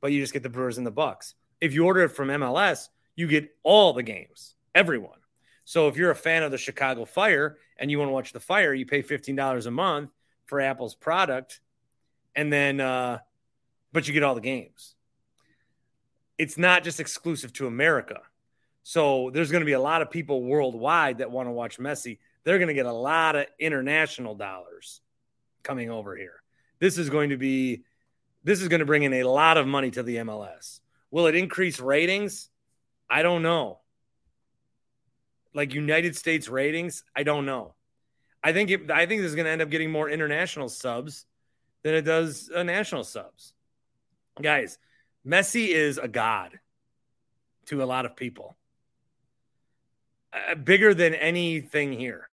but 0.00 0.12
you 0.12 0.20
just 0.20 0.32
get 0.32 0.42
the 0.42 0.48
Brewers 0.48 0.78
and 0.78 0.86
the 0.86 0.90
Bucks. 0.90 1.34
If 1.60 1.74
you 1.74 1.86
order 1.86 2.02
it 2.02 2.10
from 2.10 2.28
MLS, 2.28 2.88
you 3.16 3.28
get 3.28 3.54
all 3.62 3.92
the 3.92 4.02
games, 4.02 4.54
everyone. 4.74 5.18
So 5.64 5.88
if 5.88 5.96
you're 5.96 6.10
a 6.10 6.16
fan 6.16 6.42
of 6.42 6.50
the 6.50 6.58
Chicago 6.58 7.04
Fire 7.04 7.56
and 7.78 7.90
you 7.90 7.98
want 7.98 8.08
to 8.08 8.12
watch 8.12 8.32
the 8.32 8.40
Fire, 8.40 8.74
you 8.74 8.86
pay 8.86 9.02
$15 9.02 9.66
a 9.66 9.70
month 9.70 10.10
for 10.46 10.60
Apple's 10.60 10.94
product 10.94 11.60
and 12.34 12.52
then 12.52 12.80
uh 12.80 13.18
but 13.92 14.08
you 14.08 14.12
get 14.12 14.24
all 14.24 14.34
the 14.34 14.40
games. 14.40 14.96
It's 16.36 16.58
not 16.58 16.82
just 16.82 16.98
exclusive 16.98 17.52
to 17.54 17.68
America. 17.68 18.20
So 18.82 19.30
there's 19.32 19.52
going 19.52 19.60
to 19.60 19.66
be 19.66 19.72
a 19.72 19.80
lot 19.80 20.02
of 20.02 20.10
people 20.10 20.42
worldwide 20.42 21.18
that 21.18 21.30
want 21.30 21.46
to 21.46 21.52
watch 21.52 21.78
Messi. 21.78 22.18
They're 22.44 22.58
going 22.58 22.68
to 22.68 22.74
get 22.74 22.86
a 22.86 22.92
lot 22.92 23.36
of 23.36 23.46
international 23.58 24.34
dollars 24.34 25.00
coming 25.62 25.90
over 25.90 26.14
here. 26.14 26.42
This 26.78 26.98
is 26.98 27.10
going 27.10 27.30
to 27.30 27.36
be 27.36 27.84
this 28.44 28.60
is 28.60 28.68
going 28.68 28.80
to 28.80 28.86
bring 28.86 29.02
in 29.02 29.14
a 29.14 29.24
lot 29.24 29.56
of 29.56 29.66
money 29.66 29.90
to 29.92 30.02
the 30.02 30.16
MLS. 30.16 30.80
Will 31.10 31.26
it 31.26 31.34
increase 31.34 31.80
ratings? 31.80 32.50
I 33.08 33.22
don't 33.22 33.42
know. 33.42 33.80
Like 35.54 35.72
United 35.72 36.14
States 36.16 36.48
ratings, 36.48 37.04
I 37.16 37.22
don't 37.22 37.46
know. 37.46 37.74
I 38.42 38.52
think 38.52 38.70
it, 38.70 38.90
I 38.90 39.06
think 39.06 39.22
this 39.22 39.30
is 39.30 39.34
going 39.34 39.46
to 39.46 39.50
end 39.50 39.62
up 39.62 39.70
getting 39.70 39.90
more 39.90 40.10
international 40.10 40.68
subs 40.68 41.24
than 41.82 41.94
it 41.94 42.02
does 42.02 42.50
uh, 42.54 42.62
national 42.62 43.04
subs. 43.04 43.54
Guys, 44.40 44.78
Messi 45.26 45.68
is 45.68 45.96
a 45.96 46.08
god 46.08 46.58
to 47.66 47.82
a 47.82 47.86
lot 47.86 48.04
of 48.04 48.16
people, 48.16 48.56
uh, 50.32 50.54
bigger 50.56 50.92
than 50.92 51.14
anything 51.14 51.92
here. 51.92 52.28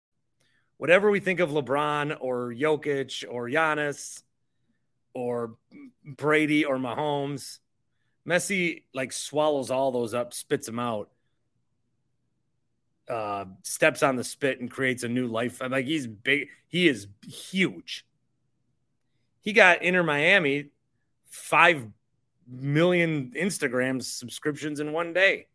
Whatever 0.79 1.11
we 1.11 1.21
think 1.21 1.41
of 1.41 1.51
LeBron 1.51 2.17
or 2.21 2.53
Jokic 2.55 3.25
or 3.29 3.49
Giannis 3.49 4.23
or 5.13 5.57
Brady 6.05 6.65
or 6.65 6.79
Mahomes, 6.79 7.59
Messi 8.27 8.85
like 8.95 9.13
swallows 9.13 9.71
all 9.71 9.91
those 9.91 10.15
up, 10.15 10.33
spits 10.33 10.67
them 10.67 10.79
out, 10.79 11.11
uh, 13.09 13.47
steps 13.65 14.03
on 14.03 14.17
the 14.17 14.23
spit 14.23 14.61
and 14.61 14.71
creates 14.71 15.03
a 15.03 15.09
new 15.09 15.27
life. 15.27 15.61
Like 15.61 15.87
he's 15.87 16.07
big. 16.07 16.49
He 16.69 16.89
is 16.89 17.09
huge. 17.27 18.07
He 19.41 19.53
got 19.53 19.83
Inter 19.83 20.03
Miami 20.03 20.67
five 21.29 21.87
million 22.47 23.33
Instagram 23.37 24.03
subscriptions 24.03 24.79
in 24.79 24.93
one 24.93 25.13
day. 25.13 25.49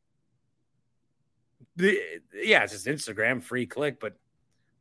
The, 1.75 1.97
yeah, 2.33 2.63
it's 2.63 2.73
just 2.73 2.87
Instagram 2.87 3.41
free 3.41 3.65
click, 3.65 3.99
but 3.99 4.17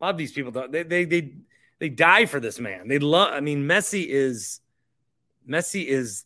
a 0.03 0.07
lot 0.07 0.11
of 0.11 0.19
these 0.19 0.33
people 0.33 0.51
don't. 0.51 0.71
They 0.71 0.83
they 0.83 1.05
they 1.05 1.33
they 1.79 1.89
die 1.89 2.27
for 2.27 2.41
this 2.41 2.59
man. 2.59 2.89
They 2.89 2.99
love. 2.99 3.33
I 3.33 3.41
mean, 3.41 3.65
Messi 3.65 4.05
is 4.07 4.61
Messi 5.49 5.87
is 5.87 6.25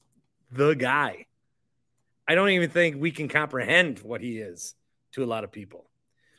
the 0.50 0.74
guy. 0.74 1.26
I 2.26 2.34
don't 2.34 2.48
even 2.48 2.70
think 2.70 2.96
we 2.98 3.12
can 3.12 3.28
comprehend 3.28 4.00
what 4.00 4.20
he 4.20 4.38
is 4.38 4.74
to 5.12 5.22
a 5.22 5.26
lot 5.26 5.44
of 5.44 5.52
people. 5.52 5.88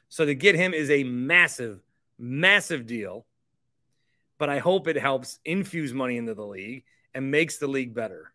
So 0.10 0.26
to 0.26 0.36
get 0.36 0.56
him 0.56 0.74
is 0.74 0.90
a 0.90 1.04
massive, 1.04 1.80
massive 2.18 2.86
deal 2.86 3.26
but 4.38 4.50
I 4.50 4.60
hope 4.60 4.88
it 4.88 4.98
helps 4.98 5.40
infuse 5.46 5.94
money 5.94 6.18
into 6.18 6.34
the 6.34 6.46
league 6.46 6.84
and 7.14 7.32
makes 7.32 7.58
the 7.58 7.68
league 7.68 7.94
better. 7.94 8.32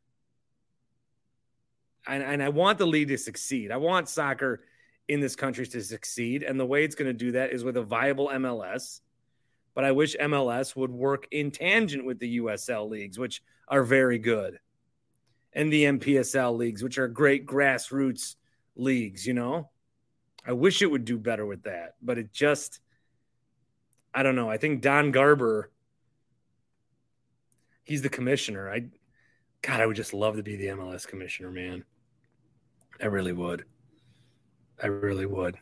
And, 2.07 2.23
and 2.23 2.43
I 2.43 2.49
want 2.49 2.79
the 2.79 2.87
league 2.87 3.09
to 3.09 3.19
succeed. 3.19 3.71
I 3.71 3.77
want 3.77 4.09
soccer 4.09 4.63
in 5.09 5.21
this 5.21 5.37
country 5.37 5.67
to 5.67 5.83
succeed. 5.83 6.43
And 6.43 6.59
the 6.59 6.67
way 6.67 6.85
it's 6.85 6.95
going 6.95 7.07
to 7.07 7.13
do 7.13 7.33
that 7.33 7.53
is 7.53 7.65
with 7.65 7.77
a 7.77 7.83
viable 7.83 8.29
MLS. 8.29 9.01
But 9.75 9.85
I 9.85 9.93
wish 9.93 10.17
MLS 10.17 10.77
would 10.77 10.91
work 10.91 11.27
in 11.31 11.51
tangent 11.51 12.05
with 12.05 12.19
the 12.19 12.39
USL 12.39 12.89
leagues, 12.89 13.19
which 13.19 13.43
are 13.69 13.83
very 13.83 14.19
good, 14.19 14.59
and 15.53 15.73
the 15.73 15.85
MPSL 15.85 16.57
leagues, 16.57 16.83
which 16.83 16.99
are 16.99 17.09
great 17.09 17.47
grassroots 17.47 18.37
leagues, 18.77 19.27
you 19.27 19.35
know? 19.35 19.71
I 20.47 20.53
wish 20.53 20.83
it 20.83 20.91
would 20.91 21.05
do 21.05 21.19
better 21.19 21.47
with 21.47 21.63
that, 21.63 21.95
but 22.03 22.19
it 22.19 22.33
just, 22.33 22.81
I 24.13 24.23
don't 24.23 24.37
know. 24.37 24.51
I 24.51 24.59
think 24.59 24.83
Don 24.83 25.11
Garber 25.11 25.71
he's 27.85 28.03
the 28.03 28.09
commissioner. 28.09 28.71
I 28.71 28.85
God, 29.63 29.81
I 29.81 29.87
would 29.87 29.97
just 29.97 30.15
love 30.15 30.37
to 30.37 30.43
be 30.43 30.57
the 30.57 30.67
MLS 30.67 31.07
commissioner, 31.07 31.51
man. 31.51 31.85
I 33.01 33.07
really 33.07 33.33
would. 33.33 33.65
I 34.83 34.87
really 34.87 35.27
would. 35.27 35.57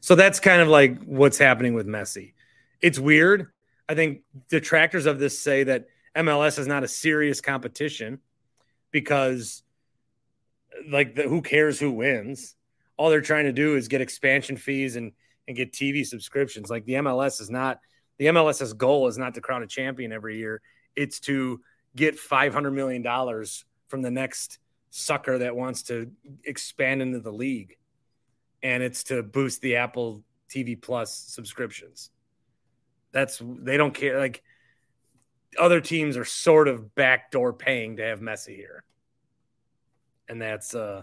So 0.00 0.14
that's 0.14 0.40
kind 0.40 0.62
of 0.62 0.68
like 0.68 1.02
what's 1.04 1.38
happening 1.38 1.74
with 1.74 1.86
Messi. 1.86 2.34
It's 2.80 2.98
weird. 2.98 3.48
I 3.88 3.94
think 3.94 4.22
detractors 4.48 5.06
of 5.06 5.18
this 5.18 5.38
say 5.38 5.64
that 5.64 5.86
MLS 6.16 6.58
is 6.58 6.66
not 6.66 6.84
a 6.84 6.88
serious 6.88 7.40
competition 7.40 8.20
because, 8.90 9.62
like, 10.88 11.14
the, 11.14 11.22
who 11.22 11.42
cares 11.42 11.78
who 11.78 11.90
wins? 11.90 12.56
All 12.96 13.10
they're 13.10 13.20
trying 13.20 13.44
to 13.44 13.52
do 13.52 13.76
is 13.76 13.88
get 13.88 14.00
expansion 14.00 14.56
fees 14.56 14.96
and 14.96 15.12
and 15.48 15.56
get 15.56 15.72
TV 15.72 16.06
subscriptions. 16.06 16.70
Like 16.70 16.84
the 16.84 16.94
MLS 16.94 17.40
is 17.40 17.50
not 17.50 17.80
the 18.18 18.26
MLS's 18.26 18.74
goal 18.74 19.08
is 19.08 19.18
not 19.18 19.34
to 19.34 19.40
crown 19.40 19.62
a 19.62 19.66
champion 19.66 20.12
every 20.12 20.38
year 20.38 20.60
it's 20.96 21.20
to 21.20 21.60
get 21.96 22.18
$500 22.18 22.72
million 22.72 23.02
from 23.88 24.02
the 24.02 24.10
next 24.10 24.58
sucker 24.90 25.38
that 25.38 25.56
wants 25.56 25.82
to 25.84 26.10
expand 26.44 27.02
into 27.02 27.20
the 27.20 27.32
league. 27.32 27.76
And 28.62 28.82
it's 28.82 29.04
to 29.04 29.22
boost 29.22 29.62
the 29.62 29.76
Apple 29.76 30.22
TV 30.50 30.80
Plus 30.80 31.14
subscriptions. 31.14 32.10
That's 33.12 33.40
they 33.42 33.76
don't 33.76 33.94
care. 33.94 34.18
Like 34.18 34.42
other 35.58 35.80
teams 35.80 36.16
are 36.16 36.24
sort 36.24 36.68
of 36.68 36.94
backdoor 36.94 37.52
paying 37.52 37.96
to 37.96 38.02
have 38.02 38.20
Messi 38.20 38.54
here. 38.54 38.84
And 40.28 40.40
that's 40.40 40.74
uh 40.74 41.02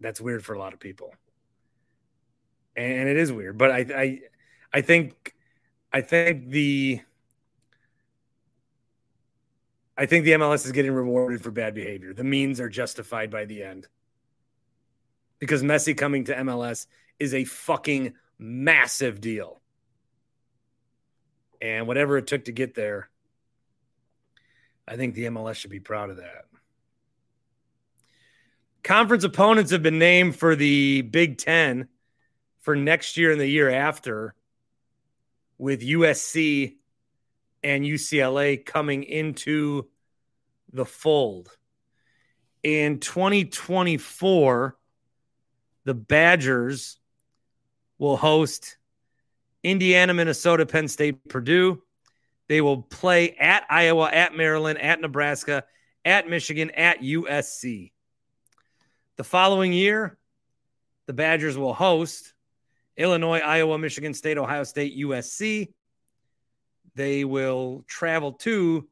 that's 0.00 0.20
weird 0.20 0.44
for 0.44 0.54
a 0.54 0.58
lot 0.58 0.72
of 0.72 0.80
people. 0.80 1.12
And 2.76 3.08
it 3.08 3.16
is 3.16 3.32
weird. 3.32 3.58
But 3.58 3.70
I 3.70 3.86
I 3.94 4.20
I 4.72 4.80
think 4.80 5.34
I 5.92 6.00
think 6.00 6.50
the 6.50 7.00
I 9.96 10.06
think 10.06 10.24
the 10.24 10.32
MLS 10.32 10.64
is 10.64 10.70
getting 10.72 10.92
rewarded 10.92 11.42
for 11.42 11.50
bad 11.50 11.74
behavior. 11.74 12.14
The 12.14 12.22
means 12.22 12.60
are 12.60 12.68
justified 12.68 13.30
by 13.30 13.44
the 13.46 13.64
end. 13.64 13.88
Because 15.38 15.62
Messi 15.62 15.96
coming 15.96 16.24
to 16.24 16.34
MLS 16.34 16.86
is 17.18 17.34
a 17.34 17.44
fucking 17.44 18.14
massive 18.38 19.20
deal. 19.20 19.60
And 21.60 21.86
whatever 21.86 22.16
it 22.18 22.26
took 22.26 22.44
to 22.44 22.52
get 22.52 22.74
there, 22.74 23.08
I 24.86 24.96
think 24.96 25.14
the 25.14 25.24
MLS 25.24 25.56
should 25.56 25.70
be 25.70 25.80
proud 25.80 26.10
of 26.10 26.16
that. 26.16 26.46
Conference 28.82 29.24
opponents 29.24 29.70
have 29.70 29.82
been 29.82 29.98
named 29.98 30.36
for 30.36 30.56
the 30.56 31.02
Big 31.02 31.36
Ten 31.36 31.88
for 32.60 32.74
next 32.74 33.16
year 33.16 33.32
and 33.32 33.40
the 33.40 33.46
year 33.46 33.68
after, 33.68 34.34
with 35.58 35.82
USC 35.82 36.76
and 37.62 37.84
UCLA 37.84 38.64
coming 38.64 39.02
into 39.02 39.88
the 40.72 40.86
fold. 40.86 41.50
In 42.62 43.00
2024, 43.00 44.77
the 45.88 45.94
Badgers 45.94 46.98
will 47.96 48.18
host 48.18 48.76
Indiana, 49.62 50.12
Minnesota, 50.12 50.66
Penn 50.66 50.86
State, 50.86 51.26
Purdue. 51.30 51.82
They 52.46 52.60
will 52.60 52.82
play 52.82 53.30
at 53.30 53.64
Iowa, 53.70 54.10
at 54.10 54.36
Maryland, 54.36 54.78
at 54.82 55.00
Nebraska, 55.00 55.64
at 56.04 56.28
Michigan, 56.28 56.70
at 56.72 57.00
USC. 57.00 57.92
The 59.16 59.24
following 59.24 59.72
year, 59.72 60.18
the 61.06 61.14
Badgers 61.14 61.56
will 61.56 61.72
host 61.72 62.34
Illinois, 62.98 63.38
Iowa, 63.38 63.78
Michigan 63.78 64.12
State, 64.12 64.36
Ohio 64.36 64.64
State, 64.64 64.94
USC. 64.94 65.72
They 66.96 67.24
will 67.24 67.82
travel 67.88 68.32
to 68.32 68.86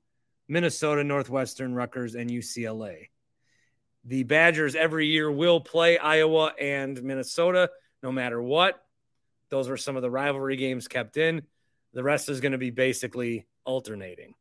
Minnesota, 0.49 1.05
Northwestern, 1.05 1.75
Rutgers, 1.75 2.15
and 2.15 2.31
UCLA. 2.31 3.09
The 4.07 4.23
Badgers 4.23 4.77
every 4.77 5.09
year 5.09 5.31
will 5.31 5.61
play 5.61 5.99
Iowa 5.99 6.53
and 6.61 7.03
Minnesota 7.03 7.71
no 8.03 8.13
matter 8.13 8.41
what. 8.41 8.81
Those 9.51 9.69
were 9.69 9.77
some 9.77 9.97
of 9.97 10.03
the 10.03 10.11
rivalry 10.11 10.57
games 10.57 10.87
kept 10.87 11.17
in. 11.17 11.43
The 11.93 12.05
rest 12.05 12.29
is 12.29 12.41
going 12.41 12.53
to 12.53 12.59
be 12.59 12.71
basically 12.71 13.47
alternating. 13.65 14.35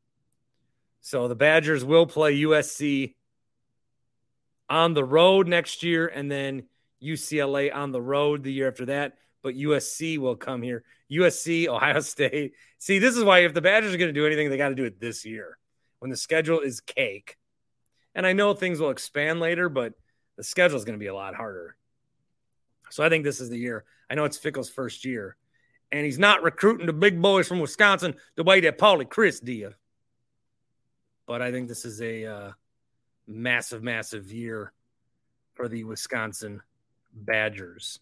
So 1.02 1.28
the 1.28 1.36
Badgers 1.36 1.84
will 1.84 2.06
play 2.06 2.40
USC 2.42 3.16
on 4.70 4.94
the 4.94 5.04
road 5.04 5.48
next 5.48 5.84
year 5.84 6.08
and 6.08 6.32
then 6.32 6.64
UCLA 7.02 7.74
on 7.74 7.92
the 7.92 8.02
road 8.02 8.44
the 8.44 8.54
year 8.54 8.68
after 8.68 8.86
that. 8.86 9.18
But 9.42 9.56
USC 9.56 10.18
will 10.18 10.36
come 10.36 10.62
here. 10.62 10.84
USC, 11.12 11.68
Ohio 11.68 12.00
State. 12.02 12.54
See, 12.78 13.00
this 13.00 13.16
is 13.16 13.24
why 13.24 13.40
if 13.40 13.54
the 13.54 13.62
Badgers 13.62 13.94
are 13.94 13.98
going 13.98 14.14
to 14.14 14.20
do 14.20 14.26
anything, 14.26 14.50
they 14.50 14.58
got 14.58 14.70
to 14.70 14.76
do 14.76 14.86
it 14.86 15.00
this 15.00 15.26
year 15.26 15.58
when 16.00 16.12
the 16.12 16.18
schedule 16.18 16.60
is 16.60 16.82
cake. 16.82 17.38
And 18.16 18.26
I 18.26 18.34
know 18.34 18.54
things 18.54 18.80
will 18.80 18.90
expand 18.90 19.40
later, 19.40 19.70
but 19.70 19.94
the 20.38 20.44
schedule 20.44 20.78
is 20.78 20.86
going 20.86 20.98
to 20.98 21.04
be 21.04 21.08
a 21.08 21.14
lot 21.14 21.36
harder. 21.36 21.76
So 22.90 23.04
I 23.04 23.10
think 23.10 23.24
this 23.24 23.42
is 23.42 23.50
the 23.50 23.58
year. 23.58 23.84
I 24.10 24.16
know 24.16 24.26
it's 24.26 24.38
Fickell's 24.38 24.70
first 24.70 25.06
year, 25.06 25.36
and 25.92 26.06
he's 26.06 26.20
not 26.20 26.44
recruiting 26.44 26.86
the 26.86 26.94
big 26.94 27.22
boys 27.22 27.48
from 27.48 27.60
Wisconsin 27.60 28.16
the 28.36 28.44
way 28.44 28.62
that 28.62 28.78
Paul 28.78 29.04
Chryst 29.04 29.44
did. 29.44 29.74
But 31.26 31.42
I 31.42 31.52
think 31.52 31.68
this 31.68 31.86
is 31.86 32.02
a 32.02 32.26
uh, 32.26 32.52
massive, 33.28 33.84
massive 33.84 34.32
year 34.32 34.72
for 35.56 35.68
the 35.68 35.84
Wisconsin 35.84 36.62
Badgers. 37.14 38.00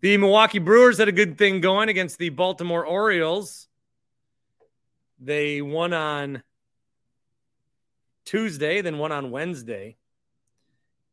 The 0.00 0.16
Milwaukee 0.16 0.58
Brewers 0.58 0.98
had 0.98 1.08
a 1.08 1.12
good 1.12 1.38
thing 1.38 1.60
going 1.60 1.88
against 1.88 2.18
the 2.18 2.30
Baltimore 2.30 2.84
Orioles. 2.84 3.68
They 5.20 5.62
won 5.62 5.92
on 5.92 6.42
Tuesday, 8.24 8.80
then 8.80 8.98
one 8.98 9.12
on 9.12 9.30
Wednesday. 9.30 9.96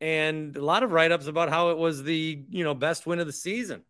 And 0.01 0.55
a 0.55 0.63
lot 0.63 0.83
of 0.83 0.91
write-ups 0.91 1.27
about 1.27 1.49
how 1.49 1.71
it 1.71 1.77
was 1.77 2.03
the, 2.03 2.43
you 2.49 2.63
know, 2.63 2.73
best 2.73 3.05
win 3.05 3.19
of 3.19 3.27
the 3.27 3.33
season. 3.33 3.83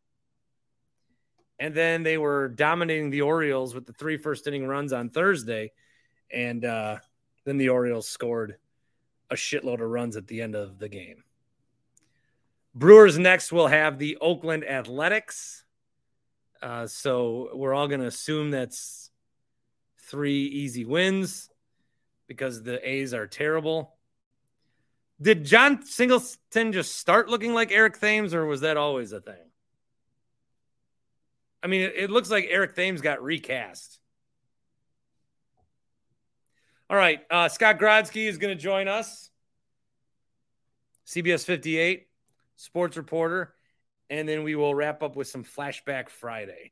And 1.60 1.76
then 1.76 2.04
they 2.04 2.18
were 2.18 2.48
dominating 2.48 3.10
the 3.10 3.22
Orioles 3.22 3.76
with 3.76 3.86
the 3.86 3.94
three 3.94 4.18
first 4.18 4.48
inning 4.48 4.66
runs 4.66 4.94
on 4.94 5.10
Thursday. 5.10 5.72
And 6.32 6.64
uh, 6.64 6.98
then 7.46 7.58
the 7.58 7.70
Orioles 7.70 8.08
scored 8.08 8.56
a 9.30 9.36
shitload 9.36 9.82
of 9.82 9.90
runs 9.90 10.16
at 10.16 10.28
the 10.28 10.42
end 10.42 10.56
of 10.56 10.80
the 10.80 10.90
game. 10.90 11.24
Brewers 12.74 13.20
next 13.20 13.52
will 13.52 13.68
have 13.68 14.00
the 14.00 14.18
Oakland 14.22 14.64
Athletics. 14.64 15.64
Uh, 16.62 16.88
so 16.88 17.50
we're 17.54 17.74
all 17.74 17.88
going 17.88 18.00
to 18.00 18.08
assume 18.08 18.52
that's 18.52 19.12
three 20.00 20.46
easy 20.46 20.86
wins 20.86 21.49
because 22.30 22.64
the 22.64 22.88
A's 22.88 23.14
are 23.14 23.28
terrible. 23.28 23.98
Did 25.22 25.44
Jon 25.44 25.84
Singleton 25.84 26.72
just 26.72 26.96
start 26.96 27.28
looking 27.28 27.54
like 27.54 27.74
Eric 27.74 28.00
Thames, 28.00 28.34
or 28.34 28.46
was 28.46 28.62
that 28.62 28.78
always 28.78 29.12
a 29.12 29.20
thing? 29.20 29.36
I 31.62 31.68
mean, 31.68 31.92
it, 31.94 32.10
looks 32.10 32.32
like 32.32 32.48
Eric 32.50 32.74
Thames 32.76 33.02
got 33.02 33.22
recast. 33.22 34.00
All 36.90 36.96
right, 36.96 37.20
uh, 37.30 37.50
Scott 37.50 37.80
Grodsky 37.80 38.28
is 38.28 38.38
going 38.38 38.56
to 38.56 38.62
join 38.62 38.88
us. 38.88 39.30
CBS 41.06 41.44
58 41.44 42.08
sports 42.56 42.96
reporter, 42.96 43.54
and 44.10 44.30
then 44.30 44.44
we 44.44 44.56
will 44.56 44.74
wrap 44.74 45.04
up 45.04 45.16
with 45.16 45.28
some 45.28 45.44
flashback 45.44 46.10
Friday. 46.10 46.72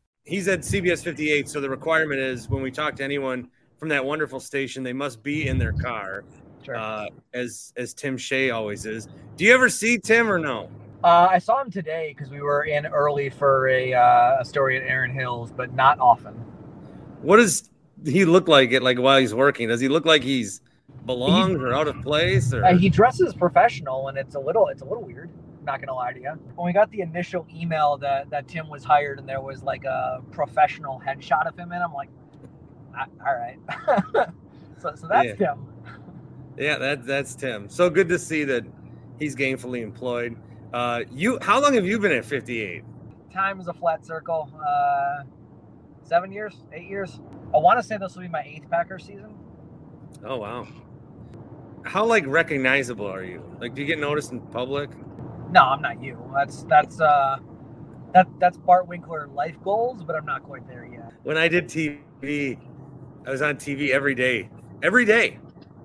He's 0.23 0.47
at 0.47 0.59
CBS 0.59 1.03
58, 1.03 1.49
so 1.49 1.59
the 1.59 1.69
requirement 1.69 2.19
is 2.19 2.47
when 2.47 2.61
we 2.61 2.69
talk 2.69 2.95
to 2.97 3.03
anyone 3.03 3.49
from 3.77 3.89
that 3.89 4.05
wonderful 4.05 4.39
station, 4.39 4.83
they 4.83 4.93
must 4.93 5.23
be 5.23 5.47
in 5.47 5.57
their 5.57 5.73
car, 5.73 6.23
Sure. 6.63 6.75
uh, 6.75 7.07
as 7.33 7.73
as 7.75 7.95
Tim 7.95 8.17
Shea 8.17 8.51
always 8.51 8.85
is. 8.85 9.07
Do 9.35 9.45
you 9.45 9.53
ever 9.53 9.67
see 9.67 9.97
Tim 9.97 10.31
or 10.31 10.37
no? 10.37 10.69
Uh, 11.03 11.27
I 11.31 11.39
saw 11.39 11.59
him 11.59 11.71
today 11.71 12.13
because 12.15 12.29
we 12.31 12.41
were 12.41 12.65
in 12.65 12.85
early 12.85 13.31
for 13.31 13.67
a, 13.69 13.95
uh, 13.95 14.37
a 14.41 14.45
story 14.45 14.77
at 14.77 14.83
Erin 14.87 15.09
Hills, 15.11 15.51
but 15.51 15.73
not 15.73 15.99
often. 15.99 16.33
What 17.23 17.37
does 17.37 17.71
he 18.05 18.23
look 18.23 18.47
like? 18.47 18.71
It 18.71 18.83
like 18.83 18.99
while 18.99 19.19
he's 19.19 19.33
working? 19.33 19.69
Does 19.69 19.81
he 19.81 19.87
look 19.87 20.05
like 20.05 20.21
he's 20.21 20.61
belongs 21.07 21.59
or 21.59 21.73
out 21.73 21.87
of 21.87 21.99
place? 22.03 22.53
Or 22.53 22.63
Uh, 22.63 22.77
he 22.77 22.89
dresses 22.89 23.33
professional, 23.33 24.09
and 24.09 24.17
it's 24.19 24.35
a 24.35 24.39
little 24.39 24.67
it's 24.67 24.83
a 24.83 24.85
little 24.85 25.03
weird. 25.03 25.31
Not 25.63 25.79
gonna 25.79 25.93
lie 25.93 26.13
to 26.13 26.19
you. 26.19 26.31
When 26.55 26.65
we 26.65 26.73
got 26.73 26.89
the 26.91 27.01
initial 27.01 27.45
email 27.53 27.97
that 27.97 28.29
that 28.31 28.47
Tim 28.47 28.69
was 28.69 28.83
hired, 28.83 29.19
and 29.19 29.27
there 29.29 29.41
was 29.41 29.63
like 29.63 29.83
a 29.85 30.21
professional 30.31 30.99
headshot 31.05 31.47
of 31.47 31.57
him 31.57 31.71
in, 31.71 31.81
I'm 31.81 31.93
like, 31.93 32.09
"Ah, 32.95 33.05
all 33.25 33.35
right. 33.35 33.57
so 34.79 34.93
so 34.95 35.07
that's 35.07 35.27
Yeah. 35.27 35.35
Tim. 35.35 35.67
yeah, 36.57 36.77
that 36.77 37.05
that's 37.05 37.35
Tim. 37.35 37.69
So 37.69 37.89
good 37.89 38.09
to 38.09 38.17
see 38.17 38.43
that 38.45 38.65
he's 39.19 39.35
gainfully 39.35 39.81
employed. 39.83 40.35
Uh, 40.73 41.01
you, 41.11 41.37
how 41.41 41.61
long 41.61 41.73
have 41.73 41.85
you 41.85 41.99
been 41.99 42.13
at 42.13 42.23
58? 42.23 42.83
Time 43.33 43.59
is 43.59 43.67
a 43.67 43.73
flat 43.73 44.05
circle. 44.05 44.49
Uh, 44.65 45.23
seven 46.03 46.31
years, 46.31 46.63
eight 46.73 46.87
years. 46.87 47.19
I 47.53 47.57
want 47.57 47.77
to 47.79 47.83
say 47.83 47.97
this 47.97 48.15
will 48.15 48.23
be 48.23 48.29
my 48.29 48.41
eighth 48.41 48.69
Packer 48.69 48.97
season. 48.97 49.35
Oh 50.23 50.37
wow. 50.37 50.67
How 51.83 52.05
like 52.05 52.25
recognizable 52.25 53.05
are 53.07 53.23
you? 53.23 53.43
Like, 53.59 53.73
do 53.75 53.81
you 53.81 53.87
get 53.87 53.99
noticed 53.99 54.31
in 54.31 54.39
public? 54.39 54.89
No, 55.51 55.61
I'm 55.61 55.81
not 55.81 56.01
you. 56.01 56.17
That's 56.33 56.63
that's 56.63 56.99
uh 57.01 57.37
that 58.13 58.27
that's 58.39 58.57
Bart 58.57 58.87
Winkler 58.87 59.27
life 59.27 59.61
goals, 59.63 60.03
but 60.03 60.15
I'm 60.15 60.25
not 60.25 60.43
quite 60.43 60.67
there 60.67 60.85
yet. 60.85 61.11
when 61.23 61.37
I 61.37 61.47
did 61.47 61.65
TV, 61.67 62.57
I 63.25 63.29
was 63.31 63.41
on 63.41 63.55
TV 63.57 63.91
every 63.91 64.15
day, 64.15 64.49
every 64.83 65.05
day 65.05 65.39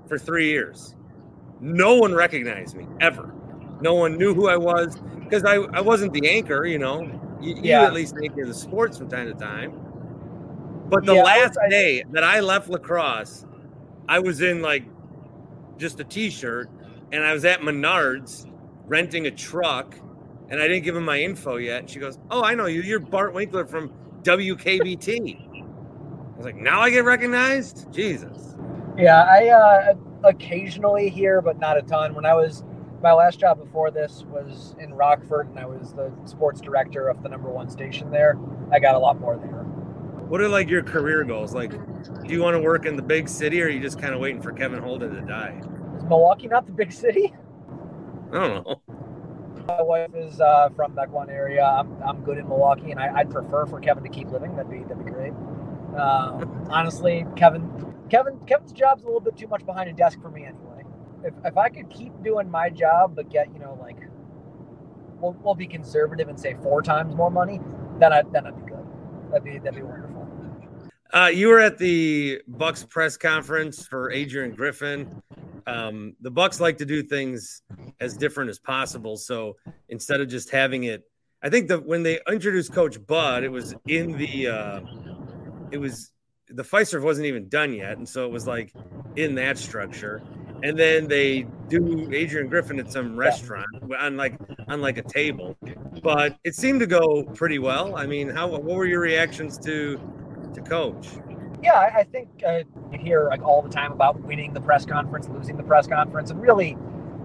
for 0.08 0.18
three 0.18 0.48
years. 0.48 0.94
No 1.60 1.96
one 1.96 2.14
recognized 2.14 2.76
me 2.76 2.86
ever. 3.00 3.32
No 3.80 3.94
one 3.94 4.16
knew 4.16 4.34
who 4.34 4.48
I 4.48 4.56
was 4.56 4.96
because 5.20 5.44
I, 5.44 5.56
I 5.56 5.80
wasn't 5.80 6.12
the 6.12 6.28
anchor, 6.28 6.64
you 6.64 6.78
know. 6.78 7.02
You, 7.40 7.54
you 7.56 7.72
at 7.72 7.92
least 7.92 8.14
anchor 8.22 8.46
the 8.46 8.54
sports 8.54 8.96
from 8.98 9.08
time 9.08 9.26
to 9.26 9.34
time. 9.34 9.72
But 10.88 11.04
the 11.04 11.14
Yeah, 11.14 11.22
last 11.22 11.58
I- 11.62 11.68
day 11.68 12.04
that 12.12 12.24
I 12.24 12.40
left 12.40 12.68
La 12.68 12.78
Crosse, 12.78 13.44
I 14.08 14.18
was 14.18 14.40
in 14.40 14.62
like 14.62 14.84
just 15.76 16.00
a 16.00 16.04
t-shirt 16.04 16.70
and 17.12 17.22
I 17.24 17.32
was 17.32 17.44
at 17.44 17.60
Menards 17.60 18.46
renting 18.88 19.26
a 19.26 19.30
truck 19.30 19.94
and 20.48 20.60
I 20.60 20.68
didn't 20.68 20.84
give 20.84 20.96
him 20.96 21.04
my 21.04 21.20
info 21.20 21.56
yet. 21.56 21.80
And 21.80 21.90
she 21.90 21.98
goes, 21.98 22.18
Oh, 22.30 22.42
I 22.42 22.54
know 22.54 22.66
you. 22.66 22.82
You're 22.82 23.00
Bart 23.00 23.34
Winkler 23.34 23.66
from 23.66 23.92
WKBT. 24.22 25.64
I 26.36 26.36
was 26.36 26.44
like, 26.44 26.56
now 26.56 26.80
I 26.80 26.90
get 26.90 27.04
recognized? 27.04 27.92
Jesus. 27.92 28.56
Yeah, 28.96 29.22
I 29.22 29.48
uh 29.48 29.94
occasionally 30.24 31.08
here, 31.08 31.40
but 31.40 31.58
not 31.58 31.76
a 31.76 31.82
ton. 31.82 32.14
When 32.14 32.26
I 32.26 32.34
was 32.34 32.64
my 33.02 33.12
last 33.12 33.38
job 33.38 33.58
before 33.58 33.90
this 33.90 34.24
was 34.28 34.74
in 34.78 34.94
Rockford, 34.94 35.48
and 35.48 35.58
I 35.58 35.66
was 35.66 35.92
the 35.92 36.12
sports 36.24 36.60
director 36.60 37.08
of 37.08 37.22
the 37.22 37.28
number 37.28 37.50
one 37.50 37.68
station 37.68 38.10
there. 38.10 38.38
I 38.72 38.78
got 38.78 38.94
a 38.94 38.98
lot 38.98 39.20
more 39.20 39.36
there. 39.36 39.62
What 40.28 40.40
are 40.40 40.48
like 40.48 40.68
your 40.68 40.82
career 40.82 41.22
goals? 41.24 41.54
Like, 41.54 41.70
do 41.70 42.32
you 42.34 42.42
want 42.42 42.54
to 42.54 42.60
work 42.60 42.84
in 42.86 42.96
the 42.96 43.02
big 43.02 43.28
city, 43.28 43.62
or 43.62 43.66
are 43.66 43.68
you 43.68 43.80
just 43.80 44.00
kind 44.00 44.14
of 44.14 44.20
waiting 44.20 44.42
for 44.42 44.52
Kevin 44.52 44.82
Holden 44.82 45.14
to 45.14 45.20
die? 45.20 45.60
Is 45.96 46.04
Milwaukee 46.04 46.48
not 46.48 46.66
the 46.66 46.72
big 46.72 46.92
city? 46.92 47.32
I 48.32 48.34
don't 48.34 48.66
know. 48.66 48.82
My 49.66 49.82
wife 49.82 50.14
is 50.14 50.40
uh, 50.40 50.68
from 50.76 50.94
that 50.94 51.10
one 51.10 51.28
area. 51.28 51.64
I'm, 51.64 52.00
I'm 52.02 52.22
good 52.22 52.38
in 52.38 52.48
Milwaukee, 52.48 52.92
and 52.92 53.00
I, 53.00 53.24
would 53.24 53.30
prefer 53.30 53.66
for 53.66 53.80
Kevin 53.80 54.04
to 54.04 54.10
keep 54.10 54.30
living. 54.30 54.54
That'd 54.54 54.70
be 54.70 54.78
that'd 54.80 55.04
be 55.04 55.10
great. 55.10 55.32
Uh, 55.96 56.44
honestly, 56.70 57.26
Kevin, 57.34 57.94
Kevin, 58.08 58.38
Kevin's 58.46 58.72
job's 58.72 59.02
a 59.02 59.06
little 59.06 59.20
bit 59.20 59.36
too 59.36 59.48
much 59.48 59.66
behind 59.66 59.90
a 59.90 59.92
desk 59.92 60.20
for 60.20 60.30
me 60.30 60.44
anyway. 60.44 60.84
If, 61.24 61.34
if 61.44 61.56
I 61.56 61.68
could 61.68 61.90
keep 61.90 62.12
doing 62.22 62.50
my 62.50 62.70
job 62.70 63.16
but 63.16 63.28
get 63.28 63.52
you 63.52 63.58
know 63.58 63.76
like 63.80 63.98
we'll, 65.20 65.36
we'll 65.42 65.54
be 65.54 65.66
conservative 65.66 66.28
and 66.28 66.38
say 66.38 66.56
four 66.62 66.82
times 66.82 67.14
more 67.14 67.30
money, 67.30 67.60
then 67.98 68.12
I 68.12 68.22
then 68.32 68.46
I'd 68.46 68.56
be 68.56 68.70
good. 68.70 68.86
That'd 69.30 69.44
be 69.44 69.58
that'd 69.58 69.74
be 69.74 69.82
wonderful. 69.82 70.28
Uh, 71.12 71.28
you 71.28 71.48
were 71.48 71.60
at 71.60 71.78
the 71.78 72.40
Bucks 72.46 72.84
press 72.84 73.16
conference 73.16 73.86
for 73.86 74.10
Adrian 74.10 74.54
Griffin. 74.54 75.22
Um, 75.66 76.14
the 76.20 76.30
Bucks 76.30 76.60
like 76.60 76.78
to 76.78 76.84
do 76.84 77.02
things 77.02 77.62
as 78.00 78.16
different 78.16 78.50
as 78.50 78.58
possible. 78.58 79.16
So 79.16 79.56
instead 79.88 80.20
of 80.20 80.28
just 80.28 80.50
having 80.50 80.84
it, 80.84 81.04
I 81.42 81.50
think 81.50 81.68
that 81.68 81.86
when 81.86 82.02
they 82.02 82.18
introduced 82.28 82.72
Coach 82.72 83.04
Bud, 83.06 83.44
it 83.44 83.50
was 83.50 83.74
in 83.86 84.16
the 84.16 84.48
uh, 84.48 84.80
it 85.70 85.78
was 85.78 86.12
the 86.48 86.62
Fiserv 86.62 87.02
wasn't 87.02 87.26
even 87.26 87.48
done 87.48 87.72
yet, 87.72 87.98
and 87.98 88.08
so 88.08 88.24
it 88.24 88.32
was 88.32 88.46
like 88.46 88.72
in 89.16 89.34
that 89.36 89.58
structure. 89.58 90.22
And 90.62 90.78
then 90.78 91.06
they 91.06 91.46
do 91.68 92.08
Adrian 92.12 92.48
Griffin 92.48 92.80
at 92.80 92.90
some 92.90 93.16
restaurant 93.16 93.66
on 93.98 94.16
like 94.16 94.38
on 94.68 94.80
like 94.80 94.96
a 94.96 95.02
table, 95.02 95.56
but 96.02 96.36
it 96.44 96.54
seemed 96.54 96.80
to 96.80 96.86
go 96.86 97.24
pretty 97.24 97.58
well. 97.58 97.94
I 97.96 98.06
mean, 98.06 98.28
how 98.28 98.48
what 98.48 98.64
were 98.64 98.86
your 98.86 99.00
reactions 99.00 99.58
to 99.58 100.00
to 100.54 100.60
Coach? 100.62 101.08
Yeah, 101.62 101.90
I 101.94 102.04
think 102.04 102.28
uh, 102.46 102.60
you 102.92 102.98
hear 102.98 103.28
like 103.28 103.42
all 103.42 103.60
the 103.60 103.68
time 103.68 103.92
about 103.92 104.20
winning 104.20 104.54
the 104.54 104.60
press 104.60 104.86
conference, 104.86 105.28
losing 105.28 105.56
the 105.56 105.62
press 105.62 105.86
conference, 105.86 106.30
and 106.30 106.40
really, 106.40 106.76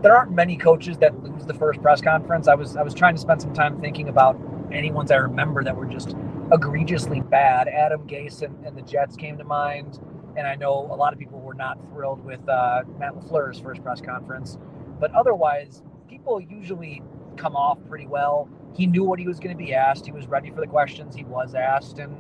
there 0.01 0.15
aren't 0.15 0.31
many 0.31 0.57
coaches 0.57 0.97
that 0.97 1.23
lose 1.23 1.45
the 1.45 1.53
first 1.53 1.81
press 1.81 2.01
conference. 2.01 2.47
I 2.47 2.55
was 2.55 2.75
I 2.75 2.81
was 2.81 2.93
trying 2.93 3.15
to 3.15 3.21
spend 3.21 3.41
some 3.41 3.53
time 3.53 3.79
thinking 3.79 4.09
about 4.09 4.39
any 4.71 4.91
ones 4.91 5.11
I 5.11 5.15
remember 5.15 5.63
that 5.63 5.75
were 5.75 5.85
just 5.85 6.15
egregiously 6.51 7.21
bad. 7.21 7.67
Adam 7.67 8.07
Gase 8.07 8.41
and, 8.41 8.65
and, 8.65 8.77
the 8.77 8.81
Jets 8.81 9.15
came 9.15 9.37
to 9.37 9.43
mind, 9.43 9.99
and 10.37 10.47
I 10.47 10.55
know 10.55 10.87
a 10.91 10.95
lot 10.95 11.13
of 11.13 11.19
people 11.19 11.39
were 11.39 11.53
not 11.53 11.77
thrilled 11.91 12.23
with 12.23 12.47
uh, 12.47 12.83
Matt 12.97 13.13
LaFleur's 13.13 13.59
first 13.59 13.83
press 13.83 14.01
conference, 14.01 14.57
but 14.99 15.13
otherwise, 15.13 15.83
people 16.09 16.41
usually 16.41 17.03
come 17.37 17.55
off 17.55 17.77
pretty 17.87 18.07
well. 18.07 18.49
He 18.73 18.87
knew 18.87 19.03
what 19.03 19.19
he 19.19 19.27
was 19.27 19.39
going 19.39 19.55
to 19.55 19.63
be 19.63 19.73
asked. 19.73 20.05
He 20.05 20.11
was 20.11 20.27
ready 20.27 20.49
for 20.49 20.61
the 20.61 20.67
questions 20.67 21.15
he 21.15 21.25
was 21.25 21.53
asked, 21.53 21.99
and 21.99 22.15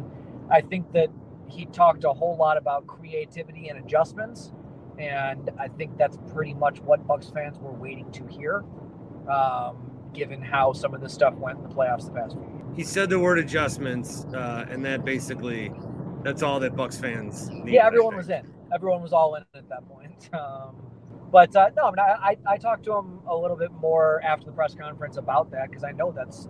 I 0.49 0.61
think 0.61 0.91
that 0.93 1.09
he 1.47 1.65
talked 1.67 2.03
a 2.03 2.13
whole 2.13 2.37
lot 2.37 2.57
about 2.57 2.87
creativity 2.87 3.69
and 3.69 3.79
adjustments, 3.79 4.51
and 5.01 5.49
I 5.59 5.67
think 5.67 5.97
that's 5.97 6.17
pretty 6.31 6.53
much 6.53 6.79
what 6.81 7.05
Bucks 7.07 7.29
fans 7.29 7.57
were 7.59 7.73
waiting 7.73 8.11
to 8.11 8.27
hear. 8.27 8.63
Um, 9.29 9.91
given 10.13 10.41
how 10.41 10.73
some 10.73 10.93
of 10.93 11.01
this 11.01 11.13
stuff 11.13 11.33
went 11.35 11.57
in 11.57 11.63
the 11.63 11.69
playoffs 11.69 12.05
the 12.05 12.11
past 12.11 12.33
few 12.33 12.41
years. 12.41 12.75
He 12.75 12.83
said 12.83 13.09
the 13.09 13.19
word 13.19 13.39
adjustments, 13.39 14.25
uh, 14.33 14.65
and 14.69 14.83
that 14.85 15.05
basically 15.05 15.71
that's 16.23 16.43
all 16.43 16.59
that 16.59 16.75
Bucks 16.75 16.97
fans. 16.97 17.49
Need, 17.49 17.73
yeah, 17.73 17.85
everyone 17.85 18.15
was 18.15 18.29
in. 18.29 18.47
Everyone 18.73 19.01
was 19.01 19.13
all 19.13 19.35
in 19.35 19.43
at 19.55 19.67
that 19.69 19.87
point. 19.87 20.29
Um, 20.39 20.75
but 21.31 21.55
uh, 21.55 21.69
no, 21.77 21.83
I, 21.83 21.91
mean, 21.91 21.99
I, 21.99 22.37
I 22.45 22.57
talked 22.57 22.83
to 22.85 22.93
him 22.93 23.21
a 23.25 23.35
little 23.35 23.55
bit 23.55 23.71
more 23.71 24.21
after 24.21 24.45
the 24.45 24.51
press 24.51 24.75
conference 24.75 25.15
about 25.15 25.49
that 25.51 25.69
because 25.69 25.85
I 25.85 25.91
know 25.91 26.11
that's 26.11 26.49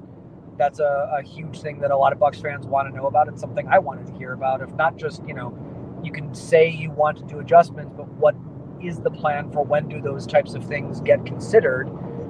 that's 0.58 0.80
a, 0.80 1.20
a, 1.20 1.22
huge 1.22 1.62
thing 1.62 1.80
that 1.80 1.92
a 1.92 1.98
lot 1.98 2.12
of 2.12 2.20
Bucks 2.20 2.40
fans 2.40 2.66
want 2.66 2.90
to 2.90 2.96
know 2.96 3.06
about. 3.06 3.28
It's 3.28 3.40
something 3.40 3.68
I 3.68 3.78
wanted 3.78 4.08
to 4.08 4.14
hear 4.14 4.34
about. 4.34 4.62
If 4.62 4.74
not 4.74 4.98
just 4.98 5.22
you 5.28 5.36
know, 5.36 5.56
you 6.04 6.12
can 6.12 6.34
say 6.34 6.70
you 6.70 6.92
want 6.92 7.18
to 7.18 7.24
do 7.26 7.40
adjustments, 7.40 7.94
but 7.96 8.08
what 8.14 8.36
is 8.82 9.00
the 9.00 9.12
plan 9.12 9.52
for 9.52 9.64
when 9.64 9.88
do 9.88 10.02
those 10.02 10.26
types 10.26 10.54
of 10.54 10.66
things 10.66 11.02
get 11.02 11.26
considered? 11.26 11.90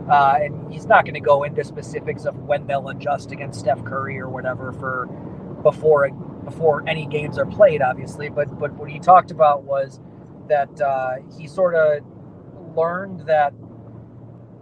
Uh, 0.09 0.39
and 0.41 0.71
he's 0.73 0.85
not 0.85 1.05
going 1.05 1.13
to 1.13 1.21
go 1.21 1.43
into 1.43 1.63
specifics 1.63 2.25
of 2.25 2.35
when 2.43 2.65
they'll 2.67 2.89
adjust 2.89 3.31
against 3.31 3.59
Steph 3.59 3.83
Curry 3.85 4.19
or 4.19 4.29
whatever 4.29 4.73
for 4.73 5.07
before 5.63 6.09
before 6.43 6.83
any 6.87 7.05
games 7.05 7.37
are 7.37 7.45
played, 7.45 7.81
obviously. 7.81 8.29
But 8.29 8.59
but 8.59 8.73
what 8.73 8.89
he 8.89 8.99
talked 8.99 9.31
about 9.31 9.63
was 9.63 9.99
that 10.49 10.81
uh, 10.81 11.15
he 11.37 11.47
sort 11.47 11.75
of 11.75 12.03
learned 12.75 13.27
that 13.27 13.53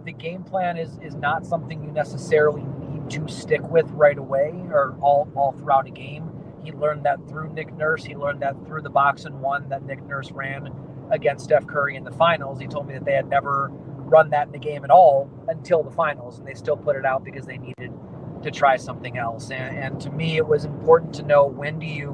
the 0.04 0.12
game 0.12 0.44
plan 0.44 0.76
is 0.76 0.98
is 1.02 1.14
not 1.16 1.46
something 1.46 1.82
you 1.82 1.90
necessarily 1.90 2.62
need 2.78 3.10
to 3.10 3.26
stick 3.28 3.62
with 3.68 3.90
right 3.90 4.18
away 4.18 4.52
or 4.70 4.96
all 5.00 5.28
all 5.34 5.52
throughout 5.52 5.86
a 5.86 5.90
game. 5.90 6.29
He 6.64 6.72
learned 6.72 7.04
that 7.04 7.28
through 7.28 7.52
Nick 7.52 7.74
Nurse. 7.76 8.04
He 8.04 8.14
learned 8.14 8.40
that 8.40 8.54
through 8.66 8.82
the 8.82 8.90
box 8.90 9.24
and 9.24 9.40
one 9.40 9.68
that 9.68 9.84
Nick 9.84 10.02
Nurse 10.04 10.30
ran 10.30 10.70
against 11.10 11.44
Steph 11.44 11.66
Curry 11.66 11.96
in 11.96 12.04
the 12.04 12.12
finals. 12.12 12.60
He 12.60 12.66
told 12.66 12.86
me 12.86 12.94
that 12.94 13.04
they 13.04 13.14
had 13.14 13.28
never 13.28 13.70
run 13.72 14.30
that 14.30 14.46
in 14.46 14.52
the 14.52 14.58
game 14.58 14.84
at 14.84 14.90
all 14.90 15.30
until 15.48 15.82
the 15.82 15.90
finals, 15.90 16.38
and 16.38 16.46
they 16.46 16.54
still 16.54 16.76
put 16.76 16.96
it 16.96 17.04
out 17.04 17.24
because 17.24 17.46
they 17.46 17.58
needed 17.58 17.92
to 18.42 18.50
try 18.50 18.76
something 18.76 19.16
else. 19.16 19.50
And, 19.50 19.76
and 19.76 20.00
to 20.00 20.10
me, 20.10 20.36
it 20.36 20.46
was 20.46 20.64
important 20.64 21.14
to 21.14 21.22
know 21.22 21.46
when 21.46 21.78
do 21.78 21.86
you 21.86 22.10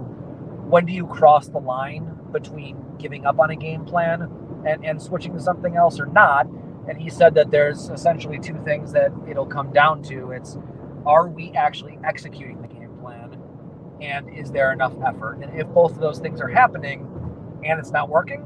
when 0.68 0.84
do 0.84 0.92
you 0.92 1.06
cross 1.06 1.48
the 1.48 1.60
line 1.60 2.18
between 2.32 2.76
giving 2.98 3.24
up 3.24 3.38
on 3.38 3.50
a 3.50 3.56
game 3.56 3.84
plan 3.84 4.28
and, 4.66 4.84
and 4.84 5.00
switching 5.00 5.32
to 5.34 5.40
something 5.40 5.76
else 5.76 6.00
or 6.00 6.06
not. 6.06 6.46
And 6.88 6.98
he 7.00 7.08
said 7.08 7.34
that 7.34 7.50
there's 7.50 7.88
essentially 7.88 8.38
two 8.38 8.60
things 8.64 8.92
that 8.92 9.12
it'll 9.28 9.46
come 9.46 9.72
down 9.72 10.02
to. 10.04 10.32
It's 10.32 10.58
are 11.04 11.28
we 11.28 11.52
actually 11.52 11.98
executing? 12.04 12.65
And 14.00 14.28
is 14.28 14.50
there 14.50 14.72
enough 14.72 14.94
effort? 15.06 15.38
And 15.42 15.58
if 15.58 15.66
both 15.68 15.92
of 15.92 16.00
those 16.00 16.18
things 16.18 16.40
are 16.40 16.48
happening 16.48 17.08
and 17.64 17.78
it's 17.78 17.90
not 17.90 18.08
working, 18.08 18.44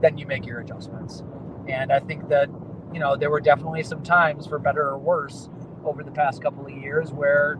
then 0.00 0.18
you 0.18 0.26
make 0.26 0.46
your 0.46 0.60
adjustments. 0.60 1.22
And 1.68 1.92
I 1.92 1.98
think 1.98 2.28
that 2.28 2.48
you 2.92 3.00
know, 3.00 3.16
there 3.16 3.30
were 3.30 3.40
definitely 3.40 3.82
some 3.82 4.02
times, 4.02 4.46
for 4.46 4.58
better 4.58 4.82
or 4.82 4.98
worse, 4.98 5.48
over 5.84 6.02
the 6.02 6.10
past 6.10 6.42
couple 6.42 6.66
of 6.66 6.72
years 6.72 7.12
where 7.12 7.58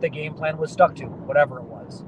the 0.00 0.08
game 0.08 0.34
plan 0.34 0.58
was 0.58 0.70
stuck 0.70 0.94
to, 0.96 1.04
whatever 1.04 1.58
it 1.58 1.64
was. 1.64 2.04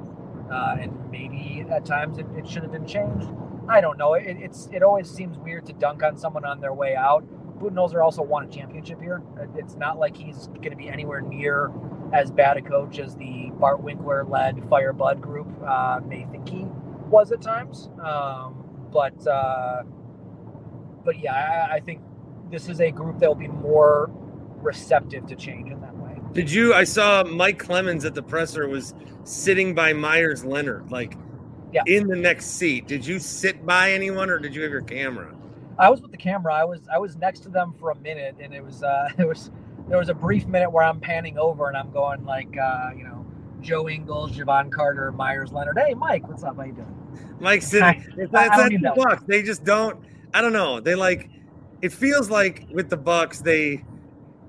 Uh, 0.53 0.77
and 0.81 1.11
maybe 1.11 1.65
at 1.71 1.85
times 1.85 2.19
it, 2.19 2.27
it, 2.37 2.49
should 2.49 2.63
have 2.63 2.73
been 2.73 2.87
changed. 2.87 3.29
I 3.69 3.81
don't 3.81 3.99
know. 3.99 4.15
It, 4.15 4.37
it's 4.41 4.69
it 4.73 4.83
always 4.83 5.11
seems 5.11 5.39
weird 5.39 5.67
to 5.67 5.73
dunk 5.73 6.03
on 6.03 6.17
someone 6.17 6.45
on 6.45 6.61
their 6.61 6.75
way 6.75 6.95
out. 6.95 7.25
Budenholzer 7.59 8.05
also 8.05 8.23
won 8.23 8.45
a 8.45 8.49
championship 8.49 9.01
here. 9.01 9.23
It's 9.57 9.75
not 9.75 9.99
like 9.99 10.17
he's 10.17 10.49
going 10.49 10.71
to 10.71 10.77
be 10.77 10.89
anywhere 10.89 11.23
near 11.23 11.73
as 12.15 12.31
bad 12.31 12.57
a 12.57 12.63
coach 12.63 13.01
as 13.01 13.17
the 13.17 13.51
Bart 13.59 13.83
Winkler 13.83 14.25
led 14.25 14.67
Fire 14.71 14.93
Bud 14.93 15.21
group 15.21 15.49
uh, 15.67 16.01
may 16.07 16.25
think 16.31 16.49
he 16.49 16.65
was 17.11 17.33
at 17.33 17.43
times. 17.43 17.91
Um, 18.03 18.65
but 18.93 19.27
uh, 19.27 19.83
but 21.05 21.19
yeah, 21.19 21.67
I, 21.71 21.75
I 21.77 21.81
think 21.81 22.01
this 22.51 22.69
is 22.69 22.81
a 22.81 22.93
group 22.93 23.19
that 23.19 23.29
will 23.29 23.35
be 23.35 23.49
more 23.49 24.11
receptive 24.63 25.27
to 25.27 25.35
change 25.35 25.73
in 25.73 25.81
that 25.81 25.97
way. 25.97 26.17
Did 26.33 26.51
you? 26.51 26.73
I 26.73 26.85
saw 26.85 27.25
Mike 27.25 27.59
Clemens 27.59 28.05
at 28.05 28.15
the 28.15 28.23
presser 28.23 28.69
was 28.69 28.95
sitting 29.25 29.75
by 29.75 29.93
Meyers 29.93 30.45
Leonard, 30.45 30.93
like 30.93 31.17
yeah. 31.73 31.83
in 31.87 32.07
the 32.07 32.17
next 32.17 32.47
seat. 32.47 32.87
Did 32.87 33.05
you 33.05 33.19
sit 33.19 33.67
by 33.67 33.91
anyone, 33.91 34.31
or 34.31 34.39
did 34.39 34.55
you 34.55 34.63
have 34.63 34.71
your 34.71 34.83
camera? 34.83 35.35
I 35.81 35.91
was 35.91 36.01
with 36.01 36.13
the 36.13 36.17
camera. 36.17 36.55
I 36.55 36.65
was 36.65 36.81
I 36.93 36.99
was 36.99 37.17
next 37.17 37.41
to 37.41 37.49
them 37.49 37.75
for 37.81 37.91
a 37.91 37.97
minute, 37.97 38.37
and 38.39 38.55
it 38.55 38.65
was 38.65 38.85
uh, 38.85 39.09
it 39.19 39.27
was 39.27 39.51
there 39.89 39.99
was 39.99 40.09
a 40.09 40.15
brief 40.15 40.47
minute 40.47 40.71
where 40.71 40.85
I'm 40.85 41.01
panning 41.01 41.39
over 41.39 41.69
and 41.69 41.77
I'm 41.77 41.91
going 41.91 42.25
like 42.25 42.57
uh, 42.57 42.91
you 42.97 43.05
know 43.05 43.27
Joe 43.61 43.89
Ingles, 43.89 44.33
Jevon 44.33 44.71
Carter, 44.71 45.13
Meyers 45.13 45.53
Leonard. 45.53 45.79
Hey, 45.79 45.95
Mike, 45.95 46.29
what's 46.29 46.45
up? 46.45 46.57
How 46.57 46.65
you 46.65 46.73
doing? 46.73 47.37
Mike's 47.41 47.69
sitting. 47.69 48.05
It's, 48.17 48.33
the 48.33 48.93
Bucks. 48.97 49.23
They 49.27 49.43
just 49.43 49.65
don't 49.65 49.99
I 50.35 50.43
don't 50.43 50.53
know. 50.53 50.81
They 50.81 50.95
like 50.95 51.31
it 51.81 51.93
feels 51.93 52.29
like 52.29 52.67
with 52.73 52.91
the 52.91 52.97
Bucks, 52.97 53.41
they 53.41 53.85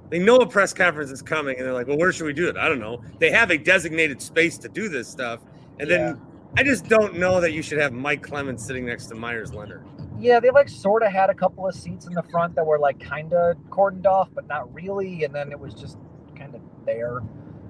they 0.10 0.20
know 0.20 0.38
a 0.38 0.48
press 0.48 0.74
conference 0.74 1.12
is 1.12 1.22
coming, 1.22 1.58
and 1.58 1.66
they're 1.66 1.74
like, 1.74 1.88
"Well, 1.88 1.98
where 1.98 2.12
should 2.12 2.26
we 2.26 2.34
do 2.34 2.48
it?" 2.48 2.58
I 2.58 2.68
don't 2.68 2.80
know. 2.80 3.02
They 3.20 3.32
have 3.32 3.52
a 3.52 3.58
designated 3.58 4.22
space 4.22 4.58
to 4.60 4.70
do 4.70 4.90
this 4.90 5.08
stuff, 5.08 5.42
and 5.80 5.90
yeah. 5.90 5.98
then 5.98 6.22
I 6.58 6.64
just 6.64 6.88
don't 6.88 7.18
know 7.18 7.42
that 7.42 7.52
you 7.52 7.62
should 7.62 7.80
have 7.80 7.94
Mike 7.94 8.24
Clemens 8.24 8.66
sitting 8.66 8.86
next 8.86 9.08
to 9.08 9.16
Meyers 9.16 9.54
Leonard. 9.54 9.84
Yeah, 10.20 10.40
they 10.40 10.50
like 10.50 10.70
sort 10.70 11.04
of 11.04 11.12
had 11.12 11.30
a 11.30 11.34
couple 11.34 11.68
of 11.68 11.76
seats 11.76 12.06
in 12.08 12.14
the 12.14 12.24
front 12.24 12.56
that 12.56 12.66
were 12.66 12.80
like 12.80 13.00
kind 13.00 13.34
of 13.34 13.58
cordoned 13.70 14.06
off, 14.06 14.30
but 14.34 14.48
not 14.48 14.74
really, 14.74 15.24
and 15.24 15.34
then 15.34 15.52
it 15.52 15.60
was 15.60 15.74
just 15.74 15.98
kind 16.38 16.56
of 16.56 16.62
there. 16.86 17.22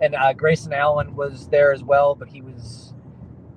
And 0.02 0.14
uh, 0.16 0.34
Grayson 0.34 0.74
Allen 0.74 1.16
was 1.16 1.48
there 1.48 1.72
as 1.72 1.84
well, 1.84 2.16
but 2.16 2.28
he 2.28 2.42
was 2.42 2.94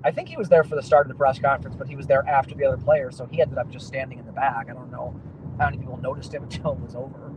I 0.03 0.11
think 0.11 0.29
he 0.29 0.37
was 0.37 0.47
there 0.47 0.63
for 0.63 0.75
the 0.75 0.81
start 0.81 1.05
of 1.05 1.09
the 1.09 1.17
press 1.17 1.39
conference, 1.39 1.75
but 1.75 1.87
he 1.87 1.95
was 1.95 2.07
there 2.07 2.27
after 2.27 2.55
the 2.55 2.65
other 2.65 2.77
players, 2.77 3.17
so 3.17 3.25
he 3.25 3.41
ended 3.41 3.57
up 3.57 3.69
just 3.69 3.85
standing 3.85 4.17
in 4.17 4.25
the 4.25 4.31
back. 4.31 4.67
I 4.69 4.73
don't 4.73 4.91
know 4.91 5.19
how 5.57 5.65
many 5.65 5.77
people 5.77 5.97
noticed 5.97 6.33
him 6.33 6.43
until 6.49 6.71
it 6.71 6.79
was 6.79 6.95
over. 6.95 7.33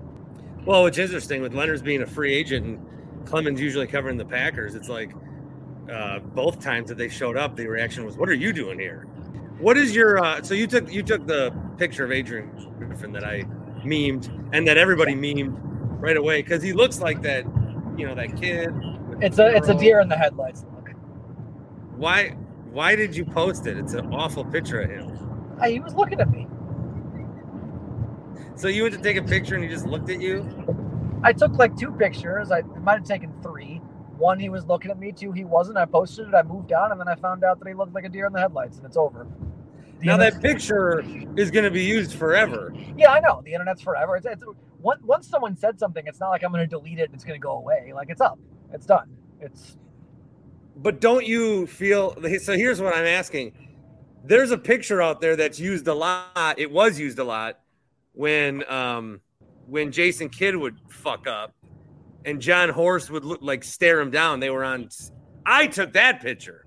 Well, 0.64 0.82
what's 0.82 0.98
interesting 0.98 1.42
with 1.42 1.55
Leonard's 1.55 1.82
being 1.82 2.03
a 2.03 2.07
free 2.07 2.32
agent 2.34 2.66
and 2.66 3.26
Clemens 3.26 3.61
usually 3.61 3.86
covering 3.86 4.16
the 4.16 4.24
Packers, 4.24 4.74
it's 4.74 4.88
like 4.88 5.12
uh, 5.92 6.20
both 6.20 6.61
times 6.61 6.88
that 6.88 6.98
they 6.98 7.09
showed 7.09 7.36
up, 7.36 7.57
the 7.57 7.66
reaction 7.66 8.05
was, 8.05 8.16
"What 8.16 8.28
are 8.28 8.34
you 8.34 8.53
doing 8.53 8.78
here?" 8.78 9.07
What 9.63 9.77
is 9.77 9.95
your 9.95 10.19
uh, 10.19 10.43
so 10.43 10.55
you 10.55 10.67
took 10.67 10.93
you 10.93 11.05
took 11.05 11.25
the 11.25 11.53
picture 11.79 12.05
of 12.05 12.11
Adrian 12.11 12.51
Griffin 12.79 13.13
that 13.13 13.23
I 13.23 13.45
memed 13.85 14.29
and 14.53 14.67
that 14.67 14.77
everybody 14.77 15.15
memed 15.15 15.57
right 16.01 16.17
away 16.17 16.43
because 16.43 16.65
he 16.65 16.73
looks 16.73 17.01
like 17.01 17.23
that, 17.23 17.45
you 17.97 18.05
know, 18.05 18.13
that 18.17 18.37
kid. 18.37 18.71
It's 19.21 19.39
a 19.39 19.55
it's 19.55 19.69
a 19.69 19.75
deer 19.75 20.01
in 20.01 20.09
the 20.09 20.17
headlights 20.17 20.65
look. 20.75 20.89
Why 21.95 22.31
why 22.73 22.97
did 22.97 23.15
you 23.15 23.25
post 23.25 23.69
it? 23.69 23.77
It's 23.79 23.95
an 23.95 24.13
awful 24.13 24.45
picture 24.45 24.81
of 24.81 24.91
him. 24.91 25.57
He 25.65 25.79
was 25.79 25.95
looking 25.95 26.21
at 26.21 26.29
me. 26.29 26.49
So 28.57 28.67
you 28.67 28.83
went 28.83 28.97
to 28.97 29.01
take 29.01 29.17
a 29.17 29.23
picture 29.23 29.55
and 29.55 29.63
he 29.63 29.71
just 29.71 29.87
looked 29.87 30.11
at 30.11 30.21
you? 30.21 30.45
I 31.23 31.33
took 31.33 31.53
like 31.53 31.77
two 31.77 31.93
pictures. 31.93 32.51
I 32.51 32.63
might 32.83 32.95
have 32.95 33.05
taken 33.05 33.33
three. 33.45 33.81
One, 34.19 34.41
he 34.41 34.49
was 34.49 34.67
looking 34.67 34.91
at 34.91 34.99
me. 34.99 35.13
Two, 35.13 35.31
he 35.31 35.45
wasn't. 35.45 35.79
I 35.79 35.85
posted 35.85 36.29
it. 36.29 36.35
I 36.35 36.43
moved 36.43 36.73
on, 36.73 36.91
and 36.91 37.01
then 37.01 37.09
I 37.09 37.15
found 37.15 37.45
out 37.45 37.59
that 37.61 37.69
he 37.69 37.75
looked 37.75 37.95
like 37.95 38.05
a 38.05 38.09
deer 38.09 38.27
in 38.27 38.33
the 38.33 38.41
headlights, 38.41 38.77
and 38.77 38.87
it's 38.87 38.97
over. 38.97 39.27
Now 40.03 40.14
internet- 40.14 40.34
that 40.34 40.42
picture 40.42 41.05
is 41.36 41.50
going 41.50 41.64
to 41.64 41.70
be 41.70 41.84
used 41.84 42.14
forever. 42.14 42.74
Yeah, 42.96 43.12
I 43.12 43.20
know. 43.20 43.40
The 43.44 43.53
internet's 43.53 43.82
forever. 43.82 44.16
It's, 44.16 44.26
it's 44.26 44.42
once 44.80 45.03
once 45.05 45.28
someone 45.28 45.57
said 45.57 45.78
something, 45.78 46.07
it's 46.07 46.20
not 46.20 46.30
like 46.30 46.42
I'm 46.42 46.50
going 46.53 46.64
to 46.64 46.66
delete 46.66 46.98
it 46.98 47.05
and 47.05 47.14
it's 47.14 47.24
going 47.24 47.40
to 47.40 47.42
go 47.42 47.53
away. 47.53 47.92
Like 47.94 48.11
it's 48.11 48.20
up. 48.20 48.38
It's 48.72 48.86
done. 48.86 49.16
It's 49.40 49.76
But 50.76 51.00
don't 51.00 51.26
you 51.26 51.66
feel 51.66 52.16
so 52.40 52.57
here's 52.57 52.80
what 52.80 52.94
I'm 52.94 53.07
asking. 53.07 53.53
There's 54.24 54.50
a 54.50 54.59
picture 54.59 55.03
out 55.03 55.20
there 55.20 55.36
that's 55.36 55.59
used 55.59 55.86
a 55.88 55.94
lot. 55.94 56.59
It 56.59 56.70
was 56.70 56.98
used 56.98 57.18
a 57.18 57.24
lot 57.24 57.61
when 58.12 58.68
um 58.70 59.20
when 59.66 59.92
Jason 59.92 60.28
Kidd 60.28 60.57
would 60.57 60.76
fuck 60.88 61.26
up 61.26 61.55
and 62.24 62.40
Jon 62.40 62.68
Horst 62.68 63.11
would 63.11 63.24
look 63.24 63.40
like 63.42 63.62
stare 63.62 64.00
him 64.00 64.11
down. 64.11 64.40
They 64.40 64.50
were 64.50 64.64
on 64.64 64.88
I 65.46 65.66
took 65.68 65.92
that 65.92 66.20
picture. 66.20 66.66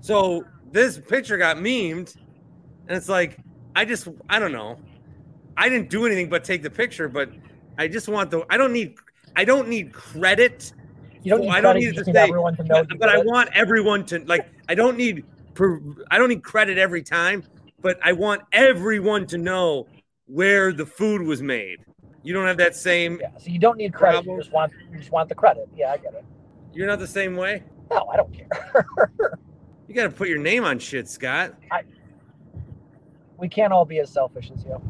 So 0.00 0.44
this 0.74 0.98
picture 0.98 1.38
got 1.38 1.56
memed 1.56 2.16
and 2.88 2.96
it's 2.96 3.08
like 3.08 3.38
I 3.76 3.84
just 3.84 4.08
I 4.28 4.38
don't 4.38 4.52
know. 4.52 4.78
I 5.56 5.68
didn't 5.68 5.88
do 5.88 6.04
anything 6.04 6.28
but 6.28 6.44
take 6.44 6.62
the 6.62 6.70
picture, 6.70 7.08
but 7.08 7.30
I 7.78 7.88
just 7.88 8.08
want 8.08 8.30
the 8.30 8.44
I 8.50 8.56
don't 8.56 8.72
need 8.72 8.96
I 9.36 9.44
don't 9.44 9.68
need 9.68 9.92
credit 9.92 10.72
you 11.22 11.30
don't 11.30 11.40
need 11.40 11.50
I 11.50 11.60
don't 11.60 11.76
need 11.76 11.94
to 11.94 12.04
say- 12.04 12.12
to 12.12 12.54
but, 12.68 12.98
but 12.98 13.08
I 13.08 13.18
want 13.18 13.48
everyone 13.54 14.04
to 14.06 14.18
like. 14.26 14.46
I 14.68 14.74
don't 14.74 14.96
need. 14.96 15.24
I 16.10 16.18
don't 16.18 16.28
need 16.28 16.42
credit 16.42 16.76
every 16.76 17.02
time, 17.02 17.44
but 17.80 17.98
I 18.02 18.12
want 18.12 18.42
everyone 18.52 19.26
to 19.28 19.38
know 19.38 19.86
where 20.26 20.72
the 20.72 20.84
food 20.84 21.22
was 21.22 21.40
made. 21.40 21.78
You 22.22 22.34
don't 22.34 22.46
have 22.46 22.58
that 22.58 22.76
same. 22.76 23.18
Yeah, 23.20 23.28
so 23.38 23.46
you 23.50 23.58
don't 23.58 23.78
need 23.78 23.94
credit. 23.94 24.16
Problem. 24.16 24.36
You 24.36 24.42
just 24.42 24.52
want 24.52 24.72
you 24.90 24.98
just 24.98 25.12
want 25.12 25.30
the 25.30 25.34
credit. 25.34 25.68
Yeah, 25.74 25.92
I 25.92 25.96
get 25.96 26.12
it. 26.12 26.24
You're 26.74 26.88
not 26.88 26.98
the 26.98 27.06
same 27.06 27.36
way. 27.36 27.62
No, 27.90 28.06
I 28.12 28.16
don't 28.16 28.32
care. 28.32 28.48
You 29.88 29.94
got 29.94 30.04
to 30.04 30.10
put 30.10 30.28
your 30.28 30.38
name 30.38 30.64
on 30.64 30.78
shit, 30.78 31.08
Scott. 31.08 31.54
we 33.38 33.48
can't 33.48 33.72
all 33.72 33.84
be 33.84 33.98
as 33.98 34.10
selfish 34.10 34.50
as 34.54 34.64
you. 34.64 34.80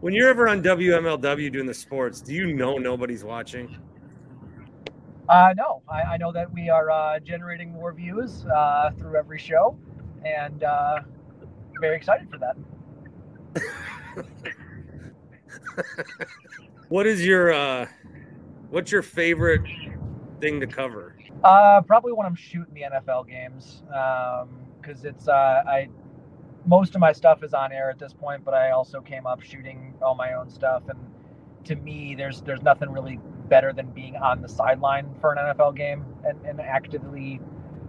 When 0.00 0.14
you're 0.14 0.28
ever 0.28 0.48
on 0.48 0.62
WMLW 0.62 1.52
doing 1.52 1.66
the 1.66 1.74
sports, 1.74 2.20
do 2.20 2.34
you 2.34 2.54
know 2.54 2.78
nobody's 2.78 3.24
watching? 3.24 3.76
Uh, 5.28 5.54
no, 5.56 5.82
I, 5.88 6.02
I 6.02 6.16
know 6.16 6.32
that 6.32 6.52
we 6.52 6.68
are 6.70 6.90
uh, 6.90 7.20
generating 7.20 7.72
more 7.72 7.92
views 7.92 8.44
uh, 8.46 8.90
through 8.98 9.16
every 9.16 9.38
show, 9.38 9.78
and 10.24 10.64
uh, 10.64 11.00
very 11.80 11.96
excited 11.96 12.28
for 12.30 12.38
that. 12.38 12.56
What 16.90 17.06
is 17.06 17.24
your 17.24 17.52
uh 17.52 17.86
what's 18.70 18.90
your 18.90 19.02
favorite 19.02 19.62
thing 20.40 20.58
to 20.58 20.66
cover? 20.66 21.14
Uh, 21.42 21.80
probably 21.82 22.12
when 22.12 22.26
I'm 22.26 22.34
shooting 22.34 22.74
the 22.74 22.82
NFL 22.82 23.26
games, 23.28 23.82
because 24.80 25.04
it's 25.04 25.28
uh, 25.28 25.62
I 25.66 25.88
most 26.66 26.94
of 26.94 27.00
my 27.00 27.12
stuff 27.12 27.42
is 27.42 27.54
on 27.54 27.72
air 27.72 27.90
at 27.90 27.98
this 27.98 28.12
point, 28.12 28.44
but 28.44 28.54
I 28.54 28.70
also 28.70 29.00
came 29.00 29.26
up 29.26 29.40
shooting 29.42 29.94
all 30.02 30.14
my 30.14 30.34
own 30.34 30.50
stuff, 30.50 30.82
and 30.88 30.98
to 31.64 31.76
me, 31.76 32.14
there's 32.14 32.42
there's 32.42 32.62
nothing 32.62 32.90
really 32.90 33.18
better 33.48 33.72
than 33.72 33.90
being 33.90 34.16
on 34.16 34.42
the 34.42 34.48
sideline 34.48 35.08
for 35.20 35.32
an 35.32 35.38
NFL 35.38 35.76
game 35.76 36.04
and, 36.24 36.38
and 36.44 36.60
actively 36.60 37.40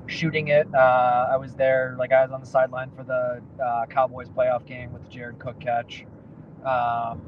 shooting 0.08 0.48
it. 0.48 0.68
Uh, 0.74 1.28
I 1.32 1.38
was 1.38 1.54
there, 1.54 1.96
like 2.00 2.12
I 2.12 2.24
was 2.24 2.32
on 2.32 2.42
the 2.42 2.48
sideline 2.48 2.92
for 2.96 3.04
the 3.04 3.42
uh, 3.64 3.86
Cowboys 3.88 4.30
playoff 4.30 4.66
game 4.66 4.92
with 4.92 5.10
Jared 5.10 5.40
Cook 5.40 5.60
catch. 5.60 6.06
Um, 6.66 7.22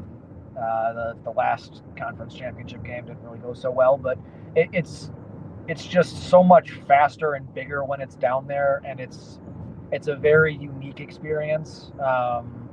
uh, 0.60 0.94
the 0.94 1.18
the 1.24 1.32
last 1.32 1.84
conference 1.98 2.36
championship 2.36 2.84
game 2.84 3.06
didn't 3.06 3.24
really 3.24 3.40
go 3.40 3.54
so 3.54 3.72
well, 3.72 3.98
but 3.98 4.18
it, 4.56 4.70
it's 4.74 5.12
it's 5.68 5.86
just 5.86 6.30
so 6.30 6.44
much 6.44 6.72
faster 6.88 7.34
and 7.34 7.52
bigger 7.54 7.84
when 7.84 8.02
it's 8.02 8.16
down 8.16 8.48
there, 8.48 8.82
and 8.86 9.00
it's 9.00 9.40
it's 9.92 10.08
a 10.08 10.16
very 10.16 10.56
unique 10.56 11.00
experience. 11.00 11.92
Um, 12.04 12.70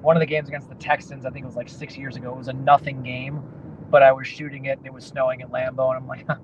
one 0.00 0.16
of 0.16 0.20
the 0.20 0.26
games 0.26 0.48
against 0.48 0.68
the 0.68 0.74
Texans, 0.76 1.26
I 1.26 1.30
think 1.30 1.44
it 1.44 1.46
was 1.46 1.56
like 1.56 1.68
six 1.68 1.96
years 1.96 2.16
ago, 2.16 2.30
it 2.30 2.36
was 2.36 2.48
a 2.48 2.52
nothing 2.52 3.02
game, 3.02 3.42
but 3.90 4.02
I 4.02 4.12
was 4.12 4.26
shooting 4.26 4.66
it 4.66 4.78
and 4.78 4.86
it 4.86 4.92
was 4.92 5.04
snowing 5.04 5.42
at 5.42 5.50
Lambeau, 5.50 5.94
and 5.94 5.96
I'm 5.96 6.06
like, 6.06 6.28
all 6.28 6.38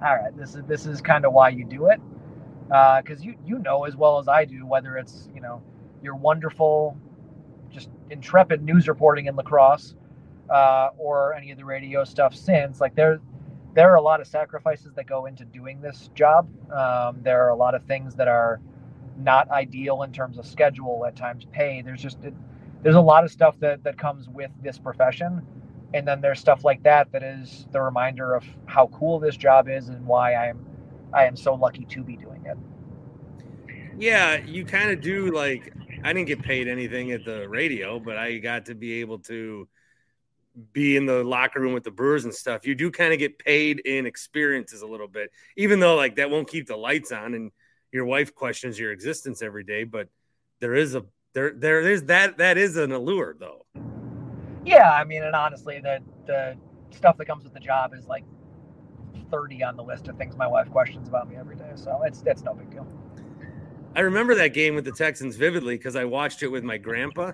right, 0.00 0.36
this 0.36 0.54
is 0.54 0.62
this 0.64 0.86
is 0.86 1.00
kind 1.00 1.24
of 1.24 1.32
why 1.32 1.50
you 1.50 1.64
do 1.64 1.86
it, 1.86 2.00
because 2.68 3.22
you 3.22 3.34
you 3.44 3.58
know 3.58 3.84
as 3.84 3.96
well 3.96 4.18
as 4.18 4.28
I 4.28 4.44
do 4.44 4.64
whether 4.66 4.96
it's 4.96 5.28
you 5.34 5.40
know 5.40 5.62
your 6.02 6.14
wonderful, 6.14 6.96
just 7.70 7.90
intrepid 8.10 8.62
news 8.62 8.88
reporting 8.88 9.26
in 9.26 9.36
La 9.36 9.42
Crosse, 9.42 9.96
uh, 10.50 10.90
or 10.96 11.34
any 11.34 11.50
of 11.50 11.58
the 11.58 11.64
radio 11.64 12.04
stuff 12.04 12.34
since 12.34 12.80
like 12.80 12.94
there 12.94 13.20
there 13.76 13.92
are 13.92 13.96
a 13.96 14.02
lot 14.02 14.22
of 14.22 14.26
sacrifices 14.26 14.94
that 14.94 15.06
go 15.06 15.26
into 15.26 15.44
doing 15.44 15.82
this 15.82 16.08
job. 16.14 16.48
Um, 16.72 17.18
there 17.22 17.44
are 17.44 17.50
a 17.50 17.54
lot 17.54 17.74
of 17.74 17.84
things 17.84 18.14
that 18.14 18.26
are 18.26 18.58
not 19.18 19.50
ideal 19.50 20.02
in 20.02 20.12
terms 20.12 20.38
of 20.38 20.46
schedule, 20.46 21.04
at 21.06 21.14
times 21.14 21.46
pay. 21.52 21.82
There's 21.82 22.02
just 22.02 22.24
it, 22.24 22.32
there's 22.82 22.96
a 22.96 23.00
lot 23.00 23.22
of 23.22 23.30
stuff 23.30 23.60
that 23.60 23.84
that 23.84 23.98
comes 23.98 24.30
with 24.30 24.50
this 24.62 24.78
profession, 24.78 25.46
and 25.92 26.08
then 26.08 26.22
there's 26.22 26.40
stuff 26.40 26.64
like 26.64 26.82
that 26.84 27.12
that 27.12 27.22
is 27.22 27.66
the 27.70 27.82
reminder 27.82 28.34
of 28.34 28.44
how 28.64 28.86
cool 28.88 29.18
this 29.20 29.36
job 29.36 29.68
is 29.68 29.90
and 29.90 30.06
why 30.06 30.32
I 30.32 30.46
am 30.46 30.64
I 31.12 31.26
am 31.26 31.36
so 31.36 31.54
lucky 31.54 31.84
to 31.84 32.02
be 32.02 32.16
doing 32.16 32.46
it. 32.46 32.56
Yeah, 33.98 34.38
you 34.38 34.64
kind 34.64 34.90
of 34.90 35.02
do 35.02 35.30
like 35.32 35.74
I 36.02 36.14
didn't 36.14 36.28
get 36.28 36.42
paid 36.42 36.66
anything 36.66 37.12
at 37.12 37.26
the 37.26 37.46
radio, 37.46 38.00
but 38.00 38.16
I 38.16 38.38
got 38.38 38.64
to 38.66 38.74
be 38.74 39.00
able 39.00 39.18
to 39.20 39.68
be 40.72 40.96
in 40.96 41.06
the 41.06 41.22
locker 41.22 41.60
room 41.60 41.74
with 41.74 41.84
the 41.84 41.90
Brewers 41.90 42.24
and 42.24 42.34
stuff. 42.34 42.66
You 42.66 42.74
do 42.74 42.90
kind 42.90 43.12
of 43.12 43.18
get 43.18 43.38
paid 43.38 43.80
in 43.80 44.06
experiences 44.06 44.82
a 44.82 44.86
little 44.86 45.08
bit, 45.08 45.30
even 45.56 45.80
though 45.80 45.96
like 45.96 46.16
that 46.16 46.30
won't 46.30 46.48
keep 46.48 46.66
the 46.66 46.76
lights 46.76 47.12
on 47.12 47.34
and 47.34 47.50
your 47.92 48.04
wife 48.04 48.34
questions 48.34 48.78
your 48.78 48.92
existence 48.92 49.42
every 49.42 49.64
day. 49.64 49.84
But 49.84 50.08
there 50.60 50.74
is 50.74 50.94
a 50.94 51.04
there 51.34 51.52
there 51.52 51.80
is 51.80 52.04
that 52.04 52.38
that 52.38 52.56
is 52.58 52.76
an 52.76 52.92
allure 52.92 53.36
though. 53.38 53.66
Yeah, 54.64 54.90
I 54.90 55.04
mean, 55.04 55.22
and 55.22 55.34
honestly, 55.34 55.80
the 55.80 56.00
the 56.26 56.56
stuff 56.90 57.16
that 57.18 57.26
comes 57.26 57.44
with 57.44 57.52
the 57.52 57.60
job 57.60 57.92
is 57.94 58.06
like 58.06 58.24
30 59.30 59.62
on 59.62 59.76
the 59.76 59.82
list 59.82 60.08
of 60.08 60.16
things 60.16 60.36
my 60.36 60.46
wife 60.46 60.70
questions 60.70 61.08
about 61.08 61.28
me 61.28 61.36
every 61.36 61.56
day. 61.56 61.70
So 61.74 62.02
it's 62.04 62.22
it's 62.26 62.42
no 62.42 62.54
big 62.54 62.70
deal. 62.70 62.86
I 63.94 64.00
remember 64.00 64.34
that 64.34 64.52
game 64.52 64.74
with 64.74 64.84
the 64.84 64.92
Texans 64.92 65.36
vividly 65.36 65.76
because 65.76 65.96
I 65.96 66.04
watched 66.04 66.42
it 66.42 66.48
with 66.48 66.64
my 66.64 66.76
grandpa, 66.76 67.32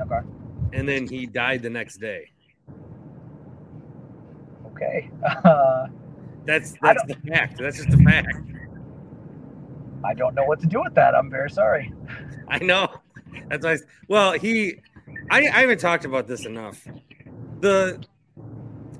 Okay. 0.00 0.20
And 0.72 0.88
then 0.88 1.06
he 1.06 1.26
died 1.26 1.62
the 1.62 1.70
next 1.70 1.98
day. 1.98 2.30
Okay. 4.72 5.10
Uh, 5.24 5.86
That's 6.44 6.74
that's 6.82 7.02
the 7.06 7.14
fact. 7.28 7.58
That's 7.58 7.78
just 7.78 7.88
a 7.92 7.96
fact. 8.04 8.36
I 10.04 10.14
don't 10.14 10.34
know 10.34 10.44
what 10.44 10.60
to 10.60 10.66
do 10.66 10.80
with 10.84 10.94
that. 10.94 11.14
I'm 11.14 11.28
very 11.30 11.50
sorry. 11.50 11.92
I 12.48 12.58
know. 12.58 12.88
That's 13.48 13.64
why. 13.64 13.72
I, 13.72 13.76
well, 14.08 14.32
he, 14.32 14.76
I, 15.30 15.38
I 15.48 15.60
haven't 15.62 15.80
talked 15.80 16.04
about 16.04 16.28
this 16.28 16.46
enough. 16.46 16.86
The, 17.60 18.00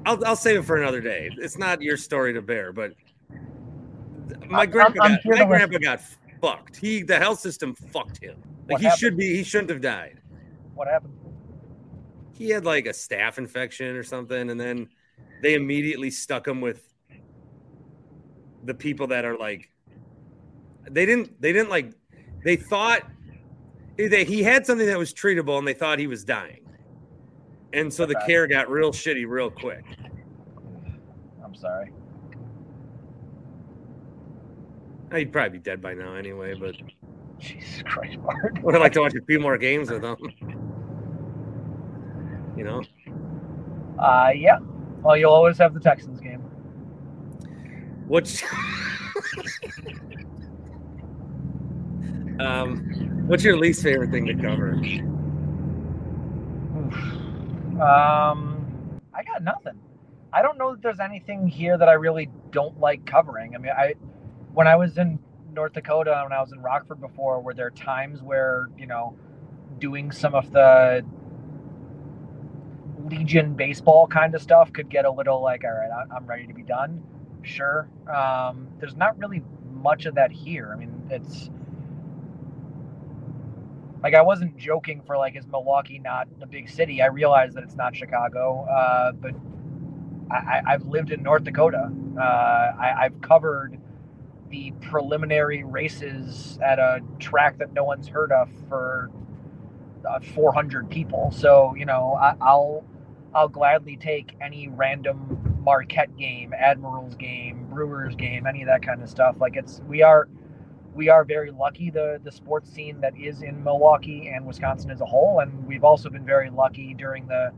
I'll, 0.05 0.25
I'll 0.25 0.35
save 0.37 0.61
it 0.61 0.63
for 0.65 0.77
another 0.83 1.01
day. 1.01 1.31
It's 1.39 1.57
not 1.59 1.81
your 1.83 1.97
story 1.97 2.33
to 2.33 2.43
bear, 2.43 2.73
but 2.73 2.95
my 4.49 4.61
I'm- 4.61 4.71
grandpa, 4.71 5.05
I'm 5.05 5.19
got, 5.25 5.39
my 5.39 5.45
grandpa 5.45 5.79
got 5.79 6.01
fucked. 6.41 6.77
He, 6.77 7.03
the 7.03 7.19
health 7.19 7.39
system 7.39 7.75
fucked 7.75 8.21
him. 8.21 8.37
Like 8.63 8.73
What 8.73 8.81
he 8.81 8.87
happened? 8.87 8.99
should 9.01 9.17
be. 9.17 9.37
He 9.37 9.45
shouldn't 9.45 9.71
have 9.71 9.81
died. 9.81 10.21
What 10.75 10.89
happened? 10.89 11.13
He 12.37 12.51
had 12.51 12.65
like 12.65 12.87
a 12.87 12.91
staph 12.91 13.39
infection 13.39 13.97
or 13.97 14.03
something, 14.03 14.51
and 14.51 14.61
then 14.61 14.89
they 15.43 15.55
immediately 15.55 16.11
stuck 16.11 16.47
him 16.47 16.61
with 16.61 16.83
the 18.65 18.75
people 18.75 19.07
that 19.07 19.25
are 19.25 19.37
like 19.37 19.71
they 20.91 21.07
didn't 21.07 21.41
they 21.41 21.53
didn't 21.53 21.71
like 21.71 21.93
they 22.45 22.57
thought 22.57 23.03
they, 23.97 24.25
he 24.25 24.43
had 24.43 24.67
something 24.67 24.87
that 24.87 24.99
was 24.99 25.15
treatable 25.15 25.59
and 25.59 25.67
they 25.67 25.73
thought 25.73 25.99
he 25.99 26.07
was 26.07 26.25
dying 26.25 26.61
and 27.73 27.93
so 27.93 28.05
the 28.05 28.21
care 28.27 28.47
got 28.47 28.69
real 28.69 28.91
shitty 28.91 29.25
real 29.27 29.51
quick 29.51 29.85
I'm 31.45 31.55
sorry. 31.55 31.93
Oh, 35.13 35.17
he'd 35.17 35.33
probably 35.33 35.59
be 35.59 35.63
dead 35.63 35.81
by 35.81 35.95
now 35.95 36.15
anyway 36.15 36.55
but 36.55 36.75
Jesus 37.39 37.83
Christ, 37.85 38.21
Bart. 38.21 38.61
would 38.63 38.75
have 38.75 38.83
liked 38.83 38.95
to 38.95 39.01
watch 39.01 39.15
a 39.15 39.25
few 39.27 39.39
more 39.39 39.57
games 39.57 39.91
with 39.91 40.03
him 40.03 40.66
you 42.57 42.65
know 42.65 42.83
Uh, 43.99 44.31
yeah. 44.35 44.59
Well, 45.03 45.17
you'll 45.17 45.33
always 45.33 45.59
have 45.59 45.75
the 45.75 45.81
Texans 45.81 46.21
game. 46.21 46.41
which 48.07 48.43
Um, 52.39 53.27
what's 53.27 53.45
your 53.45 53.57
least 53.57 53.83
favorite 53.83 54.11
thing 54.11 54.27
to 54.27 54.35
cover? 54.35 54.73
Um, 57.81 59.01
I 59.15 59.23
got 59.23 59.43
nothing. 59.43 59.79
I 60.33 60.43
don't 60.43 60.59
know 60.59 60.73
that 60.73 60.83
there's 60.83 61.01
anything 61.01 61.47
here 61.49 61.79
that 61.79 61.89
I 61.89 61.95
really 61.95 62.29
don't 62.51 62.79
like 62.79 63.07
covering. 63.07 63.55
I 63.55 63.59
mean, 63.59 63.73
I 63.73 63.95
when 64.53 64.67
I 64.67 64.77
was 64.77 64.99
in 64.99 65.19
North 65.53 65.73
Dakota 65.73 66.21
when 66.25 66.33
I 66.33 66.41
was 66.41 66.53
in 66.53 66.61
Rockford 66.61 67.01
before, 67.01 67.41
were 67.41 67.55
there 67.55 67.71
times 67.71 68.23
where 68.23 68.69
you 68.77 68.87
know 68.87 69.17
doing 69.79 70.11
some 70.11 70.35
of 70.35 70.51
the 70.53 71.05
Legion 73.09 73.55
baseball 73.55 74.07
kind 74.07 74.35
of 74.35 74.43
stuff 74.43 74.73
could 74.73 74.89
get 74.89 75.05
a 75.05 75.11
little 75.11 75.43
like, 75.43 75.65
all 75.65 75.71
right, 75.71 75.91
I'm 76.15 76.27
ready 76.27 76.47
to 76.47 76.55
be 76.55 76.63
done. 76.63 77.03
Sure. 77.43 77.89
Um, 78.13 78.69
there's 78.79 78.97
not 78.97 79.19
really 79.19 79.43
much 79.73 80.07
of 80.07 80.15
that 80.17 80.33
here. 80.33 80.71
I 80.73 80.77
mean, 80.77 81.09
it's 81.11 81.51
like 84.03 84.15
I 84.15 84.23
wasn't 84.23 84.57
joking 84.57 85.03
for 85.07 85.17
like, 85.17 85.37
is 85.37 85.47
Milwaukee 85.47 85.99
not 85.99 86.29
a 86.41 86.47
big 86.47 86.69
city? 86.69 87.03
I 87.03 87.07
realize 87.07 87.55
that 87.55 87.65
it's 87.65 87.77
not 87.77 87.95
Chicago, 87.95 88.67
uh, 88.71 89.13
but 89.13 89.35
I, 90.31 90.63
have 90.67 90.87
lived 90.87 91.13
in 91.13 91.23
North 91.23 91.45
Dakota. 91.45 91.91
Uh, 92.19 92.21
I, 92.21 92.95
I've 93.05 93.21
covered 93.21 93.79
the 94.51 94.73
preliminary 94.81 95.65
races 95.65 96.59
at 96.65 96.79
a 96.79 97.01
track 97.19 97.59
that 97.59 97.73
no 97.73 97.85
one's 97.85 98.09
heard 98.09 98.33
of 98.33 98.49
for 98.69 99.11
uh, 100.09 100.21
400 100.21 100.91
people. 100.91 101.31
So 101.33 101.75
you 101.77 101.85
know, 101.85 102.15
I, 102.15 102.35
will 102.55 102.85
I'll 103.37 103.49
gladly 103.49 103.99
take 103.99 104.35
any 104.41 104.69
random 104.69 105.59
Marquette 105.63 106.17
game, 106.17 106.55
Admirals 106.59 107.15
game, 107.17 107.67
Brewers 107.69 108.17
game, 108.17 108.47
any 108.47 108.63
of 108.63 108.67
that 108.69 108.81
kind 108.81 109.03
of 109.03 109.11
stuff. 109.11 109.37
Like 109.39 109.57
it's 109.57 109.83
we 109.87 110.01
are 110.01 110.27
we 110.95 111.11
are 111.11 111.23
very 111.23 111.51
lucky 111.51 111.91
the 111.91 112.19
the 112.25 112.33
sports 112.33 112.71
scene 112.71 112.99
that 113.03 113.15
is 113.15 113.43
in 113.43 113.63
Milwaukee 113.63 114.33
and 114.35 114.47
Wisconsin 114.47 114.91
as 114.91 115.03
a 115.03 115.05
whole, 115.05 115.41
and 115.41 115.67
we've 115.67 115.85
also 115.85 116.09
been 116.09 116.25
very 116.25 116.49
lucky 116.49 116.95
during 116.95 117.27
the 117.27 117.53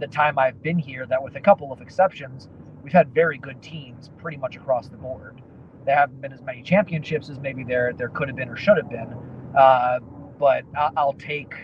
the 0.00 0.06
time 0.06 0.38
I've 0.38 0.62
been 0.62 0.78
here 0.78 1.04
that 1.04 1.22
with 1.22 1.36
a 1.36 1.40
couple 1.40 1.72
of 1.72 1.82
exceptions, 1.82 2.48
we've 2.82 2.94
had 2.94 3.12
very 3.12 3.36
good 3.36 3.60
teams 3.60 4.08
pretty 4.16 4.38
much 4.38 4.56
across 4.56 4.88
the 4.88 4.96
board. 4.96 5.42
There 5.84 5.94
haven't 5.94 6.22
been 6.22 6.32
as 6.32 6.40
many 6.40 6.62
championships 6.62 7.28
as 7.28 7.38
maybe 7.38 7.64
there 7.64 7.92
there 7.92 8.08
could 8.08 8.28
have 8.28 8.36
been 8.36 8.48
or 8.48 8.56
should 8.56 8.78
have 8.78 8.88
been, 8.88 9.14
uh, 9.54 9.98
but 10.38 10.64
I'll 10.74 11.12
take 11.12 11.54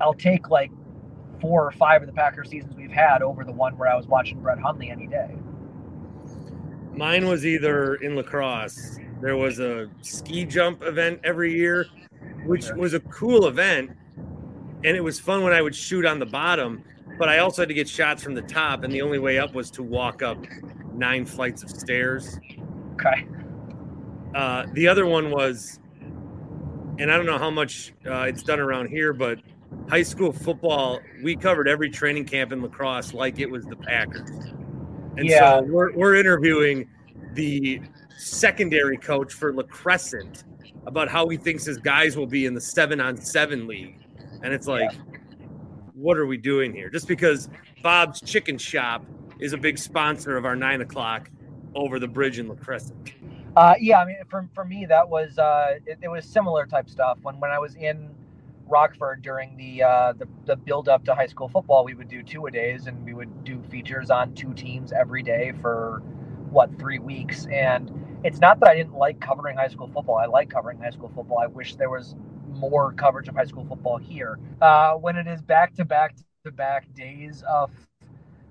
I'll 0.00 0.14
take 0.14 0.50
like 0.50 0.72
four 1.42 1.66
or 1.66 1.72
five 1.72 2.00
of 2.02 2.06
the 2.06 2.14
Packer 2.14 2.44
seasons 2.44 2.74
we've 2.76 2.90
had 2.90 3.20
over 3.20 3.44
the 3.44 3.52
one 3.52 3.76
where 3.76 3.88
I 3.88 3.96
was 3.96 4.06
watching 4.06 4.40
Brett 4.40 4.60
Hundley 4.60 4.90
any 4.90 5.08
day. 5.08 5.36
Mine 6.94 7.26
was 7.26 7.44
either 7.44 7.96
in 7.96 8.14
La 8.14 8.22
Crosse. 8.22 8.98
There 9.20 9.36
was 9.36 9.58
a 9.58 9.90
ski 10.02 10.44
jump 10.44 10.82
event 10.82 11.20
every 11.24 11.52
year, 11.52 11.86
which 12.46 12.66
was 12.76 12.94
a 12.94 13.00
cool 13.00 13.48
event, 13.48 13.90
and 14.84 14.96
it 14.96 15.02
was 15.02 15.18
fun 15.18 15.42
when 15.42 15.52
I 15.52 15.60
would 15.60 15.74
shoot 15.74 16.06
on 16.06 16.18
the 16.18 16.26
bottom. 16.26 16.84
But 17.18 17.28
I 17.28 17.38
also 17.38 17.62
had 17.62 17.68
to 17.68 17.74
get 17.74 17.88
shots 17.88 18.22
from 18.22 18.34
the 18.34 18.42
top, 18.42 18.84
and 18.84 18.92
the 18.92 19.02
only 19.02 19.18
way 19.18 19.38
up 19.38 19.54
was 19.54 19.70
to 19.72 19.82
walk 19.82 20.22
up 20.22 20.38
nine 20.94 21.26
flights 21.26 21.62
of 21.62 21.70
stairs. 21.70 22.38
Okay. 22.94 23.26
Uh, 24.34 24.66
the 24.72 24.86
other 24.86 25.06
one 25.06 25.30
was, 25.30 25.78
and 26.98 27.10
I 27.10 27.16
don't 27.16 27.26
know 27.26 27.38
how 27.38 27.50
much 27.50 27.92
uh, 28.06 28.22
it's 28.22 28.42
done 28.42 28.60
around 28.60 28.88
here, 28.88 29.12
but 29.12 29.40
high 29.88 30.02
school 30.02 30.32
football, 30.32 31.00
we 31.22 31.36
covered 31.36 31.68
every 31.68 31.90
training 31.90 32.24
camp 32.24 32.52
in 32.52 32.62
La 32.62 32.68
Crosse 32.68 33.12
like 33.12 33.38
it 33.38 33.50
was 33.50 33.64
the 33.64 33.76
Packers. 33.76 34.30
And 35.16 35.28
yeah. 35.28 35.58
so 35.58 35.62
we're, 35.64 35.92
we're 35.92 36.14
interviewing 36.16 36.88
the 37.34 37.82
secondary 38.16 38.96
coach 38.96 39.32
for 39.32 39.52
La 39.52 39.64
Crescent 39.64 40.44
about 40.86 41.08
how 41.08 41.28
he 41.28 41.36
thinks 41.36 41.64
his 41.64 41.78
guys 41.78 42.16
will 42.16 42.26
be 42.26 42.46
in 42.46 42.54
the 42.54 42.60
seven 42.60 43.00
on 43.00 43.16
seven 43.16 43.66
league. 43.66 43.98
And 44.42 44.52
it's 44.52 44.66
like, 44.66 44.92
yeah. 44.92 45.18
what 45.94 46.16
are 46.16 46.26
we 46.26 46.36
doing 46.36 46.72
here? 46.72 46.88
Just 46.88 47.06
because 47.06 47.48
Bob's 47.82 48.20
Chicken 48.20 48.58
Shop 48.58 49.04
is 49.38 49.52
a 49.52 49.58
big 49.58 49.78
sponsor 49.78 50.36
of 50.36 50.44
our 50.44 50.56
nine 50.56 50.80
o'clock 50.80 51.30
over 51.74 51.98
the 51.98 52.08
bridge 52.08 52.38
in 52.38 52.48
La 52.48 52.54
Crescent. 52.54 53.12
Uh, 53.56 53.74
yeah, 53.78 53.98
I 53.98 54.06
mean, 54.06 54.16
for, 54.30 54.48
for 54.54 54.64
me, 54.64 54.86
that 54.86 55.06
was 55.08 55.38
uh, 55.38 55.78
it, 55.84 55.98
it 56.02 56.08
was 56.08 56.24
similar 56.24 56.64
type 56.64 56.88
stuff. 56.88 57.18
When 57.22 57.38
when 57.38 57.50
I 57.50 57.58
was 57.58 57.74
in 57.74 58.08
Rockford 58.66 59.22
during 59.22 59.56
the, 59.56 59.82
uh, 59.82 60.12
the 60.12 60.26
the 60.46 60.56
build 60.56 60.88
up 60.88 61.04
to 61.04 61.14
high 61.14 61.26
school 61.26 61.48
football, 61.48 61.84
we 61.84 61.94
would 61.94 62.08
do 62.08 62.22
two 62.22 62.46
a 62.46 62.50
days, 62.50 62.86
and 62.86 63.04
we 63.04 63.14
would 63.14 63.44
do 63.44 63.62
features 63.70 64.10
on 64.10 64.34
two 64.34 64.52
teams 64.54 64.92
every 64.92 65.22
day 65.22 65.52
for 65.60 66.02
what 66.50 66.78
three 66.78 66.98
weeks. 66.98 67.46
And 67.46 67.90
it's 68.24 68.38
not 68.38 68.60
that 68.60 68.68
I 68.68 68.74
didn't 68.74 68.94
like 68.94 69.20
covering 69.20 69.56
high 69.56 69.68
school 69.68 69.88
football. 69.88 70.16
I 70.16 70.26
like 70.26 70.50
covering 70.50 70.78
high 70.78 70.90
school 70.90 71.10
football. 71.14 71.38
I 71.38 71.46
wish 71.46 71.74
there 71.76 71.90
was 71.90 72.14
more 72.48 72.92
coverage 72.92 73.28
of 73.28 73.34
high 73.34 73.46
school 73.46 73.64
football 73.64 73.98
here. 73.98 74.38
Uh, 74.60 74.94
when 74.94 75.16
it 75.16 75.26
is 75.26 75.42
back 75.42 75.74
to 75.74 75.84
back 75.84 76.14
to 76.44 76.52
back 76.52 76.92
days 76.94 77.42
of 77.48 77.70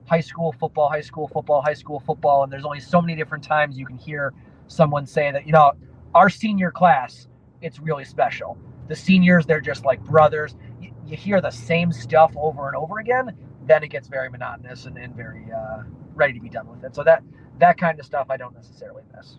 high 0.05 0.20
school 0.20 0.51
football, 0.51 0.89
high 0.89 1.01
school 1.01 1.28
football, 1.28 1.62
high 1.62 1.74
school 1.74 1.99
football, 1.99 2.43
and 2.43 2.51
there's 2.51 2.66
only 2.66 2.80
so 2.80 3.01
many 3.01 3.16
different 3.16 3.43
times 3.43 3.78
you 3.78 3.86
can 3.86 3.97
hear 3.97 4.34
someone 4.68 5.05
say 5.05 5.32
that 5.32 5.45
you 5.45 5.51
know 5.51 5.72
our 6.14 6.30
senior 6.30 6.72
class, 6.72 7.28
it's 7.62 7.80
really 7.80 8.03
special 8.03 8.57
the 8.91 8.95
seniors, 8.97 9.45
they're 9.45 9.61
just 9.61 9.85
like 9.85 10.03
brothers. 10.03 10.53
You, 10.81 10.91
you 11.05 11.15
hear 11.15 11.39
the 11.39 11.49
same 11.49 11.93
stuff 11.93 12.33
over 12.35 12.67
and 12.67 12.75
over 12.75 12.99
again, 12.99 13.33
then 13.65 13.83
it 13.83 13.87
gets 13.87 14.09
very 14.09 14.29
monotonous 14.29 14.85
and, 14.85 14.97
and 14.97 15.15
very 15.15 15.49
uh, 15.49 15.83
ready 16.13 16.33
to 16.33 16.41
be 16.41 16.49
done 16.49 16.67
with 16.67 16.83
it. 16.83 16.93
So 16.93 17.01
that 17.05 17.23
that 17.59 17.77
kind 17.77 17.97
of 18.01 18.05
stuff 18.05 18.27
I 18.29 18.35
don't 18.35 18.53
necessarily 18.53 19.03
miss. 19.15 19.37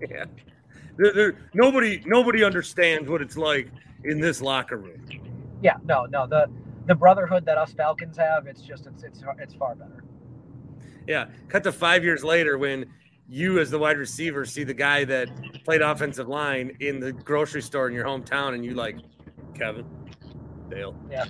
Yeah. 0.00 0.24
There, 0.96 1.12
there, 1.14 1.48
nobody 1.54 2.02
nobody 2.06 2.42
understands 2.42 3.08
what 3.08 3.22
it's 3.22 3.36
like 3.36 3.68
in 4.02 4.18
this 4.18 4.42
locker 4.42 4.78
room. 4.78 5.00
Yeah, 5.62 5.76
no, 5.84 6.06
no. 6.06 6.26
The 6.26 6.50
the 6.86 6.96
brotherhood 6.96 7.46
that 7.46 7.56
us 7.56 7.72
Falcons 7.72 8.16
have, 8.16 8.48
it's 8.48 8.62
just 8.62 8.88
it's 8.88 9.04
it's 9.04 9.22
it's 9.38 9.54
far 9.54 9.76
better. 9.76 10.02
Yeah. 11.06 11.26
Cut 11.46 11.62
to 11.62 11.70
five 11.70 12.02
years 12.02 12.24
later 12.24 12.58
when 12.58 12.86
you 13.28 13.58
as 13.58 13.70
the 13.70 13.78
wide 13.78 13.98
receiver 13.98 14.44
see 14.46 14.64
the 14.64 14.74
guy 14.74 15.04
that 15.04 15.28
played 15.64 15.82
offensive 15.82 16.28
line 16.28 16.74
in 16.80 16.98
the 16.98 17.12
grocery 17.12 17.60
store 17.60 17.86
in 17.86 17.94
your 17.94 18.04
hometown 18.04 18.54
and 18.54 18.64
you 18.64 18.74
like 18.74 18.96
Kevin 19.54 19.84
Dale. 20.70 20.96
Yeah. 21.10 21.26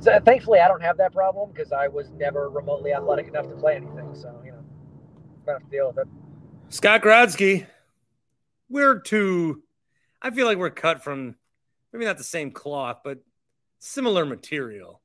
So 0.00 0.12
uh, 0.12 0.20
thankfully 0.20 0.60
I 0.60 0.68
don't 0.68 0.82
have 0.82 0.96
that 0.96 1.12
problem 1.12 1.50
because 1.52 1.70
I 1.70 1.88
was 1.88 2.10
never 2.12 2.48
remotely 2.48 2.94
athletic 2.94 3.28
enough 3.28 3.48
to 3.48 3.54
play 3.54 3.76
anything. 3.76 4.14
So, 4.14 4.34
you 4.44 4.52
know, 4.52 4.64
I 5.46 5.52
have 5.52 5.62
to 5.62 5.68
deal 5.70 5.88
with 5.88 5.98
it. 5.98 6.08
Scott 6.70 7.02
Grodsky, 7.02 7.66
we're 8.70 8.98
too 8.98 9.62
I 10.22 10.30
feel 10.30 10.46
like 10.46 10.58
we're 10.58 10.70
cut 10.70 11.02
from 11.02 11.34
maybe 11.92 12.04
not 12.04 12.16
the 12.16 12.24
same 12.24 12.52
cloth, 12.52 13.00
but 13.04 13.18
similar 13.80 14.24
material. 14.24 15.02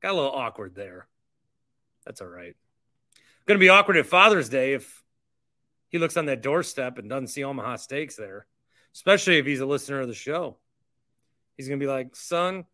Got 0.00 0.12
a 0.12 0.14
little 0.14 0.30
awkward 0.30 0.74
there. 0.74 1.08
That's 2.04 2.20
all 2.20 2.28
right. 2.28 2.54
Going 3.46 3.58
to 3.58 3.64
be 3.64 3.68
awkward 3.68 3.96
at 3.96 4.06
Father's 4.06 4.48
Day 4.48 4.74
if 4.74 5.02
he 5.96 6.00
looks 6.00 6.18
on 6.18 6.26
that 6.26 6.42
doorstep 6.42 6.98
and 6.98 7.08
doesn't 7.08 7.28
see 7.28 7.42
Omaha 7.42 7.76
Steaks 7.76 8.16
there, 8.16 8.46
especially 8.94 9.38
if 9.38 9.46
he's 9.46 9.60
a 9.60 9.66
listener 9.66 10.00
of 10.00 10.08
the 10.08 10.14
show. 10.14 10.58
He's 11.56 11.68
gonna 11.68 11.78
be 11.78 11.86
like, 11.86 12.14
"Son, 12.14 12.66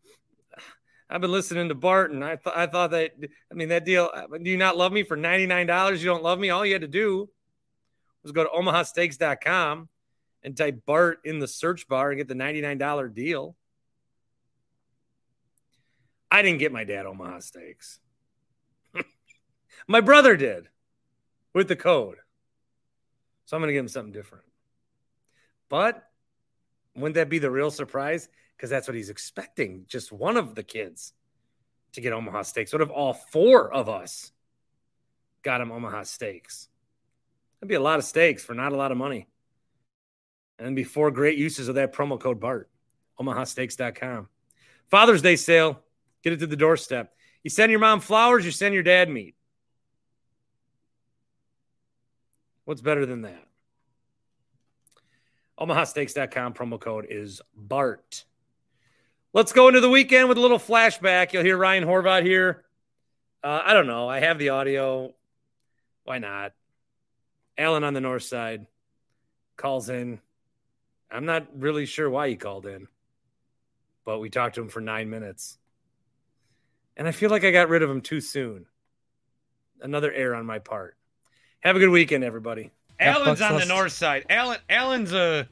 I've 1.09 1.21
been 1.21 1.31
listening 1.31 1.69
to 1.69 1.75
Barton. 1.75 2.21
I 2.21 2.35
thought 2.35 2.57
I 2.57 2.67
thought 2.67 2.91
that 2.91 3.13
I 3.49 3.53
mean 3.53 3.69
that 3.69 3.85
deal. 3.85 4.09
Uh, 4.13 4.27
do 4.41 4.49
you 4.49 4.57
not 4.57 4.75
love 4.75 4.91
me 4.91 5.03
for 5.03 5.15
ninety 5.15 5.45
nine 5.45 5.67
dollars? 5.67 6.03
You 6.03 6.09
don't 6.09 6.21
love 6.21 6.37
me. 6.37 6.49
All 6.49 6.65
you 6.65 6.73
had 6.73 6.81
to 6.81 6.87
do 6.89 7.29
was 8.23 8.33
go 8.33 8.43
to 8.43 8.49
omahasteaks.com 8.49 9.87
and 10.43 10.57
type 10.57 10.85
Bart 10.85 11.19
in 11.23 11.39
the 11.39 11.47
search 11.47 11.87
bar 11.87 12.11
and 12.11 12.17
get 12.17 12.27
the 12.27 12.35
ninety 12.35 12.59
nine 12.59 12.77
dollar 12.77 13.07
deal." 13.07 13.55
I 16.29 16.41
didn't 16.41 16.59
get 16.59 16.73
my 16.73 16.83
dad 16.83 17.05
Omaha 17.05 17.39
Steaks. 17.39 17.99
my 19.87 20.01
brother 20.01 20.35
did 20.35 20.67
with 21.53 21.67
the 21.69 21.75
code. 21.75 22.17
So 23.45 23.55
I'm 23.55 23.61
going 23.61 23.69
to 23.69 23.73
give 23.73 23.83
him 23.83 23.89
something 23.89 24.13
different. 24.13 24.45
But 25.69 26.07
wouldn't 26.95 27.15
that 27.15 27.29
be 27.29 27.39
the 27.39 27.51
real 27.51 27.71
surprise? 27.71 28.29
Because 28.55 28.69
that's 28.69 28.87
what 28.87 28.95
he's 28.95 29.09
expecting. 29.09 29.85
Just 29.87 30.11
one 30.11 30.37
of 30.37 30.55
the 30.55 30.63
kids 30.63 31.13
to 31.93 32.01
get 32.01 32.13
Omaha 32.13 32.43
Steaks. 32.43 32.71
What 32.71 32.81
if 32.81 32.89
all 32.89 33.13
four 33.13 33.73
of 33.73 33.89
us 33.89 34.31
got 35.43 35.61
him 35.61 35.71
Omaha 35.71 36.03
Steaks? 36.03 36.69
That'd 37.59 37.69
be 37.69 37.75
a 37.75 37.79
lot 37.79 37.99
of 37.99 38.05
steaks 38.05 38.43
for 38.43 38.53
not 38.53 38.73
a 38.73 38.75
lot 38.75 38.91
of 38.91 38.97
money. 38.97 39.27
And 40.59 40.75
be 40.75 40.83
four 40.83 41.11
great 41.11 41.37
uses 41.37 41.67
of 41.67 41.75
that 41.75 41.93
promo 41.93 42.19
code 42.19 42.39
BART. 42.39 42.69
OmahaSteaks.com. 43.19 44.27
Father's 44.89 45.21
Day 45.21 45.35
sale. 45.35 45.79
Get 46.23 46.33
it 46.33 46.39
to 46.39 46.47
the 46.47 46.55
doorstep. 46.55 47.13
You 47.41 47.49
send 47.49 47.71
your 47.71 47.79
mom 47.79 47.99
flowers, 47.99 48.45
you 48.45 48.51
send 48.51 48.73
your 48.73 48.83
dad 48.83 49.09
meat. 49.09 49.35
What's 52.65 52.81
better 52.81 53.05
than 53.05 53.23
that? 53.23 53.47
OmahaSteaks.com 55.59 56.53
promo 56.53 56.79
code 56.79 57.07
is 57.09 57.41
BART. 57.55 58.25
Let's 59.33 59.51
go 59.51 59.67
into 59.67 59.81
the 59.81 59.89
weekend 59.89 60.29
with 60.29 60.37
a 60.37 60.41
little 60.41 60.59
flashback. 60.59 61.33
You'll 61.33 61.43
hear 61.43 61.57
Ryan 61.57 61.85
Horvat 61.85 62.23
here. 62.23 62.63
Uh, 63.43 63.61
I 63.63 63.73
don't 63.73 63.87
know. 63.87 64.07
I 64.07 64.19
have 64.19 64.37
the 64.37 64.49
audio. 64.49 65.13
Why 66.03 66.19
not? 66.19 66.53
Alan 67.57 67.83
on 67.83 67.93
the 67.93 68.01
north 68.01 68.23
side 68.23 68.67
calls 69.57 69.89
in. 69.89 70.19
I'm 71.11 71.25
not 71.25 71.47
really 71.55 71.85
sure 71.85 72.09
why 72.09 72.29
he 72.29 72.35
called 72.35 72.65
in, 72.65 72.87
but 74.05 74.19
we 74.19 74.29
talked 74.29 74.55
to 74.55 74.61
him 74.61 74.69
for 74.69 74.81
nine 74.81 75.09
minutes. 75.09 75.57
And 76.97 77.07
I 77.07 77.11
feel 77.11 77.29
like 77.29 77.43
I 77.43 77.51
got 77.51 77.69
rid 77.69 77.83
of 77.83 77.89
him 77.89 78.01
too 78.01 78.21
soon. 78.21 78.65
Another 79.81 80.11
error 80.11 80.35
on 80.35 80.45
my 80.45 80.59
part. 80.59 80.95
Have 81.63 81.77
a 81.77 81.79
good 81.79 81.89
weekend, 81.89 82.25
everybody. 82.25 82.71
Alan's 82.99 83.41
on 83.41 83.57
the 83.57 83.65
north 83.65 83.93
side. 83.93 84.25
Alan, 84.29 84.57
Alan's 84.69 85.13
a 85.13 85.47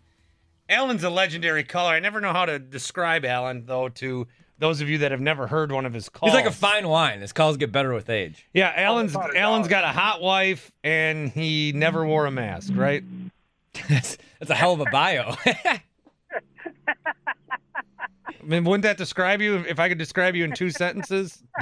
Alan's 0.68 1.04
a 1.04 1.10
legendary 1.10 1.64
caller. 1.64 1.94
I 1.94 2.00
never 2.00 2.20
know 2.20 2.34
how 2.34 2.46
to 2.46 2.60
describe 2.60 3.24
Alan, 3.24 3.66
though, 3.66 3.88
to 3.90 4.28
those 4.58 4.82
of 4.82 4.90
you 4.90 5.00
that 5.00 5.12
have 5.12 5.22
never 5.22 5.48
heard 5.48 5.72
one 5.72 5.86
of 5.86 5.94
his 5.94 6.10
calls. 6.10 6.32
He's 6.32 6.36
like 6.36 6.46
a 6.46 6.52
fine 6.52 6.88
wine. 6.88 7.22
His 7.22 7.32
calls 7.32 7.56
get 7.58 7.72
better 7.72 7.94
with 7.94 8.10
age. 8.10 8.46
Yeah, 8.54 8.74
Alan's 8.76 9.16
Alan's 9.16 9.70
got 9.70 9.86
a 9.86 9.88
hot 9.88 10.22
wife 10.22 10.72
and 10.84 11.30
he 11.30 11.72
never 11.74 12.06
wore 12.06 12.26
a 12.26 12.32
mask, 12.32 12.74
right? 12.76 13.04
that's, 13.90 14.18
that's 14.40 14.52
a 14.52 14.56
hell 14.56 14.74
of 14.74 14.82
a 14.82 14.86
bio. 14.92 15.36
I 15.46 15.82
mean, 18.44 18.66
wouldn't 18.66 18.84
that 18.84 18.98
describe 18.98 19.42
you 19.42 19.58
if 19.68 19.80
I 19.80 19.88
could 19.88 19.98
describe 19.98 20.36
you 20.36 20.44
in 20.44 20.52
two 20.52 20.72
sentences? 20.72 21.42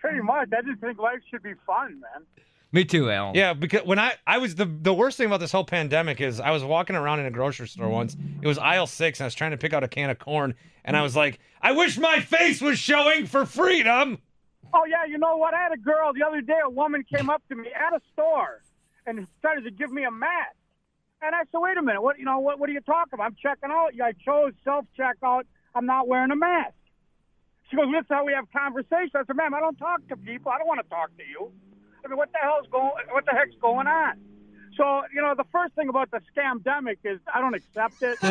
Pretty 0.00 0.20
much. 0.22 0.48
I 0.56 0.62
just 0.62 0.80
think 0.80 0.98
life 0.98 1.20
should 1.30 1.42
be 1.42 1.54
fun, 1.66 2.00
man. 2.00 2.24
Me 2.72 2.84
too, 2.84 3.10
Alan. 3.10 3.34
Yeah, 3.34 3.52
because 3.52 3.84
when 3.84 3.98
I 3.98 4.14
I 4.26 4.38
was 4.38 4.54
the 4.54 4.64
the 4.64 4.94
worst 4.94 5.16
thing 5.16 5.26
about 5.26 5.40
this 5.40 5.50
whole 5.50 5.64
pandemic 5.64 6.20
is 6.20 6.38
I 6.38 6.50
was 6.50 6.62
walking 6.62 6.94
around 6.94 7.18
in 7.20 7.26
a 7.26 7.30
grocery 7.30 7.66
store 7.66 7.88
once. 7.88 8.16
It 8.42 8.46
was 8.46 8.58
aisle 8.58 8.86
six, 8.86 9.18
and 9.18 9.24
I 9.24 9.26
was 9.26 9.34
trying 9.34 9.50
to 9.50 9.56
pick 9.56 9.72
out 9.72 9.82
a 9.82 9.88
can 9.88 10.08
of 10.08 10.18
corn, 10.18 10.54
and 10.84 10.96
I 10.96 11.02
was 11.02 11.16
like, 11.16 11.40
I 11.60 11.72
wish 11.72 11.98
my 11.98 12.20
face 12.20 12.60
was 12.60 12.78
showing 12.78 13.26
for 13.26 13.44
freedom. 13.44 14.18
Oh 14.72 14.84
yeah, 14.84 15.04
you 15.04 15.18
know 15.18 15.36
what? 15.36 15.52
I 15.52 15.58
had 15.58 15.72
a 15.72 15.76
girl 15.76 16.12
the 16.12 16.24
other 16.24 16.40
day. 16.40 16.58
A 16.64 16.70
woman 16.70 17.04
came 17.12 17.28
up 17.28 17.42
to 17.48 17.56
me 17.56 17.68
at 17.74 17.92
a 17.92 18.00
store 18.12 18.62
and 19.04 19.26
started 19.40 19.64
to 19.64 19.72
give 19.72 19.90
me 19.90 20.04
a 20.04 20.10
mask. 20.10 20.54
And 21.22 21.34
I 21.34 21.40
said, 21.50 21.58
"Wait 21.58 21.76
a 21.76 21.82
minute. 21.82 22.00
What 22.02 22.20
you 22.20 22.24
know? 22.24 22.38
What 22.38 22.60
what 22.60 22.70
are 22.70 22.72
you 22.72 22.80
talking 22.82 23.14
about? 23.14 23.24
I'm 23.24 23.36
checking 23.42 23.70
out. 23.72 23.90
I 24.00 24.12
chose 24.24 24.52
self 24.62 24.86
checkout. 24.96 25.42
I'm 25.74 25.86
not 25.86 26.06
wearing 26.06 26.30
a 26.30 26.36
mask." 26.36 26.74
She 27.68 27.76
goes, 27.76 27.86
"This 27.90 28.02
is 28.02 28.06
how 28.08 28.24
we 28.24 28.32
have 28.32 28.46
conversations." 28.52 29.10
I 29.14 29.24
said, 29.24 29.34
"Ma'am, 29.34 29.54
I 29.54 29.60
don't 29.60 29.76
talk 29.76 30.06
to 30.08 30.16
people. 30.16 30.52
I 30.52 30.58
don't 30.58 30.68
want 30.68 30.80
to 30.82 30.88
talk 30.88 31.10
to 31.18 31.24
you. 31.24 31.52
I 32.04 32.08
mean, 32.08 32.16
what 32.16 32.32
the 32.32 32.38
hell's 32.38 32.66
going? 32.70 32.92
What 33.10 33.24
the 33.26 33.32
heck's 33.32 33.56
going 33.60 33.86
on?" 33.86 34.14
So 34.76 35.02
you 35.14 35.20
know, 35.20 35.34
the 35.36 35.44
first 35.52 35.74
thing 35.74 35.88
about 35.88 36.10
the 36.10 36.20
scamdemic 36.34 36.98
is 37.04 37.20
I 37.32 37.40
don't 37.40 37.54
accept 37.54 38.02
it. 38.02 38.18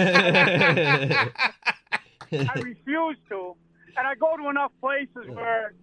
I 2.31 2.59
refuse 2.59 3.17
to. 3.29 3.55
And 3.97 4.07
I 4.07 4.15
go 4.15 4.37
to 4.37 4.49
enough 4.49 4.71
places 4.79 5.27
where, 5.33 5.73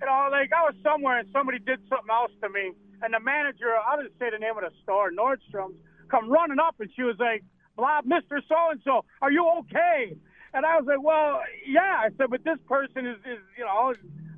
you 0.00 0.06
know, 0.06 0.28
like 0.30 0.50
I 0.52 0.62
was 0.62 0.74
somewhere 0.82 1.18
and 1.18 1.28
somebody 1.32 1.58
did 1.58 1.80
something 1.88 2.10
else 2.10 2.32
to 2.42 2.48
me, 2.48 2.72
and 3.02 3.12
the 3.12 3.20
manager, 3.20 3.74
I'll 3.86 4.02
just 4.02 4.18
say 4.18 4.30
the 4.30 4.38
name 4.38 4.56
of 4.56 4.62
the 4.64 4.70
store, 4.82 5.10
Nordstrom's, 5.10 5.76
come 6.08 6.30
running 6.30 6.58
up 6.58 6.76
and 6.80 6.90
she 6.94 7.02
was 7.02 7.16
like, 7.18 7.44
blah, 7.76 8.00
Mr. 8.02 8.40
So 8.48 8.70
and 8.70 8.80
so, 8.84 9.04
are 9.20 9.30
you 9.30 9.46
okay? 9.60 10.16
And 10.54 10.64
I 10.64 10.78
was 10.78 10.86
like, 10.86 11.02
well, 11.02 11.42
yeah. 11.66 12.00
I 12.00 12.08
said, 12.16 12.30
but 12.30 12.44
this 12.44 12.58
person 12.68 13.06
is, 13.06 13.18
is 13.26 13.42
you 13.58 13.64
know, 13.64 13.92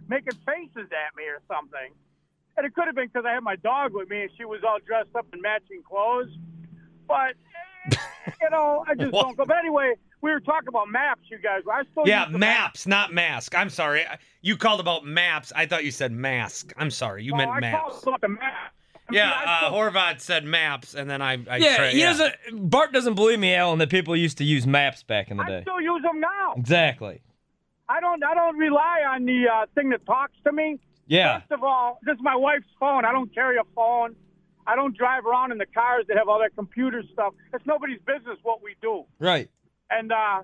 making 0.08 0.32
faces 0.46 0.88
at 0.90 1.14
me 1.16 1.24
or 1.28 1.40
something. 1.46 1.92
And 2.56 2.64
it 2.66 2.74
could 2.74 2.86
have 2.86 2.94
been 2.94 3.08
because 3.12 3.24
I 3.26 3.32
had 3.34 3.42
my 3.42 3.56
dog 3.56 3.92
with 3.94 4.08
me 4.08 4.22
and 4.22 4.30
she 4.38 4.44
was 4.44 4.60
all 4.66 4.78
dressed 4.86 5.14
up 5.14 5.26
in 5.32 5.42
matching 5.42 5.82
clothes. 5.88 6.30
But, 7.06 7.34
you 8.40 8.50
know, 8.50 8.84
I 8.88 8.94
just 8.94 9.12
don't 9.12 9.36
go. 9.36 9.44
But 9.44 9.58
anyway, 9.58 9.94
we 10.22 10.30
were 10.30 10.40
talking 10.40 10.68
about 10.68 10.90
maps, 10.90 11.22
you 11.30 11.38
guys. 11.38 11.62
I 11.70 11.82
still 11.92 12.04
Yeah, 12.06 12.24
use 12.24 12.32
the 12.32 12.38
maps, 12.38 12.86
not 12.86 13.12
mask. 13.12 13.54
I'm 13.54 13.68
sorry. 13.70 14.04
You 14.40 14.56
called 14.56 14.80
about 14.80 15.04
maps. 15.04 15.52
I 15.54 15.66
thought 15.66 15.84
you 15.84 15.90
said 15.90 16.12
mask. 16.12 16.72
I'm 16.78 16.90
sorry. 16.90 17.24
You 17.24 17.34
Oh, 17.34 17.36
meant 17.36 17.50
I 17.50 17.60
maps. 17.60 17.80
called 18.00 18.02
about 18.08 18.20
the 18.22 18.28
map. 18.28 18.72
Yeah, 19.12 19.30
I 19.30 19.44
uh, 19.44 19.58
still- 19.68 19.72
Horvat 19.78 20.20
said 20.20 20.44
maps, 20.44 20.94
and 20.94 21.08
then 21.08 21.22
I, 21.22 21.34
I 21.48 21.58
yeah, 21.58 21.76
tra- 21.76 21.90
he 21.90 22.00
doesn't. 22.00 22.34
Bart 22.52 22.92
doesn't 22.92 23.14
believe 23.14 23.38
me, 23.38 23.54
Alan, 23.54 23.78
that 23.78 23.88
people 23.88 24.16
used 24.16 24.38
to 24.38 24.44
use 24.44 24.66
maps 24.66 25.04
back 25.04 25.30
in 25.30 25.36
the 25.36 25.44
day. 25.44 25.58
I 25.58 25.62
still 25.62 25.80
use 25.80 26.02
them 26.02 26.18
now. 26.18 26.54
Exactly. 26.56 27.20
I 27.88 28.00
don't. 28.00 28.24
I 28.24 28.34
don't 28.34 28.56
rely 28.58 29.02
on 29.08 29.24
the 29.24 29.44
uh, 29.48 29.66
thing 29.76 29.90
that 29.90 30.04
talks 30.06 30.32
to 30.44 30.50
me. 30.52 30.80
Yeah. 31.06 31.40
First 31.40 31.52
of 31.52 31.64
all, 31.64 31.98
this 32.04 32.14
is 32.14 32.22
my 32.22 32.36
wife's 32.36 32.66
phone. 32.78 33.04
I 33.04 33.12
don't 33.12 33.32
carry 33.34 33.56
a 33.56 33.64
phone. 33.74 34.16
I 34.66 34.74
don't 34.74 34.96
drive 34.96 35.24
around 35.26 35.52
in 35.52 35.58
the 35.58 35.66
cars 35.66 36.04
that 36.08 36.16
have 36.16 36.28
all 36.28 36.40
that 36.40 36.54
computer 36.56 37.02
stuff. 37.12 37.34
It's 37.54 37.64
nobody's 37.66 38.00
business 38.00 38.38
what 38.42 38.62
we 38.62 38.74
do. 38.82 39.04
Right. 39.20 39.48
And 39.90 40.10
uh, 40.10 40.42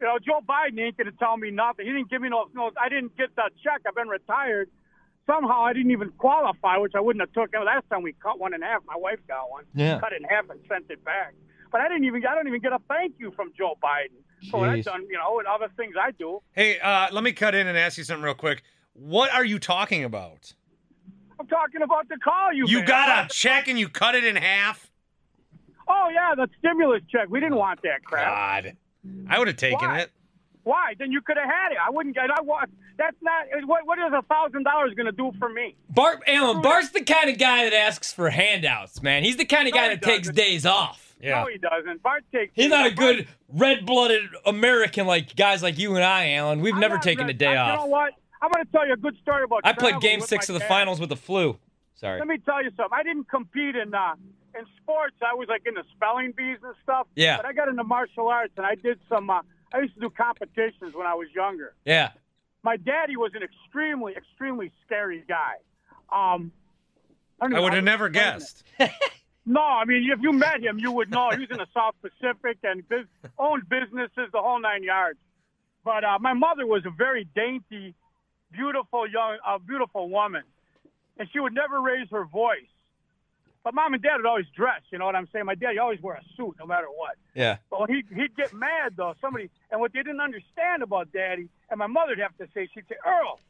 you 0.00 0.06
know, 0.06 0.18
Joe 0.18 0.40
Biden 0.46 0.78
ain't 0.78 0.96
going 0.98 1.10
to 1.10 1.16
tell 1.16 1.36
me 1.36 1.50
nothing. 1.50 1.86
He 1.86 1.92
didn't 1.92 2.10
give 2.10 2.20
me 2.20 2.28
no, 2.28 2.46
no. 2.54 2.70
I 2.80 2.88
didn't 2.90 3.16
get 3.16 3.34
that 3.36 3.52
check. 3.62 3.80
I've 3.88 3.94
been 3.94 4.08
retired. 4.08 4.68
Somehow 5.26 5.62
I 5.64 5.72
didn't 5.72 5.92
even 5.92 6.10
qualify, 6.18 6.76
which 6.76 6.92
I 6.94 7.00
wouldn't 7.00 7.22
have 7.22 7.32
took. 7.32 7.54
Last 7.64 7.88
time 7.90 8.02
we 8.02 8.12
cut 8.22 8.38
one 8.38 8.52
in 8.52 8.60
half. 8.60 8.82
My 8.86 8.96
wife 8.96 9.20
got 9.26 9.50
one. 9.50 9.64
Yeah. 9.74 9.98
Cut 9.98 10.12
it 10.12 10.20
in 10.20 10.28
half 10.28 10.50
and 10.50 10.60
sent 10.68 10.90
it 10.90 11.02
back. 11.02 11.32
But 11.72 11.80
I 11.80 11.88
didn't 11.88 12.04
even. 12.04 12.22
I 12.26 12.34
don't 12.34 12.46
even 12.46 12.60
get 12.60 12.72
a 12.72 12.78
thank 12.88 13.14
you 13.18 13.32
from 13.34 13.52
Joe 13.56 13.78
Biden 13.82 14.50
for 14.50 14.60
what 14.60 14.68
I've 14.68 14.80
Jeez. 14.80 14.84
done. 14.84 15.06
You 15.08 15.16
know, 15.16 15.38
and 15.38 15.48
other 15.48 15.68
things 15.78 15.94
I 15.98 16.10
do. 16.10 16.40
Hey, 16.52 16.78
uh, 16.80 17.08
let 17.10 17.24
me 17.24 17.32
cut 17.32 17.54
in 17.54 17.66
and 17.66 17.78
ask 17.78 17.96
you 17.96 18.04
something 18.04 18.22
real 18.22 18.34
quick. 18.34 18.62
What 18.94 19.32
are 19.32 19.44
you 19.44 19.58
talking 19.58 20.04
about? 20.04 20.54
I'm 21.38 21.46
talking 21.48 21.82
about 21.82 22.08
the 22.08 22.16
call 22.22 22.52
you. 22.52 22.66
You 22.68 22.78
made. 22.78 22.88
got 22.88 23.26
a 23.26 23.28
check 23.34 23.68
and 23.68 23.78
you 23.78 23.88
cut 23.88 24.14
it 24.14 24.24
in 24.24 24.36
half? 24.36 24.90
Oh 25.86 26.08
yeah, 26.12 26.34
the 26.34 26.48
stimulus 26.58 27.02
check. 27.10 27.28
We 27.28 27.40
didn't 27.40 27.56
want 27.56 27.82
that 27.82 28.04
crap. 28.04 28.64
God, 28.64 28.76
I 29.28 29.38
would 29.38 29.48
have 29.48 29.56
taken 29.56 29.88
Why? 29.88 29.98
it. 30.00 30.10
Why? 30.62 30.94
Then 30.98 31.12
you 31.12 31.20
could 31.20 31.36
have 31.36 31.46
had 31.50 31.72
it. 31.72 31.78
I 31.84 31.90
wouldn't 31.90 32.14
get. 32.14 32.30
I 32.30 32.40
want. 32.40 32.70
That's 32.96 33.16
not. 33.20 33.46
What 33.66 33.84
What 33.86 33.98
is 33.98 34.12
a 34.16 34.22
thousand 34.22 34.62
dollars 34.62 34.94
going 34.94 35.06
to 35.06 35.12
do 35.12 35.32
for 35.38 35.48
me? 35.48 35.76
Bart, 35.90 36.22
Alan, 36.26 36.62
Bart's 36.62 36.90
the 36.90 37.02
kind 37.02 37.28
of 37.28 37.36
guy 37.36 37.64
that 37.68 37.74
asks 37.74 38.12
for 38.12 38.30
handouts, 38.30 39.02
man. 39.02 39.24
He's 39.24 39.36
the 39.36 39.44
kind 39.44 39.68
of 39.68 39.74
No, 39.74 39.80
guy 39.80 39.88
that 39.88 40.00
takes 40.02 40.28
doesn't. 40.28 40.36
days 40.36 40.64
off. 40.64 41.14
Yeah. 41.20 41.40
No, 41.42 41.48
he 41.48 41.58
doesn't. 41.58 42.02
Bart 42.02 42.24
takes. 42.32 42.52
He's 42.54 42.70
not 42.70 42.86
a 42.86 42.90
good 42.94 43.26
red-blooded 43.48 44.22
American 44.46 45.06
like 45.06 45.34
guys 45.36 45.62
like 45.62 45.78
you 45.78 45.94
and 45.96 46.04
I, 46.04 46.32
Alan. 46.32 46.60
We've 46.60 46.76
never 46.76 46.98
taken 46.98 47.28
a 47.28 47.32
day 47.34 47.56
off. 47.56 47.68
You 47.68 47.74
know 47.76 47.82
off. 47.82 47.88
what? 47.88 48.12
I'm 48.44 48.50
going 48.52 48.64
to 48.64 48.72
tell 48.72 48.86
you 48.86 48.92
a 48.92 48.96
good 48.96 49.16
story 49.22 49.44
about. 49.44 49.60
I 49.64 49.72
played 49.72 50.00
Game 50.00 50.20
Six 50.20 50.48
of 50.48 50.54
the 50.54 50.58
dad. 50.60 50.68
finals 50.68 51.00
with 51.00 51.08
the 51.08 51.16
flu. 51.16 51.58
Sorry. 51.94 52.18
Let 52.18 52.28
me 52.28 52.38
tell 52.38 52.62
you 52.62 52.70
something. 52.76 52.92
I 52.92 53.02
didn't 53.02 53.30
compete 53.30 53.76
in 53.76 53.94
uh, 53.94 54.14
in 54.58 54.64
sports. 54.82 55.16
I 55.22 55.34
was 55.34 55.48
like 55.48 55.62
in 55.66 55.74
the 55.74 55.84
spelling 55.96 56.32
bees 56.36 56.58
and 56.62 56.74
stuff. 56.82 57.06
Yeah. 57.14 57.36
But 57.38 57.46
I 57.46 57.52
got 57.52 57.68
into 57.68 57.84
martial 57.84 58.28
arts 58.28 58.52
and 58.56 58.66
I 58.66 58.74
did 58.74 58.98
some. 59.08 59.30
Uh, 59.30 59.40
I 59.72 59.80
used 59.80 59.94
to 59.94 60.00
do 60.00 60.10
competitions 60.10 60.94
when 60.94 61.06
I 61.06 61.14
was 61.14 61.28
younger. 61.34 61.74
Yeah. 61.84 62.10
My 62.62 62.76
daddy 62.76 63.16
was 63.16 63.32
an 63.34 63.42
extremely, 63.42 64.14
extremely 64.16 64.70
scary 64.84 65.22
guy. 65.28 65.54
Um, 66.12 66.52
don't 67.40 67.54
I 67.54 67.60
would 67.60 67.74
have 67.74 67.84
never 67.84 68.08
guessed. 68.08 68.64
No, 69.46 69.60
I 69.60 69.84
mean, 69.84 70.08
if 70.10 70.20
you 70.22 70.32
met 70.32 70.62
him, 70.62 70.78
you 70.78 70.90
would 70.92 71.10
know. 71.10 71.28
He 71.30 71.40
was 71.40 71.50
in 71.50 71.58
the 71.58 71.66
South 71.74 71.94
Pacific 72.00 72.56
and 72.62 72.88
biz- 72.88 73.04
owned 73.38 73.68
businesses, 73.68 74.30
the 74.32 74.40
whole 74.40 74.58
nine 74.58 74.82
yards. 74.82 75.18
But 75.84 76.02
uh, 76.02 76.18
my 76.18 76.32
mother 76.32 76.66
was 76.66 76.86
a 76.86 76.90
very 76.90 77.28
dainty, 77.36 77.94
beautiful 78.56 79.08
young, 79.08 79.38
uh, 79.46 79.58
beautiful 79.58 80.08
woman, 80.08 80.42
and 81.18 81.28
she 81.32 81.40
would 81.40 81.54
never 81.54 81.80
raise 81.80 82.08
her 82.10 82.24
voice. 82.24 82.66
But 83.62 83.74
mom 83.74 83.94
and 83.94 84.02
dad 84.02 84.16
would 84.16 84.26
always 84.26 84.46
dress. 84.54 84.82
You 84.90 84.98
know 84.98 85.06
what 85.06 85.16
I'm 85.16 85.26
saying? 85.32 85.46
My 85.46 85.54
dad, 85.54 85.72
he 85.72 85.78
always 85.78 86.00
wear 86.02 86.16
a 86.16 86.22
suit, 86.36 86.56
no 86.58 86.66
matter 86.66 86.86
what. 86.86 87.16
Yeah. 87.34 87.56
But 87.70 87.80
when 87.80 87.88
he 87.88 88.04
he'd 88.14 88.36
get 88.36 88.52
mad 88.52 88.94
though, 88.96 89.14
somebody 89.20 89.48
and 89.70 89.80
what 89.80 89.92
they 89.92 90.02
didn't 90.02 90.20
understand 90.20 90.82
about 90.82 91.12
daddy, 91.12 91.48
and 91.70 91.78
my 91.78 91.86
mother'd 91.86 92.18
have 92.18 92.36
to 92.38 92.46
say, 92.54 92.68
she'd 92.74 92.84
say, 92.88 92.96
Earl. 93.06 93.40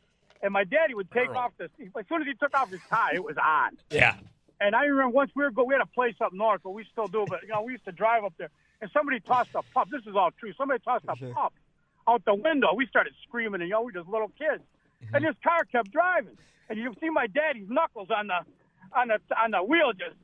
And 0.42 0.52
my 0.52 0.64
daddy 0.64 0.94
would 0.94 1.10
take 1.10 1.30
off 1.30 1.52
the 1.56 1.64
as 1.64 2.04
soon 2.08 2.20
as 2.20 2.26
he 2.26 2.34
took 2.34 2.54
off 2.54 2.70
his 2.70 2.80
tie, 2.90 3.12
it 3.14 3.24
was 3.24 3.36
on. 3.42 3.78
Yeah. 3.90 4.16
And 4.60 4.76
I 4.76 4.84
remember 4.84 5.08
once 5.08 5.30
we 5.34 5.42
were 5.42 5.50
go, 5.50 5.64
we 5.64 5.74
had 5.74 5.80
a 5.80 5.86
place 5.86 6.14
up 6.20 6.32
north, 6.32 6.60
but 6.62 6.70
we 6.70 6.84
still 6.92 7.08
do. 7.08 7.24
But 7.28 7.42
you 7.42 7.48
know, 7.48 7.62
we 7.62 7.72
used 7.72 7.86
to 7.86 7.92
drive 7.92 8.24
up 8.24 8.34
there, 8.38 8.50
and 8.80 8.90
somebody 8.92 9.20
tossed 9.20 9.50
a 9.54 9.62
pup. 9.74 9.88
This 9.90 10.02
is 10.06 10.14
all 10.14 10.30
true. 10.38 10.52
Somebody 10.56 10.82
tossed 10.84 11.06
a 11.08 11.16
pup 11.16 11.54
out 12.06 12.24
the 12.24 12.34
window. 12.34 12.74
We 12.74 12.86
started 12.86 13.14
screaming, 13.26 13.62
and 13.62 13.68
you 13.68 13.74
know, 13.74 13.82
we 13.82 13.86
were 13.86 14.00
just 14.00 14.08
little 14.08 14.30
kids. 14.38 14.62
And 15.12 15.24
this 15.24 15.36
car 15.42 15.64
kept 15.64 15.92
driving, 15.92 16.36
and 16.68 16.78
you 16.78 16.94
see 17.00 17.10
my 17.10 17.26
daddy's 17.26 17.68
knuckles 17.68 18.08
on 18.10 18.28
the 18.28 18.40
on 18.96 19.08
the 19.08 19.18
on 19.36 19.50
the 19.50 19.62
wheel 19.62 19.92
just. 19.92 20.16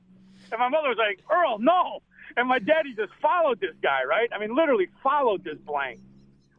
And 0.50 0.58
my 0.58 0.68
mother 0.68 0.88
was 0.88 0.98
like, 0.98 1.20
Earl, 1.30 1.58
no. 1.58 2.00
And 2.36 2.48
my 2.48 2.58
daddy 2.58 2.94
just 2.94 3.12
followed 3.20 3.60
this 3.60 3.74
guy, 3.82 4.04
right? 4.08 4.28
I 4.32 4.38
mean, 4.38 4.54
literally 4.56 4.88
followed 5.02 5.44
this 5.44 5.58
blank. 5.58 6.00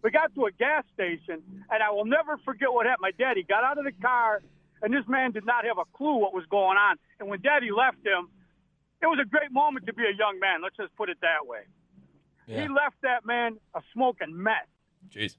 We 0.03 0.11
got 0.11 0.33
to 0.35 0.45
a 0.45 0.51
gas 0.51 0.83
station, 0.93 1.41
and 1.69 1.83
I 1.83 1.91
will 1.91 2.05
never 2.05 2.37
forget 2.37 2.71
what 2.71 2.85
happened. 2.85 3.01
My 3.01 3.11
daddy 3.11 3.43
got 3.43 3.63
out 3.63 3.77
of 3.77 3.85
the 3.85 3.91
car, 3.91 4.41
and 4.81 4.93
this 4.93 5.07
man 5.07 5.31
did 5.31 5.45
not 5.45 5.65
have 5.65 5.77
a 5.77 5.85
clue 5.93 6.17
what 6.17 6.33
was 6.33 6.45
going 6.49 6.77
on. 6.77 6.97
And 7.19 7.29
when 7.29 7.41
daddy 7.41 7.71
left 7.71 8.05
him, 8.05 8.29
it 9.01 9.07
was 9.07 9.19
a 9.21 9.27
great 9.27 9.51
moment 9.51 9.85
to 9.87 9.93
be 9.93 10.03
a 10.03 10.15
young 10.17 10.39
man. 10.39 10.61
Let's 10.61 10.77
just 10.77 10.95
put 10.95 11.09
it 11.09 11.17
that 11.21 11.45
way. 11.45 11.61
He 12.47 12.67
left 12.67 12.95
that 13.03 13.25
man 13.25 13.57
a 13.73 13.81
smoking 13.93 14.41
mess. 14.41 14.67
Jeez. 15.09 15.37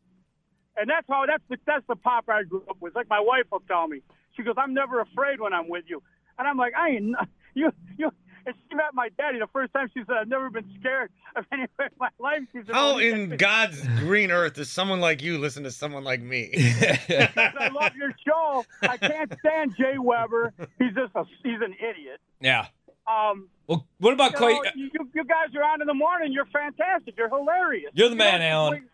And 0.77 0.89
that's 0.89 1.07
how 1.09 1.25
that's 1.27 1.43
the 1.49 1.57
that's 1.67 1.87
the 1.89 1.97
pop 1.97 2.29
I 2.29 2.43
grew 2.45 2.65
up 2.69 2.77
with. 2.81 2.95
Like 2.95 3.09
my 3.09 3.21
wife 3.21 3.45
will 3.53 3.61
tell 3.69 3.87
me. 3.89 4.01
She 4.37 4.43
goes, 4.43 4.55
I'm 4.57 4.73
never 4.75 5.01
afraid 5.01 5.41
when 5.41 5.53
I'm 5.53 5.69
with 5.69 5.85
you. 5.89 6.03
And 6.39 6.49
I'm 6.49 6.57
like, 6.57 6.73
I 6.79 6.91
ain't 6.91 7.05
not, 7.05 7.29
you 7.55 7.71
you 7.99 8.11
and 8.45 8.57
she 8.69 8.75
met 8.75 8.87
my 8.93 9.09
daddy 9.19 9.39
the 9.39 9.47
first 9.53 9.73
time 9.73 9.89
she 9.95 10.01
said, 10.05 10.17
I've 10.21 10.27
never 10.29 10.51
been 10.51 10.69
scared 10.81 11.11
of 11.37 11.45
anything 11.53 11.69
in 11.79 11.89
my 12.01 12.09
life. 12.19 12.41
She 12.53 12.59
said, 12.67 12.75
How 12.75 12.95
"Oh, 12.95 12.99
in 12.99 13.37
God's 13.37 13.87
green 13.99 14.31
earth 14.33 14.55
does 14.55 14.71
someone 14.71 15.01
like 15.01 15.23
you 15.23 15.39
listen 15.39 15.63
to 15.65 15.71
someone 15.71 16.03
like 16.05 16.21
me? 16.23 16.51
I 16.57 17.71
love 17.73 17.95
your 17.97 18.13
show. 18.27 18.65
I 18.83 18.97
can't 18.97 19.33
stand 19.41 19.77
Jay 19.77 19.99
Weber. 19.99 20.53
He's 20.79 20.95
just 20.95 21.13
a 21.15 21.25
he's 21.43 21.61
an 21.61 21.75
idiot. 21.75 22.21
Yeah. 22.41 22.67
Um, 23.07 23.49
Well, 23.67 23.87
what 23.99 24.13
about 24.13 24.33
you, 24.33 24.39
Clay? 24.39 24.53
know, 24.55 24.63
you, 24.75 24.91
you- 24.95 25.09
you 25.15 25.25
guys 25.25 25.55
are 25.57 25.63
on 25.65 25.81
in 25.81 25.87
the 25.87 25.95
morning. 25.95 26.33
You're 26.33 26.47
fantastic. 26.47 27.15
You're 27.19 27.29
hilarious. 27.29 27.91
You're 27.95 28.09
the 28.09 28.15
You 28.15 28.19
man, 28.19 28.41
know, 28.41 28.47
Alan. 28.47 28.89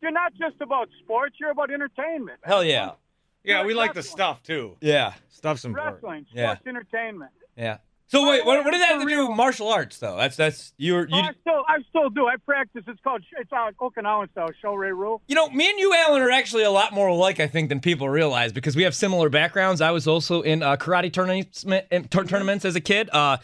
You're 0.00 0.10
not 0.12 0.32
just 0.34 0.60
about 0.60 0.88
sports. 1.02 1.36
You're 1.40 1.50
about 1.50 1.70
entertainment. 1.70 2.38
Hell 2.42 2.64
yeah. 2.64 2.92
Yeah, 3.44 3.64
we 3.64 3.74
like 3.74 3.94
the 3.94 4.02
stuff 4.02 4.42
too. 4.42 4.76
Yeah. 4.80 5.14
Stuff's 5.28 5.64
important. 5.64 5.94
Wrestling, 6.02 6.26
Yeah. 6.32 6.54
sports, 6.54 6.66
entertainment. 6.66 7.30
Yeah. 7.56 7.78
So 8.06 8.26
wait, 8.26 8.44
what, 8.46 8.64
what 8.64 8.70
did 8.70 8.80
that 8.80 8.92
have 8.92 9.02
to 9.02 9.06
do 9.08 9.26
with 9.28 9.36
martial 9.36 9.68
arts 9.68 9.98
though? 9.98 10.16
That's 10.16 10.34
that's 10.34 10.72
you 10.78 10.94
were 10.94 11.06
Oh, 11.12 11.16
you. 11.16 11.22
I 11.22 11.32
still, 11.42 11.62
I 11.68 11.76
still 11.90 12.08
do. 12.08 12.26
I 12.26 12.36
practice. 12.36 12.82
It's 12.86 13.00
called, 13.02 13.22
it's 13.38 13.52
uh, 13.52 13.70
Okinawan 13.80 14.30
style, 14.30 14.48
Shorei-ryu. 14.62 15.20
You 15.28 15.34
know, 15.34 15.50
me 15.50 15.68
and 15.68 15.78
you, 15.78 15.94
Alan, 15.94 16.22
are 16.22 16.30
actually 16.30 16.64
a 16.64 16.70
lot 16.70 16.92
more 16.94 17.08
alike, 17.08 17.38
I 17.38 17.46
think, 17.46 17.68
than 17.68 17.80
people 17.80 18.08
realize 18.08 18.50
because 18.52 18.74
we 18.76 18.82
have 18.84 18.94
similar 18.94 19.28
backgrounds. 19.28 19.82
I 19.82 19.90
was 19.90 20.08
also 20.08 20.40
in 20.40 20.62
uh, 20.62 20.76
karate 20.76 21.12
tournaments, 21.12 21.66
tournaments 22.10 22.64
as 22.64 22.76
a 22.76 22.80
kid. 22.80 23.10
Uh, 23.12 23.36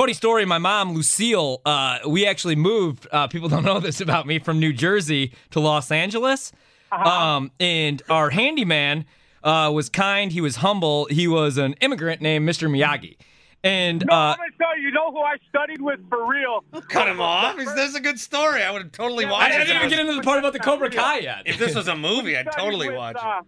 funny 0.00 0.14
story: 0.14 0.46
my 0.46 0.56
mom, 0.56 0.94
Lucille, 0.94 1.60
uh, 1.66 1.98
we 2.08 2.26
actually 2.26 2.56
moved. 2.56 3.06
Uh, 3.12 3.28
people 3.28 3.50
don't 3.50 3.64
know 3.64 3.78
this 3.80 4.00
about 4.00 4.26
me 4.26 4.38
from 4.38 4.58
New 4.58 4.72
Jersey 4.72 5.34
to 5.50 5.60
Los 5.60 5.90
Angeles, 5.90 6.52
um, 6.90 7.50
and 7.60 8.02
our 8.08 8.30
handyman 8.30 9.04
uh, 9.44 9.70
was 9.74 9.90
kind. 9.90 10.32
He 10.32 10.40
was 10.40 10.56
humble. 10.56 11.04
He 11.10 11.28
was 11.28 11.58
an 11.58 11.74
immigrant 11.82 12.22
named 12.22 12.48
Mr. 12.48 12.66
Miyagi, 12.70 13.18
and 13.62 14.02
No, 14.08 14.14
uh, 14.14 14.16
I'm 14.16 14.36
gonna 14.38 14.50
tell 14.58 14.78
you. 14.78 14.86
You 14.86 14.90
know 14.92 15.10
who 15.10 15.18
I 15.20 15.36
studied 15.50 15.82
with 15.82 16.00
for 16.08 16.26
real? 16.26 16.64
Cut 16.88 17.06
him 17.06 17.20
off. 17.34 17.58
Is 17.58 17.74
this 17.74 17.94
a 17.94 18.00
good 18.00 18.18
story? 18.18 18.62
I 18.62 18.70
would 18.70 18.80
have 18.82 18.92
totally 18.92 19.24
Yeah, 19.26 19.32
watched 19.32 19.52
I 19.52 19.56
it. 19.56 19.66
didn't 19.66 19.76
even 19.76 19.90
get 19.90 19.98
into 20.00 20.14
the 20.14 20.22
part 20.22 20.38
about 20.38 20.54
the 20.54 20.60
Cobra 20.60 20.88
Kai 20.88 21.18
yet. 21.18 21.42
If 21.44 21.58
this 21.58 21.74
was 21.74 21.88
a 21.88 21.96
movie, 21.96 22.38
I'd 22.38 22.50
totally 22.52 22.88
with, 22.88 22.96
watch 22.96 23.16
it. 23.16 23.22
uh, 23.22 23.42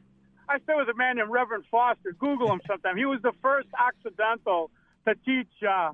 I 0.50 0.59
studied 0.61 0.80
with 0.86 0.88
a 0.90 0.98
man 0.98 1.16
named 1.16 1.30
Reverend 1.30 1.64
Foster. 1.70 2.12
Google 2.12 2.53
him 2.53 2.61
sometime. 2.66 2.98
He 2.98 3.07
was 3.07 3.22
the 3.22 3.32
first 3.40 3.68
Occidental 3.80 4.70
to 5.09 5.14
teach 5.24 5.48
uh, 5.66 5.92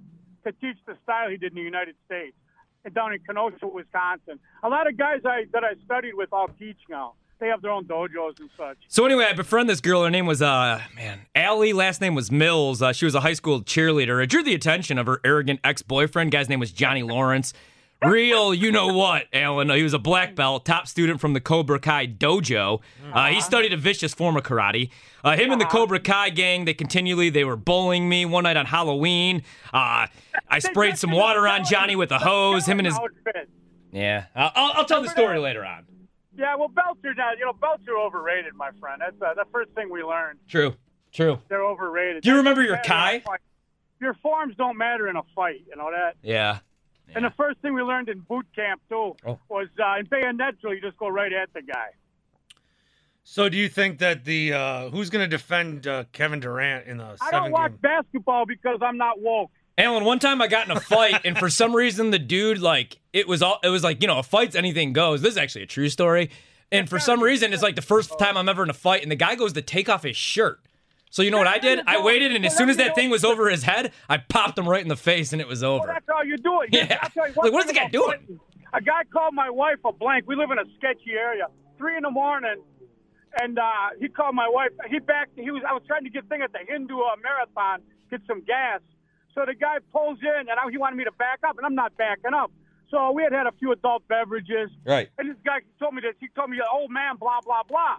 to 0.48 0.60
teach 0.60 0.78
the 0.86 0.96
style 1.02 1.30
he 1.30 1.36
did 1.36 1.52
in 1.52 1.56
the 1.56 1.62
United 1.62 1.94
States, 2.06 2.36
and 2.84 2.94
down 2.94 3.12
in 3.12 3.20
Kenosha, 3.20 3.66
Wisconsin. 3.66 4.38
A 4.62 4.68
lot 4.68 4.86
of 4.88 4.96
guys 4.96 5.20
I 5.24 5.44
that 5.52 5.64
I 5.64 5.74
studied 5.84 6.14
with 6.14 6.30
all 6.32 6.48
teach 6.58 6.78
now. 6.88 7.14
They 7.40 7.46
have 7.46 7.62
their 7.62 7.70
own 7.70 7.84
dojos 7.84 8.40
and 8.40 8.50
such. 8.56 8.78
So 8.88 9.04
anyway, 9.04 9.26
I 9.30 9.32
befriend 9.32 9.70
this 9.70 9.80
girl. 9.80 10.02
Her 10.02 10.10
name 10.10 10.26
was 10.26 10.42
uh 10.42 10.80
man, 10.96 11.20
Allie. 11.36 11.72
Last 11.72 12.00
name 12.00 12.16
was 12.16 12.32
Mills. 12.32 12.82
Uh, 12.82 12.92
she 12.92 13.04
was 13.04 13.14
a 13.14 13.20
high 13.20 13.34
school 13.34 13.62
cheerleader. 13.62 14.22
It 14.22 14.28
drew 14.28 14.42
the 14.42 14.54
attention 14.54 14.98
of 14.98 15.06
her 15.06 15.20
arrogant 15.24 15.60
ex-boyfriend. 15.62 16.32
Guy's 16.32 16.48
name 16.48 16.58
was 16.58 16.72
Johnny 16.72 17.04
Lawrence. 17.04 17.52
Real, 18.04 18.54
you 18.54 18.70
know 18.70 18.88
what, 18.88 19.24
Alan? 19.32 19.70
He 19.70 19.82
was 19.82 19.92
a 19.92 19.98
black 19.98 20.36
belt, 20.36 20.64
top 20.64 20.86
student 20.86 21.20
from 21.20 21.32
the 21.32 21.40
Cobra 21.40 21.80
Kai 21.80 22.06
dojo. 22.06 22.80
Uh, 23.12 23.26
he 23.28 23.40
studied 23.40 23.72
a 23.72 23.76
vicious 23.76 24.14
form 24.14 24.36
of 24.36 24.44
karate. 24.44 24.90
Uh, 25.24 25.36
him 25.36 25.50
and 25.50 25.60
the 25.60 25.66
Cobra 25.66 25.98
Kai 25.98 26.30
gang, 26.30 26.64
they 26.64 26.74
continually 26.74 27.28
they 27.28 27.44
were 27.44 27.56
bullying 27.56 28.08
me. 28.08 28.24
One 28.24 28.44
night 28.44 28.56
on 28.56 28.66
Halloween, 28.66 29.42
uh, 29.74 30.06
I 30.48 30.58
sprayed 30.60 30.96
some 30.96 31.10
water 31.10 31.48
on 31.48 31.64
Johnny 31.64 31.96
with 31.96 32.12
a 32.12 32.18
hose. 32.18 32.66
Him 32.66 32.78
and 32.78 32.86
his 32.86 32.98
yeah, 33.90 34.26
I'll, 34.34 34.52
I'll 34.54 34.72
I'll 34.76 34.84
tell 34.84 35.02
the 35.02 35.08
story 35.08 35.38
later 35.38 35.64
on. 35.64 35.84
Yeah, 36.36 36.54
well, 36.54 36.68
belts 36.68 37.00
are 37.04 37.14
not. 37.14 37.38
You 37.38 37.46
know, 37.46 37.52
belts 37.52 37.82
are 37.88 37.98
overrated, 37.98 38.54
my 38.54 38.70
friend. 38.78 39.00
That's 39.00 39.20
uh, 39.20 39.34
the 39.34 39.46
first 39.52 39.70
thing 39.72 39.90
we 39.90 40.04
learned. 40.04 40.38
True, 40.46 40.76
true. 41.10 41.40
They're 41.48 41.64
overrated. 41.64 42.22
Do 42.22 42.30
you 42.30 42.36
remember 42.36 42.62
your 42.62 42.76
matter 42.76 43.16
in 43.16 43.16
a 43.16 43.20
Kai? 43.20 43.38
Your 44.00 44.14
forms 44.14 44.54
don't 44.56 44.76
matter 44.76 45.08
in 45.08 45.16
a 45.16 45.22
fight. 45.34 45.64
You 45.68 45.74
know 45.76 45.90
that. 45.90 46.14
Yeah. 46.22 46.58
And 47.14 47.24
the 47.24 47.32
first 47.36 47.58
thing 47.60 47.74
we 47.74 47.82
learned 47.82 48.08
in 48.08 48.20
boot 48.20 48.46
camp 48.54 48.80
too 48.88 49.16
Oh. 49.26 49.38
was 49.48 49.68
uh, 49.82 49.98
in 50.00 50.06
bayonet 50.06 50.60
drill, 50.60 50.74
you 50.74 50.80
just 50.80 50.96
go 50.98 51.08
right 51.08 51.32
at 51.32 51.52
the 51.54 51.62
guy. 51.62 51.88
So, 53.24 53.48
do 53.50 53.58
you 53.58 53.68
think 53.68 53.98
that 53.98 54.24
the 54.24 54.54
uh, 54.54 54.88
who's 54.90 55.10
going 55.10 55.22
to 55.22 55.28
defend 55.28 55.86
uh, 55.86 56.04
Kevin 56.12 56.40
Durant 56.40 56.86
in 56.86 56.96
the 56.96 57.04
I 57.20 57.30
seven 57.30 57.42
don't 57.44 57.50
watch 57.52 57.72
game? 57.72 57.78
basketball 57.82 58.46
because 58.46 58.78
I'm 58.80 58.96
not 58.96 59.20
woke. 59.20 59.50
Alan, 59.76 60.04
one 60.04 60.18
time 60.18 60.40
I 60.42 60.48
got 60.48 60.68
in 60.68 60.76
a 60.76 60.80
fight, 60.80 61.20
and 61.24 61.36
for 61.38 61.48
some 61.50 61.76
reason 61.76 62.10
the 62.10 62.18
dude 62.18 62.58
like 62.58 62.98
it 63.12 63.28
was 63.28 63.42
all 63.42 63.58
it 63.62 63.68
was 63.68 63.84
like 63.84 64.00
you 64.02 64.08
know 64.08 64.18
a 64.18 64.22
fight's 64.22 64.56
anything 64.56 64.92
goes. 64.92 65.20
This 65.22 65.32
is 65.32 65.36
actually 65.38 65.62
a 65.64 65.66
true 65.66 65.88
story, 65.90 66.30
and 66.72 66.88
for 66.88 66.98
some 66.98 67.22
reason 67.22 67.52
it's 67.52 67.62
like 67.62 67.76
the 67.76 67.82
first 67.82 68.18
time 68.18 68.36
I'm 68.36 68.48
ever 68.48 68.62
in 68.62 68.70
a 68.70 68.74
fight, 68.74 69.02
and 69.02 69.10
the 69.12 69.16
guy 69.16 69.34
goes 69.34 69.52
to 69.52 69.62
take 69.62 69.88
off 69.90 70.02
his 70.04 70.16
shirt. 70.16 70.60
So 71.10 71.22
you 71.22 71.30
know 71.30 71.38
what 71.38 71.46
I 71.46 71.58
did? 71.58 71.80
I 71.86 72.02
waited, 72.02 72.32
and 72.34 72.44
as 72.44 72.56
soon 72.56 72.68
as 72.68 72.76
that 72.76 72.94
thing 72.94 73.08
was 73.10 73.24
over 73.24 73.48
his 73.48 73.62
head, 73.62 73.92
I 74.08 74.18
popped 74.18 74.58
him 74.58 74.68
right 74.68 74.82
in 74.82 74.88
the 74.88 74.96
face, 74.96 75.32
and 75.32 75.40
it 75.40 75.48
was 75.48 75.62
Well, 75.62 75.76
over. 75.76 75.86
that's 75.86 76.08
all 76.14 76.24
you 76.24 76.36
do. 76.36 76.60
It. 76.62 76.68
Yeah. 76.72 76.98
I'll 77.02 77.10
tell 77.10 77.26
you 77.28 77.34
Like, 77.34 77.36
one 77.44 77.52
what 77.52 77.60
is 77.60 77.66
the 77.66 77.72
guy 77.74 77.82
about 77.82 77.92
doing? 77.92 78.10
fighting. 78.18 78.40
A 78.74 78.80
guy 78.82 79.04
called 79.10 79.32
my 79.34 79.48
wife 79.48 79.78
a 79.86 79.92
blank. 79.92 80.24
We 80.26 80.36
live 80.36 80.50
in 80.50 80.58
a 80.58 80.64
sketchy 80.76 81.12
area. 81.12 81.46
Three 81.78 81.96
in 81.96 82.02
the 82.02 82.10
morning, 82.10 82.56
and 83.40 83.58
uh, 83.58 83.62
he 83.98 84.08
called 84.08 84.34
my 84.34 84.48
wife. 84.48 84.70
He 84.90 84.98
backed. 84.98 85.38
He 85.38 85.50
was. 85.50 85.62
I 85.68 85.72
was 85.72 85.82
trying 85.86 86.04
to 86.04 86.10
get 86.10 86.28
thing 86.28 86.42
at 86.42 86.52
the 86.52 86.58
Hindu 86.68 86.98
uh, 86.98 87.16
marathon, 87.22 87.80
get 88.10 88.20
some 88.26 88.42
gas. 88.44 88.80
So 89.34 89.44
the 89.46 89.54
guy 89.54 89.76
pulls 89.92 90.18
in, 90.22 90.40
and 90.50 90.50
I, 90.50 90.70
he 90.70 90.76
wanted 90.76 90.96
me 90.96 91.04
to 91.04 91.12
back 91.12 91.38
up, 91.48 91.56
and 91.56 91.64
I'm 91.64 91.74
not 91.76 91.96
backing 91.96 92.34
up. 92.34 92.50
So 92.90 93.12
we 93.12 93.22
had 93.22 93.32
had 93.32 93.46
a 93.46 93.52
few 93.52 93.70
adult 93.72 94.06
beverages. 94.08 94.70
Right. 94.84 95.08
And 95.18 95.30
this 95.30 95.36
guy 95.44 95.58
told 95.78 95.94
me 95.94 96.00
this. 96.02 96.14
He 96.20 96.28
told 96.34 96.50
me, 96.50 96.58
"Old 96.72 96.90
man, 96.90 97.16
blah 97.16 97.40
blah 97.44 97.62
blah." 97.62 97.96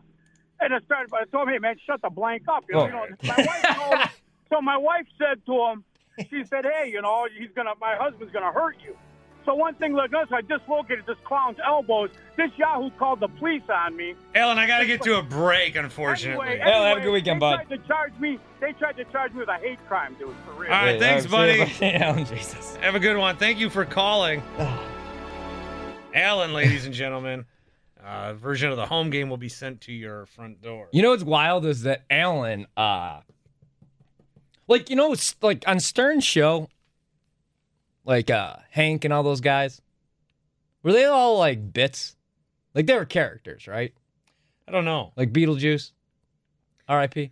And 0.61 0.73
I 0.73 0.79
started. 0.81 1.13
I 1.13 1.23
told 1.25 1.47
him, 1.47 1.53
"Hey 1.53 1.59
man, 1.59 1.75
shut 1.85 2.01
the 2.01 2.09
blank 2.09 2.43
up." 2.47 2.63
You 2.69 2.75
know, 2.75 2.81
Oh. 2.81 2.85
you 2.85 2.91
know 2.91 3.07
my 3.23 3.35
wife 3.37 3.75
told 3.77 4.09
so 4.49 4.61
my 4.61 4.77
wife 4.77 5.05
said 5.17 5.45
to 5.45 5.53
him, 5.67 5.83
she 6.29 6.43
said, 6.43 6.65
"Hey, 6.65 6.89
you 6.89 7.01
know, 7.01 7.27
he's 7.37 7.49
gonna, 7.55 7.71
my 7.79 7.95
husband's 7.95 8.33
gonna 8.33 8.51
hurt 8.51 8.77
you." 8.83 8.95
So 9.45 9.55
one 9.55 9.73
thing 9.75 9.93
like 9.93 10.11
this, 10.11 10.27
I 10.31 10.41
dislocated 10.41 11.05
this 11.07 11.17
clown's 11.23 11.57
elbows. 11.65 12.09
This 12.35 12.51
Yahoo 12.57 12.91
called 12.99 13.21
the 13.21 13.29
police 13.29 13.63
on 13.73 13.95
me. 13.95 14.13
Alan, 14.35 14.59
I 14.59 14.67
got 14.67 14.79
to 14.79 14.85
get 14.85 15.01
to 15.03 15.17
a 15.17 15.23
break, 15.23 15.75
unfortunately. 15.77 16.45
Anyway, 16.49 16.65
Well, 16.65 16.83
have 16.83 16.97
a 16.97 17.01
good 17.01 17.11
weekend, 17.13 17.37
they 17.37 17.39
bud. 17.39 17.55
Tried 17.67 17.69
to 17.69 17.87
charge 17.87 18.13
me. 18.19 18.37
They 18.59 18.73
tried 18.73 18.97
to 18.97 19.05
charge 19.05 19.31
me 19.33 19.39
with 19.39 19.49
a 19.49 19.55
hate 19.57 19.79
crime, 19.87 20.15
dude. 20.19 20.35
For 20.45 20.51
real. 20.61 20.71
All 20.73 20.85
right, 20.85 20.99
thanks, 20.99 21.25
buddy. 21.25 21.65
see 21.69 21.93
Alan, 21.93 22.25
Jesus. 22.25 22.75
Have 22.81 22.95
a 22.95 22.99
good 22.99 23.17
one. 23.17 23.37
Thank 23.37 23.59
you 23.59 23.69
for 23.69 23.85
calling. 23.85 24.43
Alan, 26.13 26.53
ladies 26.53 26.85
and 26.85 26.93
gentlemen, 26.93 27.45
uh, 28.03 28.33
version 28.33 28.71
of 28.71 28.77
the 28.77 28.85
home 28.85 29.09
game 29.09 29.29
will 29.29 29.37
be 29.37 29.49
sent 29.49 29.81
to 29.81 29.91
your 29.91 30.25
front 30.25 30.61
door. 30.61 30.87
You 30.91 31.01
know 31.01 31.11
what's 31.11 31.23
wild 31.23 31.65
is 31.65 31.83
that 31.83 32.03
Alan, 32.09 32.65
uh, 32.77 33.21
like 34.67 34.89
you 34.89 34.95
know, 34.95 35.13
it's 35.13 35.35
like 35.41 35.63
on 35.67 35.79
Stern's 35.79 36.23
show, 36.23 36.69
like 38.05 38.29
uh 38.29 38.55
Hank 38.71 39.05
and 39.05 39.13
all 39.13 39.23
those 39.23 39.41
guys, 39.41 39.81
were 40.83 40.93
they 40.93 41.05
all 41.05 41.37
like 41.37 41.73
bits? 41.73 42.15
Like 42.73 42.85
they 42.85 42.95
were 42.95 43.05
characters, 43.05 43.67
right? 43.67 43.93
I 44.67 44.71
don't 44.71 44.85
know. 44.85 45.11
Like 45.15 45.33
Beetlejuice, 45.33 45.91
R.I.P. 46.87 47.31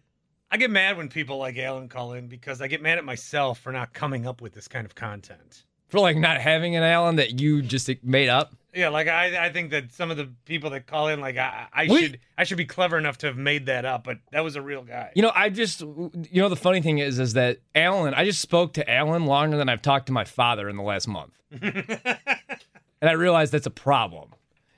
I 0.49 0.57
get 0.57 0.71
mad 0.71 0.97
when 0.97 1.09
people 1.09 1.37
like 1.37 1.57
Alan 1.57 1.89
call 1.89 2.13
in 2.13 2.27
because 2.27 2.61
I 2.61 2.67
get 2.67 2.81
mad 2.81 2.97
at 2.97 3.05
myself 3.05 3.59
for 3.59 3.71
not 3.71 3.93
coming 3.93 4.25
up 4.25 4.41
with 4.41 4.53
this 4.53 4.67
kind 4.67 4.85
of 4.85 4.95
content. 4.95 5.65
For 5.89 5.99
like 5.99 6.17
not 6.17 6.39
having 6.39 6.75
an 6.75 6.83
Alan 6.83 7.17
that 7.17 7.39
you 7.39 7.61
just 7.61 7.89
made 8.03 8.29
up. 8.29 8.53
Yeah, 8.77 8.89
like 8.89 9.07
I, 9.07 9.47
I 9.47 9.51
think 9.51 9.71
that 9.71 9.91
some 9.91 10.11
of 10.11 10.17
the 10.17 10.29
people 10.45 10.69
that 10.69 10.85
call 10.85 11.07
in, 11.07 11.19
like 11.19 11.35
I, 11.37 11.65
I 11.73 11.87
We- 11.89 11.99
should, 12.03 12.19
I 12.37 12.43
should 12.43 12.57
be 12.57 12.65
clever 12.65 12.97
enough 12.97 13.17
to 13.19 13.27
have 13.27 13.35
made 13.37 13.65
that 13.65 13.85
up, 13.85 14.03
but 14.03 14.19
that 14.31 14.43
was 14.43 14.55
a 14.55 14.61
real 14.61 14.83
guy. 14.83 15.11
You 15.15 15.23
know, 15.23 15.31
I 15.33 15.49
just, 15.49 15.81
you 15.81 16.11
know, 16.33 16.47
the 16.49 16.55
funny 16.55 16.81
thing 16.81 16.99
is, 16.99 17.17
is 17.17 17.33
that 17.33 17.57
Alan, 17.73 18.13
I 18.13 18.23
just 18.23 18.39
spoke 18.39 18.73
to 18.73 18.87
Alan 18.89 19.25
longer 19.25 19.57
than 19.57 19.67
I've 19.67 19.81
talked 19.81 20.05
to 20.07 20.11
my 20.13 20.25
father 20.25 20.69
in 20.69 20.77
the 20.77 20.83
last 20.83 21.07
month. 21.07 21.33
and 21.61 23.09
I 23.09 23.11
realized 23.13 23.51
that's 23.51 23.65
a 23.65 23.71
problem. 23.71 24.29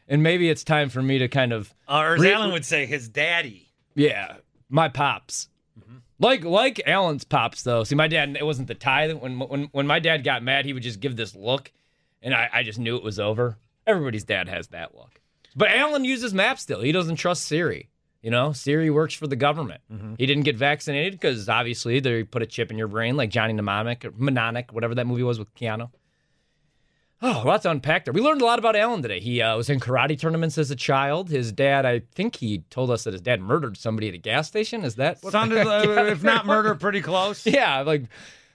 And 0.08 0.24
maybe 0.24 0.50
it's 0.50 0.64
time 0.64 0.90
for 0.90 1.02
me 1.04 1.20
to 1.20 1.28
kind 1.28 1.52
of, 1.54 1.74
uh, 1.88 2.00
or 2.00 2.16
as 2.16 2.22
Re- 2.22 2.32
Alan 2.34 2.52
would 2.52 2.66
say, 2.66 2.86
his 2.86 3.08
daddy. 3.10 3.70
yeah, 3.96 4.38
my 4.70 4.88
pops. 4.90 5.50
Mm-hmm. 5.80 5.98
Like 6.20 6.44
like 6.44 6.82
Alan's 6.88 7.24
pops 7.26 7.64
though. 7.64 7.84
See, 7.84 7.96
my 7.96 8.08
dad, 8.08 8.36
it 8.40 8.46
wasn't 8.46 8.68
the 8.70 8.76
tie. 8.76 9.08
that- 9.08 9.22
When 9.22 9.38
when 9.40 9.64
when 9.72 9.86
my 9.88 10.00
dad 10.00 10.24
got 10.24 10.42
mad, 10.42 10.66
he 10.66 10.74
would 10.74 10.84
just 10.84 11.00
give 11.00 11.16
this 11.16 11.36
look, 11.36 11.72
and 12.24 12.34
I, 12.34 12.50
I 12.52 12.64
just 12.64 12.80
knew 12.80 12.96
it 12.96 13.04
was 13.04 13.20
over. 13.20 13.58
Everybody's 13.90 14.24
dad 14.24 14.48
has 14.48 14.68
that 14.68 14.95
look. 14.95 15.20
But 15.56 15.70
Alan 15.72 16.06
uses 16.06 16.34
maps 16.34 16.61
still. 16.61 16.82
He 16.82 16.91
doesn't 16.91 17.16
trust 17.16 17.45
Siri. 17.45 17.90
You 18.22 18.32
know, 18.32 18.52
Siri 18.52 18.90
works 18.90 19.14
for 19.14 19.28
the 19.28 19.36
government. 19.36 19.82
He 20.18 20.26
didn't 20.26 20.44
get 20.44 20.57
vaccinated 20.57 21.14
because 21.14 21.48
obviously 21.49 21.99
they 21.99 22.24
put 22.24 22.41
a 22.41 22.45
chip 22.45 22.70
in 22.70 22.78
your 22.78 22.88
brain, 22.90 23.16
like 23.18 23.30
Johnny 23.30 23.53
Mnemonic 23.53 24.06
or 24.06 24.11
Mnemonic, 24.11 24.74
whatever 24.74 24.94
that 24.95 25.07
movie 25.07 25.24
was 25.24 25.40
with 25.40 25.53
Keanu. 25.56 25.90
Oh, 27.22 27.44
lots 27.45 27.64
to 27.64 27.72
unpack 27.72 28.06
there. 28.06 28.14
We 28.14 28.22
learned 28.22 28.41
a 28.41 28.45
lot 28.45 28.60
about 28.60 28.78
Alan 28.78 29.02
today. 29.02 29.20
He 29.20 29.41
uh, 29.41 29.57
was 29.57 29.70
in 29.70 29.80
karate 29.80 30.18
tournaments 30.18 30.57
as 30.57 30.72
a 30.72 30.76
child. 30.76 31.30
His 31.30 31.52
dad, 31.52 31.86
I 31.86 32.03
think 32.16 32.38
he 32.38 32.60
told 32.70 32.91
us 32.91 33.03
that 33.03 33.14
his 33.14 33.22
dad 33.22 33.41
murdered 33.41 33.76
somebody 33.76 34.07
at 34.07 34.14
a 34.14 34.20
gas 34.20 34.48
station. 34.48 34.86
Is 34.86 34.95
that 34.95 35.18
what 35.22 35.34
Sounded, 35.34 35.68
uh, 35.68 36.06
if 36.06 36.24
not 36.24 36.45
murder, 36.45 36.76
pretty 36.76 37.02
close. 37.02 37.45
Yeah, 37.45 37.82
like, 37.82 38.03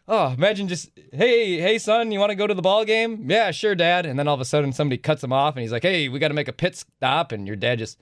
oh, 0.08 0.28
imagine 0.32 0.68
just, 0.68 0.90
hey, 1.12 1.58
hey, 1.60 1.78
son, 1.78 2.12
you 2.12 2.18
want 2.18 2.30
to 2.30 2.36
go 2.36 2.46
to 2.46 2.54
the 2.54 2.62
ball 2.62 2.84
game? 2.84 3.30
Yeah, 3.30 3.50
sure, 3.50 3.74
dad. 3.74 4.06
And 4.06 4.18
then 4.18 4.28
all 4.28 4.34
of 4.34 4.40
a 4.40 4.44
sudden 4.44 4.72
somebody 4.72 4.98
cuts 4.98 5.24
him 5.24 5.32
off 5.32 5.54
and 5.54 5.62
he's 5.62 5.72
like, 5.72 5.82
hey, 5.82 6.08
we 6.08 6.18
got 6.18 6.28
to 6.28 6.34
make 6.34 6.48
a 6.48 6.52
pit 6.52 6.76
stop. 6.76 7.32
And 7.32 7.46
your 7.46 7.56
dad 7.56 7.78
just 7.78 8.00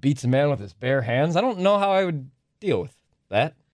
beats 0.00 0.24
a 0.24 0.28
man 0.28 0.50
with 0.50 0.60
his 0.60 0.72
bare 0.72 1.02
hands. 1.02 1.36
I 1.36 1.40
don't 1.40 1.60
know 1.60 1.78
how 1.78 1.92
I 1.92 2.04
would 2.04 2.30
deal 2.60 2.82
with 2.82 2.96
that. 3.30 3.54